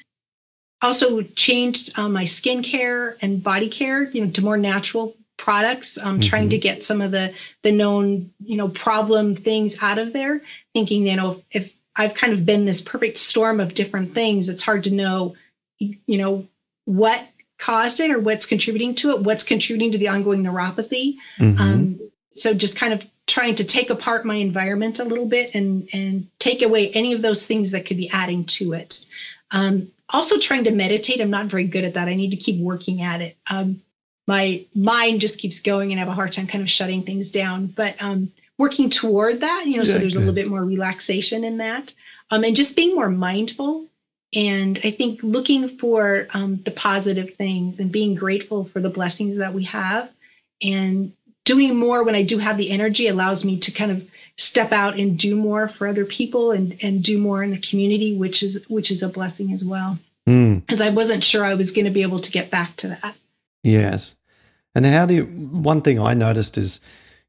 Also 0.81 1.23
changed 1.23 1.99
um, 1.99 2.13
my 2.13 2.25
skincare 2.25 3.17
and 3.21 3.43
body 3.43 3.69
care, 3.69 4.03
you 4.03 4.25
know, 4.25 4.31
to 4.33 4.45
more 4.45 4.57
natural 4.57 5.17
products. 5.37 5.99
I'm 5.99 6.21
mm-hmm. 6.21 6.29
trying 6.29 6.51
to 6.51 6.59
get 6.59 6.83
some 6.83 7.01
of 7.01 7.11
the 7.11 7.33
the 7.63 7.73
known 7.73 8.33
you 8.45 8.57
know 8.57 8.69
problem 8.69 9.35
things 9.35 9.83
out 9.83 9.99
of 9.99 10.13
there. 10.13 10.43
Thinking 10.75 11.07
you 11.07 11.17
know 11.17 11.43
if 11.51 11.75
I've 11.97 12.15
kind 12.15 12.33
of 12.33 12.45
been 12.45 12.65
this 12.65 12.83
perfect 12.83 13.19
storm 13.19 13.61
of 13.61 13.75
different 13.75 14.15
things, 14.15 14.51
it's 14.51 14.63
hard 14.63 14.85
to 14.85 14.91
know 14.91 15.37
you 15.79 15.99
know 16.07 16.47
what 16.85 17.27
caused 17.59 18.01
it 18.01 18.11
or 18.11 18.19
what's 18.19 18.47
contributing 18.47 18.95
to 18.97 19.11
it, 19.11 19.21
what's 19.21 19.45
contributing 19.45 19.93
to 19.93 19.99
the 19.99 20.09
ongoing 20.09 20.43
neuropathy. 20.43 21.17
Mm-hmm. 21.39 21.61
Um, 21.61 22.01
so 22.33 22.55
just 22.55 22.77
kind 22.77 22.93
of 22.93 23.05
trying 23.27 23.57
to 23.57 23.65
take 23.65 23.91
apart 23.91 24.25
my 24.25 24.37
environment 24.37 25.01
a 25.01 25.05
little 25.05 25.27
bit 25.27 25.55
and 25.55 25.89
and 25.93 26.29
take 26.39 26.63
away 26.63 26.91
any 26.91 27.13
of 27.13 27.23
those 27.23 27.47
things 27.47 27.73
that 27.73 27.85
could 27.85 27.97
be 27.97 28.11
adding 28.11 28.45
to 28.45 28.73
it. 28.73 29.05
Um, 29.51 29.91
also 30.09 30.39
trying 30.39 30.65
to 30.65 30.71
meditate. 30.71 31.21
I'm 31.21 31.31
not 31.31 31.47
very 31.47 31.65
good 31.65 31.85
at 31.85 31.95
that. 31.95 32.09
I 32.09 32.15
need 32.15 32.31
to 32.31 32.37
keep 32.37 32.61
working 32.61 33.03
at 33.03 33.21
it. 33.21 33.37
Um, 33.51 33.83
my 34.27 34.65
mind 34.75 35.21
just 35.21 35.39
keeps 35.39 35.61
going 35.61 35.91
and 35.91 36.01
I 36.01 36.05
have 36.05 36.13
a 36.13 36.15
hard 36.15 36.33
time 36.33 36.47
kind 36.47 36.63
of 36.63 36.71
shutting 36.71 37.03
things 37.03 37.31
down. 37.31 37.67
But 37.67 38.03
um, 38.03 38.33
working 38.57 38.91
toward 38.91 39.41
that, 39.41 39.65
you 39.67 39.77
know, 39.77 39.85
yeah, 39.85 39.93
so 39.93 39.99
there's 39.99 40.17
a 40.17 40.19
little 40.19 40.35
bit 40.35 40.49
more 40.49 40.63
relaxation 40.63 41.45
in 41.45 41.59
that. 41.59 41.93
Um, 42.31 42.45
and 42.45 42.55
just 42.55 42.77
being 42.77 42.95
more 42.95 43.09
mindful 43.09 43.88
and 44.35 44.79
I 44.85 44.91
think 44.91 45.21
looking 45.23 45.79
for 45.79 46.29
um, 46.35 46.61
the 46.63 46.71
positive 46.71 47.35
things 47.35 47.81
and 47.81 47.91
being 47.91 48.15
grateful 48.15 48.65
for 48.65 48.81
the 48.81 48.91
blessings 48.91 49.39
that 49.39 49.55
we 49.55 49.65
have 49.65 50.11
and 50.63 51.13
doing 51.45 51.77
more 51.77 52.05
when 52.05 52.15
I 52.15 52.25
do 52.25 52.37
have 52.39 52.59
the 52.59 52.71
energy 52.71 53.09
allows 53.09 53.45
me 53.45 53.61
to 53.61 53.71
kind 53.71 53.91
of 53.91 54.11
step 54.37 54.73
out 54.73 54.99
and 54.99 55.19
do 55.19 55.35
more 55.35 55.67
for 55.67 55.89
other 55.89 56.05
people 56.05 56.51
and, 56.51 56.77
and 56.83 57.03
do 57.03 57.19
more 57.19 57.43
in 57.43 57.51
the 57.51 57.59
community, 57.59 58.17
which 58.17 58.43
is 58.43 58.67
which 58.69 58.91
is 58.91 59.03
a 59.03 59.09
blessing 59.09 59.53
as 59.53 59.65
well. 59.65 59.99
Because 60.27 60.81
mm. 60.81 60.87
I 60.87 60.91
wasn't 60.91 61.25
sure 61.25 61.43
I 61.43 61.55
was 61.55 61.73
going 61.73 61.87
to 61.87 61.91
be 61.91 62.03
able 62.03 62.21
to 62.21 62.31
get 62.31 62.51
back 62.51 62.77
to 62.77 62.89
that. 62.89 63.17
Yes. 63.63 64.17
And 64.75 64.85
how 64.85 65.07
do 65.07 65.15
you, 65.15 65.25
one 65.25 65.81
thing 65.81 65.99
I 65.99 66.13
noticed 66.13 66.59
is 66.59 66.81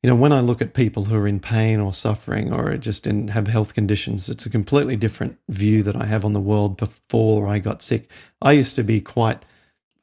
you 0.02 0.10
know, 0.10 0.16
when 0.16 0.32
I 0.32 0.40
look 0.40 0.62
at 0.62 0.74
people 0.74 1.06
who 1.06 1.16
are 1.16 1.28
in 1.28 1.40
pain 1.40 1.80
or 1.80 1.92
suffering 1.92 2.54
or 2.54 2.78
just 2.78 3.06
in 3.06 3.30
have 3.30 3.48
health 3.48 3.74
conditions, 3.74 4.30
it's 4.30 4.46
a 4.46 4.50
completely 4.50 4.96
different 4.96 5.38
view 5.50 5.84
that 5.84 5.96
I 5.96 6.06
have 6.06 6.24
on 6.24 6.34
the 6.34 6.40
world 6.40 6.78
before 6.78 7.48
I 7.48 7.60
got 7.60 7.82
sick. 7.82 8.10
I 8.42 8.54
used 8.54 8.76
to 8.78 8.84
be 8.84 9.02
quite 9.02 9.44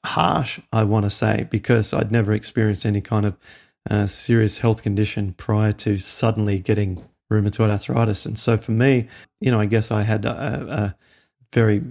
harsh, 0.04 0.60
I 0.72 0.84
want 0.84 1.04
to 1.04 1.10
say, 1.10 1.46
because 1.50 1.94
I'd 1.94 2.12
never 2.12 2.32
experienced 2.32 2.84
any 2.84 3.00
kind 3.00 3.24
of 3.24 3.36
uh, 3.88 4.06
serious 4.06 4.58
health 4.58 4.82
condition 4.82 5.32
prior 5.32 5.72
to 5.72 5.98
suddenly 5.98 6.58
getting 6.58 7.02
rheumatoid 7.32 7.70
arthritis. 7.70 8.26
And 8.26 8.38
so 8.38 8.58
for 8.58 8.72
me, 8.72 9.08
you 9.40 9.50
know, 9.50 9.60
I 9.60 9.66
guess 9.66 9.90
I 9.90 10.02
had 10.02 10.24
a, 10.24 10.30
a 10.30 10.96
very 11.52 11.82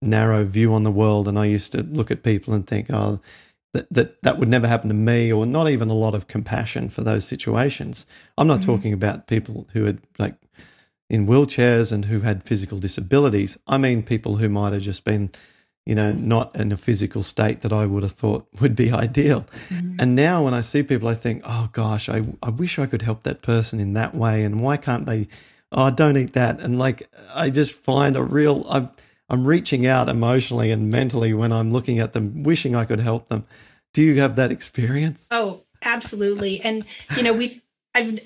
narrow 0.00 0.44
view 0.44 0.72
on 0.72 0.84
the 0.84 0.92
world, 0.92 1.26
and 1.26 1.38
I 1.38 1.46
used 1.46 1.72
to 1.72 1.82
look 1.82 2.10
at 2.10 2.22
people 2.22 2.54
and 2.54 2.66
think, 2.66 2.90
oh, 2.90 3.20
that, 3.72 3.92
that 3.92 4.22
that 4.22 4.38
would 4.38 4.48
never 4.48 4.66
happen 4.66 4.88
to 4.88 4.94
me 4.94 5.32
or 5.32 5.44
not 5.44 5.68
even 5.68 5.88
a 5.88 5.94
lot 5.94 6.14
of 6.14 6.26
compassion 6.26 6.88
for 6.88 7.02
those 7.02 7.26
situations. 7.26 8.06
I'm 8.36 8.46
not 8.46 8.60
mm-hmm. 8.60 8.72
talking 8.72 8.92
about 8.92 9.26
people 9.26 9.66
who 9.72 9.84
had 9.84 10.00
like 10.18 10.34
in 11.10 11.26
wheelchairs 11.26 11.92
and 11.92 12.06
who 12.06 12.20
had 12.20 12.42
physical 12.42 12.78
disabilities. 12.78 13.58
I 13.66 13.78
mean 13.78 14.02
people 14.02 14.36
who 14.36 14.48
might 14.48 14.72
have 14.72 14.82
just 14.82 15.04
been, 15.04 15.30
you 15.84 15.94
know, 15.94 16.12
not 16.12 16.54
in 16.56 16.72
a 16.72 16.76
physical 16.76 17.22
state 17.22 17.60
that 17.60 17.72
I 17.72 17.84
would 17.86 18.02
have 18.02 18.12
thought 18.12 18.46
would 18.60 18.74
be 18.74 18.90
ideal. 18.90 19.44
Mm-hmm. 19.68 19.96
And 19.98 20.14
now 20.14 20.44
when 20.44 20.54
I 20.54 20.62
see 20.62 20.82
people 20.82 21.08
I 21.08 21.14
think, 21.14 21.42
"Oh 21.44 21.68
gosh, 21.72 22.08
I 22.08 22.22
I 22.42 22.50
wish 22.50 22.78
I 22.78 22.86
could 22.86 23.02
help 23.02 23.22
that 23.24 23.42
person 23.42 23.80
in 23.80 23.92
that 23.94 24.14
way 24.14 24.44
and 24.44 24.60
why 24.60 24.78
can't 24.78 25.04
they 25.04 25.28
oh, 25.72 25.90
don't 25.90 26.16
eat 26.16 26.32
that." 26.32 26.60
And 26.60 26.78
like 26.78 27.10
I 27.34 27.50
just 27.50 27.76
find 27.76 28.16
a 28.16 28.22
real 28.22 28.64
I 28.70 28.88
I'm 29.28 29.46
reaching 29.46 29.86
out 29.86 30.08
emotionally 30.08 30.70
and 30.70 30.90
mentally 30.90 31.34
when 31.34 31.52
I'm 31.52 31.70
looking 31.70 31.98
at 31.98 32.12
them, 32.12 32.42
wishing 32.42 32.74
I 32.74 32.84
could 32.84 33.00
help 33.00 33.28
them. 33.28 33.46
Do 33.92 34.02
you 34.02 34.20
have 34.20 34.36
that 34.36 34.52
experience? 34.52 35.26
Oh, 35.30 35.64
absolutely. 35.82 36.60
And 36.60 36.84
you 37.16 37.22
know, 37.22 37.32
we've 37.32 37.60
I've 37.94 38.20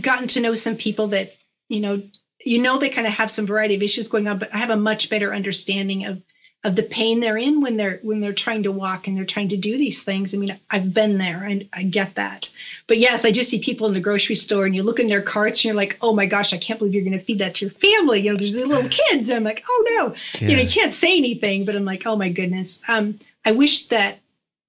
gotten 0.00 0.28
to 0.28 0.40
know 0.40 0.54
some 0.54 0.76
people 0.76 1.08
that 1.08 1.34
you 1.68 1.80
know 1.80 2.02
you 2.44 2.60
know 2.60 2.78
they 2.78 2.90
kind 2.90 3.06
of 3.06 3.12
have 3.14 3.30
some 3.30 3.46
variety 3.46 3.74
of 3.74 3.82
issues 3.82 4.08
going 4.08 4.28
on, 4.28 4.38
but 4.38 4.54
I 4.54 4.58
have 4.58 4.70
a 4.70 4.76
much 4.76 5.10
better 5.10 5.34
understanding 5.34 6.06
of 6.06 6.22
of 6.64 6.74
the 6.74 6.82
pain 6.82 7.20
they're 7.20 7.36
in 7.36 7.60
when 7.60 7.76
they're 7.76 8.00
when 8.02 8.20
they're 8.20 8.32
trying 8.32 8.62
to 8.62 8.72
walk 8.72 9.06
and 9.06 9.16
they're 9.16 9.26
trying 9.26 9.48
to 9.48 9.58
do 9.58 9.76
these 9.76 10.02
things. 10.02 10.34
I 10.34 10.38
mean, 10.38 10.58
I've 10.70 10.94
been 10.94 11.18
there 11.18 11.44
and 11.44 11.68
I 11.72 11.82
get 11.82 12.14
that. 12.14 12.50
But 12.86 12.98
yes, 12.98 13.26
I 13.26 13.32
just 13.32 13.50
see 13.50 13.60
people 13.60 13.86
in 13.86 13.92
the 13.92 14.00
grocery 14.00 14.34
store 14.34 14.64
and 14.64 14.74
you 14.74 14.82
look 14.82 14.98
in 14.98 15.08
their 15.08 15.20
carts 15.20 15.60
and 15.60 15.66
you're 15.66 15.74
like, 15.74 15.98
oh 16.00 16.14
my 16.14 16.24
gosh, 16.24 16.54
I 16.54 16.58
can't 16.58 16.78
believe 16.78 16.94
you're 16.94 17.04
going 17.04 17.18
to 17.18 17.24
feed 17.24 17.40
that 17.40 17.56
to 17.56 17.66
your 17.66 17.72
family. 17.72 18.20
You 18.20 18.32
know, 18.32 18.38
there's 18.38 18.54
the 18.54 18.64
little 18.64 18.88
kids. 18.88 19.28
And 19.28 19.36
I'm 19.36 19.44
like, 19.44 19.62
oh 19.68 19.84
no, 19.90 20.14
yeah. 20.40 20.48
you 20.48 20.56
know, 20.56 20.62
you 20.62 20.68
can't 20.68 20.94
say 20.94 21.18
anything, 21.18 21.66
but 21.66 21.76
I'm 21.76 21.84
like, 21.84 22.06
oh 22.06 22.16
my 22.16 22.30
goodness. 22.30 22.80
Um, 22.88 23.18
I 23.44 23.52
wish 23.52 23.88
that 23.88 24.18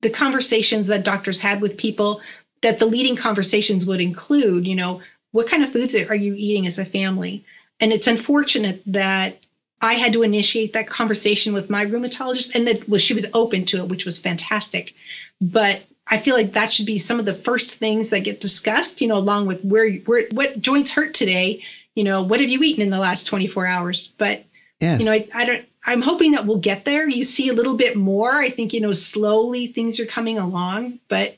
the 0.01 0.09
conversations 0.09 0.87
that 0.87 1.05
doctors 1.05 1.39
had 1.39 1.61
with 1.61 1.77
people, 1.77 2.21
that 2.61 2.77
the 2.77 2.85
leading 2.85 3.15
conversations 3.15 3.85
would 3.85 4.01
include, 4.01 4.67
you 4.67 4.75
know, 4.75 5.01
what 5.31 5.47
kind 5.47 5.63
of 5.63 5.71
foods 5.71 5.95
are 5.95 6.15
you 6.15 6.33
eating 6.33 6.67
as 6.67 6.77
a 6.77 6.85
family? 6.85 7.45
And 7.79 7.91
it's 7.91 8.07
unfortunate 8.07 8.81
that 8.87 9.37
I 9.86 9.93
had 9.93 10.13
to 10.13 10.23
initiate 10.23 10.73
that 10.73 10.88
conversation 10.88 11.53
with 11.53 11.69
my 11.69 11.86
rheumatologist, 11.86 12.55
and 12.55 12.67
that 12.67 12.89
well, 12.89 12.99
she 12.99 13.13
was 13.13 13.27
open 13.33 13.65
to 13.65 13.77
it, 13.77 13.88
which 13.88 14.03
was 14.03 14.17
fantastic. 14.17 14.95
But 15.39 15.86
I 16.07 16.17
feel 16.17 16.36
like 16.36 16.53
that 16.53 16.73
should 16.73 16.88
be 16.88 16.97
some 16.97 17.19
of 17.19 17.25
the 17.25 17.36
first 17.36 17.75
things 17.75 18.09
that 18.09 18.21
get 18.21 18.41
discussed, 18.41 19.01
you 19.01 19.07
know, 19.07 19.17
along 19.17 19.45
with 19.45 19.63
where 19.63 19.91
where 19.93 20.27
what 20.31 20.59
joints 20.59 20.91
hurt 20.91 21.13
today, 21.13 21.63
you 21.93 22.03
know, 22.03 22.23
what 22.23 22.41
have 22.41 22.49
you 22.49 22.63
eaten 22.63 22.81
in 22.81 22.89
the 22.89 22.99
last 22.99 23.27
24 23.27 23.67
hours? 23.67 24.07
But 24.17 24.43
yes. 24.79 25.01
you 25.01 25.05
know, 25.05 25.13
I, 25.13 25.27
I 25.36 25.45
don't. 25.45 25.65
I'm 25.86 26.01
hoping 26.01 26.31
that 26.31 26.47
we'll 26.47 26.57
get 26.57 26.83
there. 26.83 27.07
You 27.07 27.23
see 27.23 27.49
a 27.49 27.53
little 27.53 27.77
bit 27.77 27.95
more. 27.95 28.33
I 28.33 28.49
think 28.49 28.73
you 28.73 28.81
know, 28.81 28.91
slowly 28.91 29.67
things 29.67 29.99
are 29.99 30.07
coming 30.07 30.39
along, 30.39 30.99
but 31.07 31.38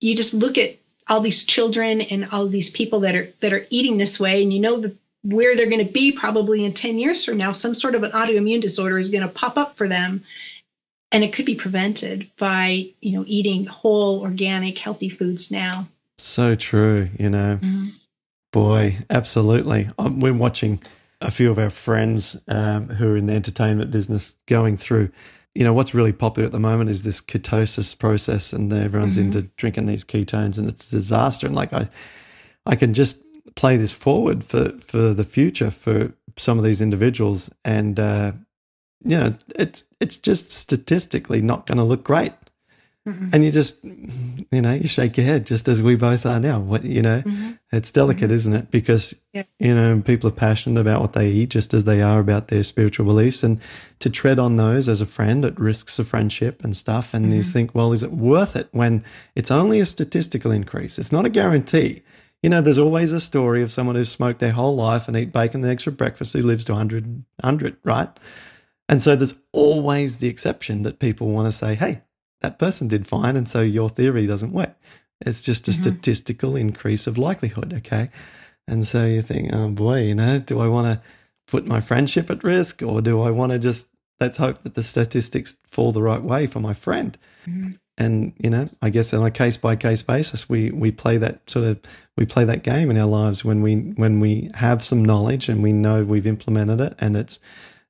you 0.00 0.14
just 0.14 0.34
look 0.34 0.58
at 0.58 0.76
all 1.08 1.20
these 1.20 1.44
children 1.44 2.02
and 2.02 2.28
all 2.30 2.46
these 2.46 2.68
people 2.68 3.00
that 3.00 3.14
are 3.14 3.32
that 3.40 3.54
are 3.54 3.66
eating 3.70 3.96
this 3.96 4.20
way 4.20 4.42
and 4.42 4.52
you 4.52 4.60
know 4.60 4.80
that 4.80 4.96
where 5.26 5.56
they're 5.56 5.68
going 5.68 5.84
to 5.84 5.92
be 5.92 6.12
probably 6.12 6.64
in 6.64 6.72
10 6.72 6.98
years 6.98 7.24
from 7.24 7.36
now 7.36 7.50
some 7.50 7.74
sort 7.74 7.96
of 7.96 8.04
an 8.04 8.12
autoimmune 8.12 8.60
disorder 8.60 8.96
is 8.96 9.10
going 9.10 9.24
to 9.24 9.28
pop 9.28 9.58
up 9.58 9.76
for 9.76 9.88
them. 9.88 10.24
And 11.10 11.24
it 11.24 11.32
could 11.32 11.46
be 11.46 11.54
prevented 11.54 12.30
by 12.36 12.90
you 13.00 13.12
know 13.12 13.24
eating 13.26 13.66
whole 13.66 14.20
organic 14.20 14.78
healthy 14.78 15.08
foods 15.08 15.50
now. 15.50 15.88
So 16.18 16.54
true 16.54 17.08
you 17.18 17.30
know. 17.30 17.58
Mm-hmm. 17.60 17.86
boy 18.52 18.98
absolutely. 19.10 19.88
Um, 19.98 20.20
we're 20.20 20.32
watching 20.32 20.80
a 21.20 21.30
few 21.30 21.50
of 21.50 21.58
our 21.58 21.70
friends 21.70 22.36
um, 22.48 22.88
who 22.88 23.12
are 23.12 23.16
in 23.16 23.26
the 23.26 23.34
entertainment 23.34 23.90
business 23.90 24.36
going 24.46 24.76
through 24.76 25.10
you 25.54 25.64
know 25.64 25.72
what's 25.72 25.94
really 25.94 26.12
popular 26.12 26.46
at 26.46 26.52
the 26.52 26.60
moment 26.60 26.90
is 26.90 27.02
this 27.02 27.20
ketosis 27.20 27.98
process 27.98 28.52
and 28.52 28.72
everyone's 28.72 29.16
mm-hmm. 29.16 29.38
into 29.38 29.42
drinking 29.56 29.86
these 29.86 30.04
ketones 30.04 30.58
and 30.58 30.68
it's 30.68 30.92
a 30.92 30.96
disaster. 30.96 31.46
And 31.46 31.56
like 31.56 31.72
i 31.72 31.88
i 32.66 32.76
can 32.76 32.94
just 32.94 33.25
play 33.56 33.76
this 33.76 33.92
forward 33.92 34.44
for 34.44 34.70
for 34.78 35.12
the 35.12 35.24
future 35.24 35.70
for 35.70 36.12
some 36.36 36.58
of 36.58 36.64
these 36.64 36.80
individuals 36.80 37.50
and 37.64 37.98
uh 37.98 38.32
you 39.02 39.18
know 39.18 39.34
it's 39.56 39.84
it's 40.00 40.18
just 40.18 40.50
statistically 40.50 41.40
not 41.40 41.66
going 41.66 41.78
to 41.78 41.84
look 41.84 42.04
great 42.04 42.32
Mm-hmm. 43.06 43.28
And 43.32 43.44
you 43.44 43.52
just, 43.52 43.84
you 43.84 44.60
know, 44.60 44.72
you 44.72 44.88
shake 44.88 45.16
your 45.16 45.26
head 45.26 45.46
just 45.46 45.68
as 45.68 45.80
we 45.80 45.94
both 45.94 46.26
are 46.26 46.40
now. 46.40 46.58
What, 46.58 46.82
you 46.82 47.02
know, 47.02 47.22
mm-hmm. 47.22 47.52
it's 47.70 47.92
delicate, 47.92 48.24
mm-hmm. 48.24 48.34
isn't 48.34 48.52
it? 48.54 48.70
Because, 48.72 49.14
yeah. 49.32 49.44
you 49.60 49.74
know, 49.74 50.02
people 50.04 50.28
are 50.28 50.32
passionate 50.32 50.80
about 50.80 51.00
what 51.00 51.12
they 51.12 51.30
eat 51.30 51.50
just 51.50 51.72
as 51.72 51.84
they 51.84 52.02
are 52.02 52.18
about 52.18 52.48
their 52.48 52.64
spiritual 52.64 53.06
beliefs. 53.06 53.44
And 53.44 53.60
to 54.00 54.10
tread 54.10 54.40
on 54.40 54.56
those 54.56 54.88
as 54.88 55.00
a 55.00 55.06
friend, 55.06 55.44
it 55.44 55.58
risks 55.58 56.00
a 56.00 56.04
friendship 56.04 56.64
and 56.64 56.74
stuff. 56.74 57.14
And 57.14 57.32
you 57.32 57.42
mm-hmm. 57.42 57.50
think, 57.50 57.74
well, 57.76 57.92
is 57.92 58.02
it 58.02 58.10
worth 58.10 58.56
it 58.56 58.68
when 58.72 59.04
it's 59.36 59.52
only 59.52 59.78
a 59.78 59.86
statistical 59.86 60.50
increase? 60.50 60.98
It's 60.98 61.12
not 61.12 61.24
a 61.24 61.30
guarantee. 61.30 62.02
You 62.42 62.50
know, 62.50 62.60
there's 62.60 62.78
always 62.78 63.12
a 63.12 63.20
story 63.20 63.62
of 63.62 63.72
someone 63.72 63.96
who's 63.96 64.10
smoked 64.10 64.40
their 64.40 64.52
whole 64.52 64.76
life 64.76 65.08
and 65.08 65.16
eat 65.16 65.32
bacon 65.32 65.62
and 65.62 65.70
eggs 65.70 65.84
for 65.84 65.90
breakfast 65.90 66.32
who 66.32 66.42
lives 66.42 66.64
to 66.66 66.72
100, 66.72 67.24
100 67.40 67.76
right? 67.84 68.08
And 68.88 69.02
so 69.02 69.16
there's 69.16 69.34
always 69.52 70.16
the 70.16 70.28
exception 70.28 70.82
that 70.82 70.98
people 70.98 71.28
want 71.28 71.46
to 71.46 71.52
say, 71.52 71.74
hey, 71.74 72.02
that 72.42 72.58
person 72.58 72.86
did 72.86 73.08
fine, 73.08 73.36
and 73.36 73.48
so 73.48 73.62
your 73.62 73.88
theory 73.88 74.26
doesn't 74.26 74.52
work. 74.52 74.76
It's 75.20 75.42
just 75.42 75.66
a 75.66 75.70
mm-hmm. 75.70 75.82
statistical 75.82 76.56
increase 76.56 77.06
of 77.06 77.18
likelihood, 77.18 77.72
okay? 77.72 78.10
And 78.68 78.86
so 78.86 79.06
you 79.06 79.22
think, 79.22 79.52
oh 79.52 79.70
boy, 79.70 80.02
you 80.02 80.14
know, 80.14 80.38
do 80.38 80.60
I 80.60 80.68
want 80.68 80.86
to 80.86 81.06
put 81.46 81.66
my 81.66 81.80
friendship 81.80 82.30
at 82.30 82.44
risk 82.44 82.82
or 82.82 83.00
do 83.00 83.22
I 83.22 83.30
want 83.30 83.52
to 83.52 83.58
just 83.58 83.88
let's 84.20 84.38
hope 84.38 84.62
that 84.62 84.74
the 84.74 84.82
statistics 84.82 85.56
fall 85.66 85.92
the 85.92 86.02
right 86.02 86.22
way 86.22 86.46
for 86.46 86.60
my 86.60 86.74
friend? 86.74 87.16
Mm-hmm. 87.46 87.72
And 87.98 88.34
you 88.38 88.50
know, 88.50 88.68
I 88.82 88.90
guess 88.90 89.14
on 89.14 89.24
a 89.24 89.30
case 89.30 89.56
by 89.56 89.76
case 89.76 90.02
basis, 90.02 90.48
we 90.48 90.70
we 90.70 90.90
play 90.90 91.16
that 91.18 91.48
sort 91.48 91.64
of 91.64 91.78
we 92.16 92.26
play 92.26 92.44
that 92.44 92.62
game 92.62 92.90
in 92.90 92.98
our 92.98 93.06
lives 93.06 93.44
when 93.44 93.62
we 93.62 93.76
when 93.76 94.20
we 94.20 94.50
have 94.54 94.84
some 94.84 95.04
knowledge 95.04 95.48
and 95.48 95.62
we 95.62 95.72
know 95.72 96.04
we've 96.04 96.26
implemented 96.26 96.80
it 96.80 96.94
and 96.98 97.16
it's 97.16 97.40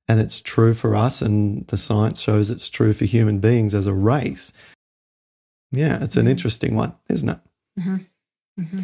and 0.08 0.20
it's 0.20 0.40
true 0.40 0.74
for 0.74 0.94
us, 0.94 1.20
and 1.20 1.66
the 1.66 1.76
science 1.76 2.20
shows 2.20 2.50
it's 2.50 2.68
true 2.68 2.92
for 2.92 3.04
human 3.04 3.40
beings 3.40 3.74
as 3.74 3.86
a 3.86 3.92
race. 3.92 4.52
Yeah, 5.72 6.00
it's 6.00 6.16
an 6.16 6.22
mm-hmm. 6.22 6.30
interesting 6.30 6.76
one, 6.76 6.94
isn't 7.08 7.28
it? 7.28 7.38
Mm-hmm. 7.78 7.96
Mm-hmm. 8.60 8.80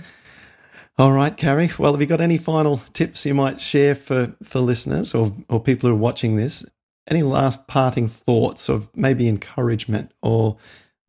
All 0.98 1.12
right, 1.12 1.36
Carrie. 1.36 1.70
Well, 1.78 1.92
have 1.92 2.00
you 2.00 2.06
got 2.06 2.20
any 2.20 2.38
final 2.38 2.82
tips 2.92 3.24
you 3.24 3.34
might 3.34 3.60
share 3.60 3.94
for, 3.94 4.34
for 4.42 4.60
listeners 4.60 5.14
or, 5.14 5.32
or 5.48 5.60
people 5.60 5.88
who 5.88 5.94
are 5.94 5.98
watching 5.98 6.36
this? 6.36 6.64
Any 7.08 7.22
last 7.22 7.66
parting 7.66 8.08
thoughts 8.08 8.68
of 8.68 8.94
maybe 8.94 9.26
encouragement 9.26 10.12
or 10.22 10.58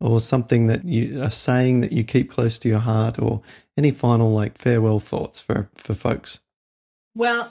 or 0.04 0.20
something 0.20 0.66
that 0.66 0.84
you 0.84 1.22
are 1.22 1.30
saying 1.30 1.80
that 1.80 1.90
you 1.90 2.04
keep 2.04 2.30
close 2.30 2.58
to 2.58 2.68
your 2.68 2.80
heart 2.80 3.18
or 3.18 3.40
any 3.78 3.90
final 3.90 4.34
like 4.34 4.58
farewell 4.58 5.00
thoughts 5.00 5.40
for, 5.40 5.70
for 5.74 5.94
folks? 5.94 6.40
Well, 7.14 7.50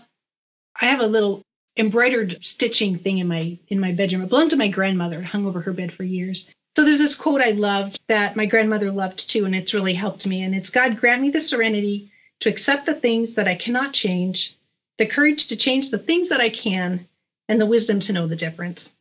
I 0.79 0.85
have 0.85 0.99
a 0.99 1.07
little 1.07 1.41
embroidered 1.75 2.43
stitching 2.43 2.97
thing 2.97 3.17
in 3.17 3.27
my 3.27 3.57
in 3.69 3.79
my 3.79 3.91
bedroom. 3.91 4.21
It 4.21 4.29
belonged 4.29 4.51
to 4.51 4.55
my 4.55 4.67
grandmother. 4.67 5.19
It 5.19 5.25
hung 5.25 5.47
over 5.47 5.61
her 5.61 5.73
bed 5.73 5.91
for 5.91 6.03
years. 6.03 6.47
So 6.75 6.85
there's 6.85 6.99
this 6.99 7.15
quote 7.15 7.41
I 7.41 7.51
loved 7.51 7.99
that 8.07 8.35
my 8.35 8.45
grandmother 8.45 8.91
loved 8.91 9.31
too, 9.31 9.45
and 9.45 9.55
it's 9.55 9.73
really 9.73 9.93
helped 9.93 10.27
me. 10.27 10.43
And 10.43 10.53
it's 10.53 10.69
God 10.69 10.99
grant 10.99 11.23
me 11.23 11.31
the 11.31 11.41
serenity 11.41 12.11
to 12.41 12.49
accept 12.49 12.85
the 12.85 12.93
things 12.93 13.35
that 13.35 13.47
I 13.47 13.55
cannot 13.55 13.93
change, 13.93 14.55
the 14.99 15.07
courage 15.07 15.47
to 15.47 15.55
change 15.55 15.89
the 15.89 15.97
things 15.97 16.29
that 16.29 16.39
I 16.39 16.49
can, 16.49 17.07
and 17.49 17.59
the 17.59 17.65
wisdom 17.65 17.99
to 18.01 18.13
know 18.13 18.27
the 18.27 18.35
difference. 18.35 18.93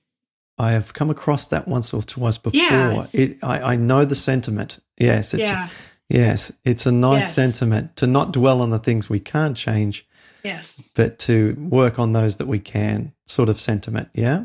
I 0.58 0.72
have 0.72 0.92
come 0.92 1.10
across 1.10 1.48
that 1.48 1.66
once 1.66 1.92
or 1.94 2.02
twice 2.02 2.38
before. 2.38 2.60
Yeah. 2.60 3.06
It, 3.12 3.38
I, 3.42 3.72
I 3.72 3.76
know 3.76 4.04
the 4.04 4.14
sentiment. 4.14 4.78
Yes, 4.98 5.34
it's 5.34 5.48
yeah. 5.48 5.68
a, 5.68 6.14
yes, 6.14 6.52
it's 6.64 6.86
a 6.86 6.92
nice 6.92 7.22
yes. 7.22 7.34
sentiment 7.34 7.96
to 7.96 8.06
not 8.06 8.32
dwell 8.32 8.60
on 8.60 8.70
the 8.70 8.78
things 8.78 9.08
we 9.08 9.20
can't 9.20 9.56
change, 9.56 10.06
Yes. 10.42 10.82
But 10.94 11.18
to 11.20 11.54
work 11.58 11.98
on 11.98 12.12
those 12.12 12.36
that 12.36 12.46
we 12.46 12.58
can, 12.58 13.12
sort 13.26 13.48
of 13.48 13.60
sentiment. 13.60 14.08
Yeah. 14.14 14.44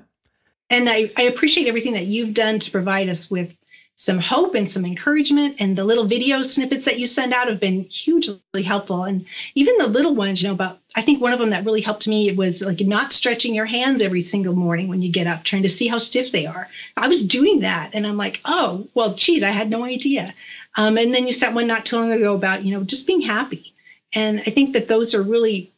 And 0.70 0.90
I, 0.90 1.10
I 1.18 1.24
appreciate 1.24 1.68
everything 1.68 1.94
that 1.94 2.06
you've 2.06 2.34
done 2.34 2.60
to 2.60 2.72
provide 2.72 3.10
us 3.10 3.32
with 3.32 3.56
some 4.00 4.20
hope 4.20 4.54
and 4.54 4.70
some 4.70 4.86
encouragement. 4.86 5.56
And 5.58 5.76
the 5.76 5.84
little 5.84 6.06
video 6.06 6.44
snippets 6.44 6.86
that 6.86 7.00
you 7.00 7.08
send 7.08 7.34
out 7.34 7.48
have 7.48 7.60
been 7.60 7.86
hugely 7.86 8.40
helpful. 8.64 9.04
And 9.04 9.26
even 9.56 9.80
the 9.80 9.88
little 9.88 10.14
ones, 10.14 10.40
you 10.40 10.48
know, 10.48 10.54
about 10.54 10.80
I 10.96 11.02
think 11.02 11.20
one 11.20 11.34
of 11.34 11.40
them 11.40 11.50
that 11.50 11.66
really 11.66 11.82
helped 11.82 12.08
me 12.08 12.32
was 12.32 12.64
like 12.64 12.80
not 12.80 13.12
stretching 13.12 13.56
your 13.56 13.66
hands 13.66 14.04
every 14.04 14.22
single 14.22 14.56
morning 14.56 14.88
when 14.88 15.02
you 15.02 15.12
get 15.12 15.26
up, 15.26 15.44
trying 15.44 15.64
to 15.64 15.70
see 15.70 15.88
how 15.88 15.98
stiff 15.98 16.32
they 16.32 16.46
are. 16.46 16.70
I 16.96 17.08
was 17.08 17.26
doing 17.26 17.62
that, 17.62 17.92
and 17.94 18.06
I'm 18.06 18.18
like, 18.18 18.40
oh, 18.46 18.88
well, 18.94 19.16
geez, 19.16 19.44
I 19.44 19.50
had 19.50 19.70
no 19.70 19.84
idea. 19.84 20.34
Um, 20.76 20.98
and 20.98 21.14
then 21.14 21.26
you 21.26 21.34
sent 21.34 21.56
one 21.56 21.68
not 21.68 21.86
too 21.86 21.98
long 21.98 22.12
ago 22.12 22.36
about 22.36 22.64
you 22.64 22.78
know 22.78 22.84
just 22.84 23.08
being 23.08 23.22
happy. 23.22 23.74
And 24.14 24.40
I 24.42 24.52
think 24.52 24.74
that 24.74 24.88
those 24.88 25.16
are 25.16 25.22
really 25.22 25.72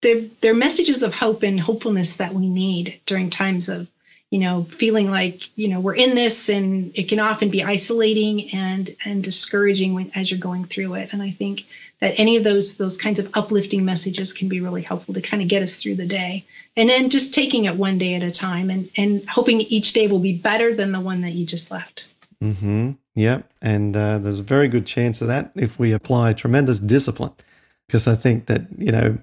they're 0.00 0.24
they're 0.40 0.54
messages 0.54 1.02
of 1.02 1.12
hope 1.12 1.42
and 1.42 1.60
hopefulness 1.60 2.16
that 2.16 2.32
we 2.32 2.48
need 2.48 3.00
during 3.04 3.28
times 3.28 3.68
of 3.68 3.88
you 4.30 4.38
know 4.38 4.64
feeling 4.64 5.10
like 5.10 5.48
you 5.56 5.68
know 5.68 5.80
we're 5.80 5.94
in 5.94 6.14
this 6.14 6.48
and 6.48 6.92
it 6.94 7.08
can 7.08 7.18
often 7.18 7.48
be 7.48 7.62
isolating 7.62 8.50
and 8.50 8.94
and 9.04 9.24
discouraging 9.24 9.94
when, 9.94 10.10
as 10.14 10.30
you're 10.30 10.40
going 10.40 10.64
through 10.64 10.94
it. 10.94 11.12
And 11.12 11.22
i 11.22 11.30
think 11.30 11.64
that 12.00 12.14
any 12.18 12.36
of 12.36 12.44
those 12.44 12.74
those 12.74 12.98
kinds 12.98 13.18
of 13.18 13.30
uplifting 13.34 13.84
messages 13.84 14.32
can 14.32 14.48
be 14.48 14.60
really 14.60 14.82
helpful 14.82 15.14
to 15.14 15.20
kind 15.20 15.42
of 15.42 15.48
get 15.48 15.62
us 15.62 15.76
through 15.76 15.96
the 15.96 16.06
day. 16.06 16.44
And 16.76 16.88
then 16.88 17.10
just 17.10 17.34
taking 17.34 17.64
it 17.64 17.76
one 17.76 17.98
day 17.98 18.14
at 18.14 18.22
a 18.22 18.30
time 18.30 18.70
and 18.70 18.90
and 18.96 19.28
hoping 19.28 19.60
each 19.60 19.92
day 19.94 20.08
will 20.08 20.18
be 20.20 20.36
better 20.36 20.74
than 20.74 20.92
the 20.92 21.00
one 21.00 21.22
that 21.22 21.32
you 21.32 21.46
just 21.46 21.70
left. 21.70 22.08
Mm-hmm. 22.42 22.92
Yeah 23.14 23.42
and 23.62 23.96
uh, 23.96 24.18
there's 24.18 24.38
a 24.38 24.44
very 24.44 24.68
good 24.68 24.86
chance 24.86 25.20
of 25.22 25.28
that 25.28 25.52
if 25.56 25.78
we 25.78 25.92
apply 25.92 26.34
tremendous 26.34 26.78
discipline. 26.78 27.32
Because 27.86 28.06
i 28.06 28.14
think 28.14 28.46
that 28.46 28.66
you 28.76 28.92
know 28.92 29.18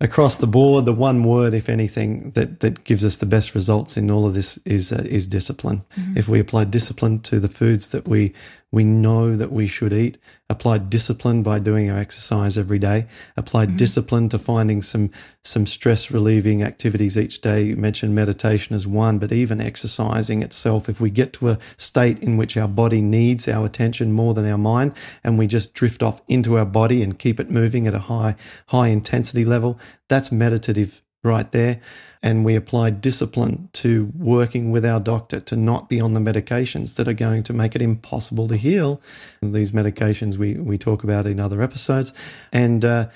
across 0.00 0.38
the 0.38 0.46
board, 0.46 0.84
the 0.84 0.92
one 0.92 1.24
word, 1.24 1.54
if 1.54 1.68
anything, 1.68 2.30
that, 2.32 2.60
that 2.60 2.84
gives 2.84 3.04
us 3.04 3.16
the 3.16 3.26
best 3.26 3.54
results 3.54 3.96
in 3.96 4.10
all 4.10 4.26
of 4.26 4.34
this 4.34 4.58
is 4.64 4.92
uh, 4.92 5.04
is 5.06 5.26
discipline. 5.26 5.82
Mm-hmm. 5.96 6.18
If 6.18 6.28
we 6.28 6.40
apply 6.40 6.64
discipline 6.64 7.20
to 7.20 7.40
the 7.40 7.48
foods 7.48 7.88
that 7.88 8.06
we 8.06 8.34
we 8.76 8.84
know 8.84 9.34
that 9.34 9.50
we 9.50 9.66
should 9.66 9.94
eat, 9.94 10.18
apply 10.50 10.76
discipline 10.76 11.42
by 11.42 11.58
doing 11.58 11.90
our 11.90 11.96
exercise 11.96 12.58
every 12.58 12.78
day, 12.78 13.06
apply 13.34 13.64
mm-hmm. 13.64 13.78
discipline 13.78 14.28
to 14.28 14.38
finding 14.38 14.82
some 14.82 15.10
some 15.42 15.66
stress 15.66 16.10
relieving 16.10 16.62
activities 16.62 17.16
each 17.16 17.40
day. 17.40 17.62
You 17.62 17.76
mentioned 17.76 18.14
meditation 18.14 18.76
as 18.76 18.86
one, 18.86 19.18
but 19.18 19.32
even 19.32 19.62
exercising 19.62 20.42
itself. 20.42 20.90
If 20.90 21.00
we 21.00 21.08
get 21.08 21.32
to 21.34 21.48
a 21.48 21.58
state 21.78 22.18
in 22.18 22.36
which 22.36 22.54
our 22.58 22.68
body 22.68 23.00
needs 23.00 23.48
our 23.48 23.64
attention 23.64 24.12
more 24.12 24.34
than 24.34 24.44
our 24.44 24.58
mind, 24.58 24.92
and 25.24 25.38
we 25.38 25.46
just 25.46 25.72
drift 25.72 26.02
off 26.02 26.20
into 26.28 26.58
our 26.58 26.66
body 26.66 27.02
and 27.02 27.18
keep 27.18 27.40
it 27.40 27.50
moving 27.50 27.86
at 27.86 27.94
a 27.94 28.10
high 28.10 28.36
high 28.66 28.88
intensity 28.88 29.46
level, 29.46 29.80
that's 30.06 30.30
meditative 30.30 31.00
right 31.26 31.50
there. 31.52 31.80
And 32.22 32.44
we 32.44 32.56
apply 32.56 32.90
discipline 32.90 33.68
to 33.74 34.10
working 34.16 34.70
with 34.70 34.84
our 34.84 34.98
doctor 34.98 35.38
to 35.40 35.56
not 35.56 35.88
be 35.88 36.00
on 36.00 36.14
the 36.14 36.20
medications 36.20 36.96
that 36.96 37.06
are 37.06 37.12
going 37.12 37.42
to 37.44 37.52
make 37.52 37.76
it 37.76 37.82
impossible 37.82 38.48
to 38.48 38.56
heal. 38.56 39.00
These 39.42 39.72
medications 39.72 40.36
we, 40.36 40.54
we 40.54 40.78
talk 40.78 41.04
about 41.04 41.26
in 41.26 41.38
other 41.38 41.62
episodes. 41.62 42.12
And, 42.52 42.84
uh, 42.84 43.08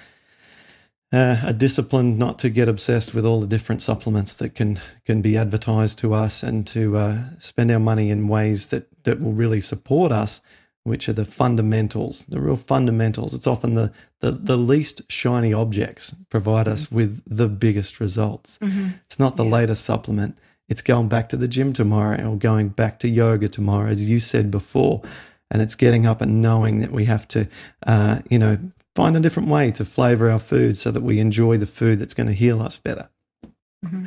uh, 1.12 1.40
a 1.42 1.52
discipline 1.52 2.18
not 2.18 2.38
to 2.38 2.48
get 2.48 2.68
obsessed 2.68 3.14
with 3.14 3.24
all 3.24 3.40
the 3.40 3.46
different 3.46 3.82
supplements 3.82 4.36
that 4.36 4.54
can 4.54 4.80
can 5.04 5.20
be 5.20 5.36
advertised 5.36 5.98
to 5.98 6.14
us 6.14 6.44
and 6.44 6.66
to 6.68 6.96
uh, 6.96 7.24
spend 7.40 7.68
our 7.72 7.80
money 7.80 8.10
in 8.10 8.28
ways 8.28 8.68
that 8.68 8.86
that 9.02 9.20
will 9.20 9.32
really 9.32 9.60
support 9.60 10.12
us 10.12 10.40
which 10.84 11.08
are 11.08 11.12
the 11.12 11.24
fundamentals, 11.24 12.24
the 12.26 12.40
real 12.40 12.56
fundamentals. 12.56 13.34
It's 13.34 13.46
often 13.46 13.74
the, 13.74 13.92
the, 14.20 14.32
the 14.32 14.56
least 14.56 15.02
shiny 15.08 15.52
objects 15.52 16.14
provide 16.30 16.66
mm-hmm. 16.66 16.72
us 16.72 16.90
with 16.90 17.22
the 17.26 17.48
biggest 17.48 18.00
results. 18.00 18.58
Mm-hmm. 18.58 18.90
It's 19.06 19.18
not 19.18 19.36
the 19.36 19.44
yeah. 19.44 19.52
latest 19.52 19.84
supplement. 19.84 20.38
It's 20.68 20.82
going 20.82 21.08
back 21.08 21.28
to 21.30 21.36
the 21.36 21.48
gym 21.48 21.72
tomorrow 21.72 22.30
or 22.30 22.36
going 22.36 22.68
back 22.70 22.98
to 23.00 23.08
yoga 23.08 23.48
tomorrow, 23.48 23.90
as 23.90 24.08
you 24.08 24.20
said 24.20 24.50
before. 24.50 25.02
And 25.50 25.60
it's 25.60 25.74
getting 25.74 26.06
up 26.06 26.20
and 26.20 26.40
knowing 26.40 26.80
that 26.80 26.92
we 26.92 27.06
have 27.06 27.26
to, 27.28 27.48
uh, 27.86 28.20
you 28.30 28.38
know, 28.38 28.56
find 28.94 29.16
a 29.16 29.20
different 29.20 29.48
way 29.48 29.72
to 29.72 29.84
flavor 29.84 30.30
our 30.30 30.38
food 30.38 30.78
so 30.78 30.90
that 30.92 31.02
we 31.02 31.18
enjoy 31.18 31.56
the 31.56 31.66
food 31.66 31.98
that's 31.98 32.14
going 32.14 32.28
to 32.28 32.32
heal 32.32 32.62
us 32.62 32.78
better. 32.78 33.08
Mm-hmm. 33.84 34.06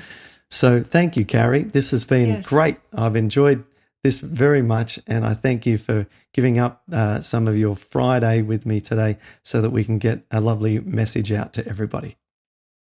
So 0.50 0.82
thank 0.82 1.18
you, 1.18 1.26
Carrie. 1.26 1.64
This 1.64 1.92
has 1.92 2.06
been 2.06 2.28
yes. 2.28 2.48
great. 2.48 2.78
I've 2.94 3.16
enjoyed 3.16 3.66
this 4.04 4.20
very 4.20 4.62
much. 4.62 4.99
And 5.08 5.26
I 5.26 5.34
thank 5.34 5.66
you 5.66 5.78
for 5.78 6.08
giving 6.34 6.60
up 6.60 6.84
uh, 6.91 7.22
some 7.22 7.47
of 7.47 7.58
your 7.58 7.76
Friday 7.76 8.41
with 8.41 8.66
me 8.66 8.82
today 8.82 9.18
so 9.43 9.62
that 9.62 9.72
we 9.72 9.84
can 9.84 9.97
get 9.97 10.26
a 10.30 10.41
lovely 10.41 10.80
message 10.80 11.32
out 11.32 11.54
to 11.54 11.68
everybody. 11.68 12.18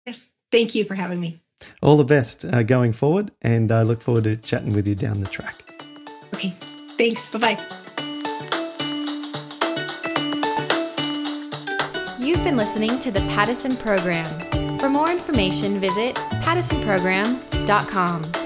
Yes. 0.06 0.30
Thank 0.50 0.74
you 0.74 0.84
for 0.84 0.94
having 0.94 1.20
me. 1.20 1.42
All 1.82 1.96
the 1.96 2.04
best 2.04 2.44
uh, 2.44 2.62
going 2.62 2.92
forward. 2.92 3.32
And 3.42 3.72
I 3.72 3.82
look 3.82 4.00
forward 4.00 4.24
to 4.24 4.36
chatting 4.36 4.72
with 4.72 4.86
you 4.86 4.94
down 4.94 5.20
the 5.20 5.26
track. 5.26 5.64
Okay. 6.34 6.54
Thanks. 6.96 7.30
Bye 7.30 7.38
bye. 7.38 7.58
You've 12.18 12.42
been 12.44 12.56
listening 12.56 12.98
to 13.00 13.10
the 13.10 13.20
Paddison 13.20 13.76
Program. 13.76 14.78
For 14.78 14.88
more 14.88 15.10
information, 15.10 15.78
visit 15.78 16.14
paddisonprogram.com. 16.14 18.37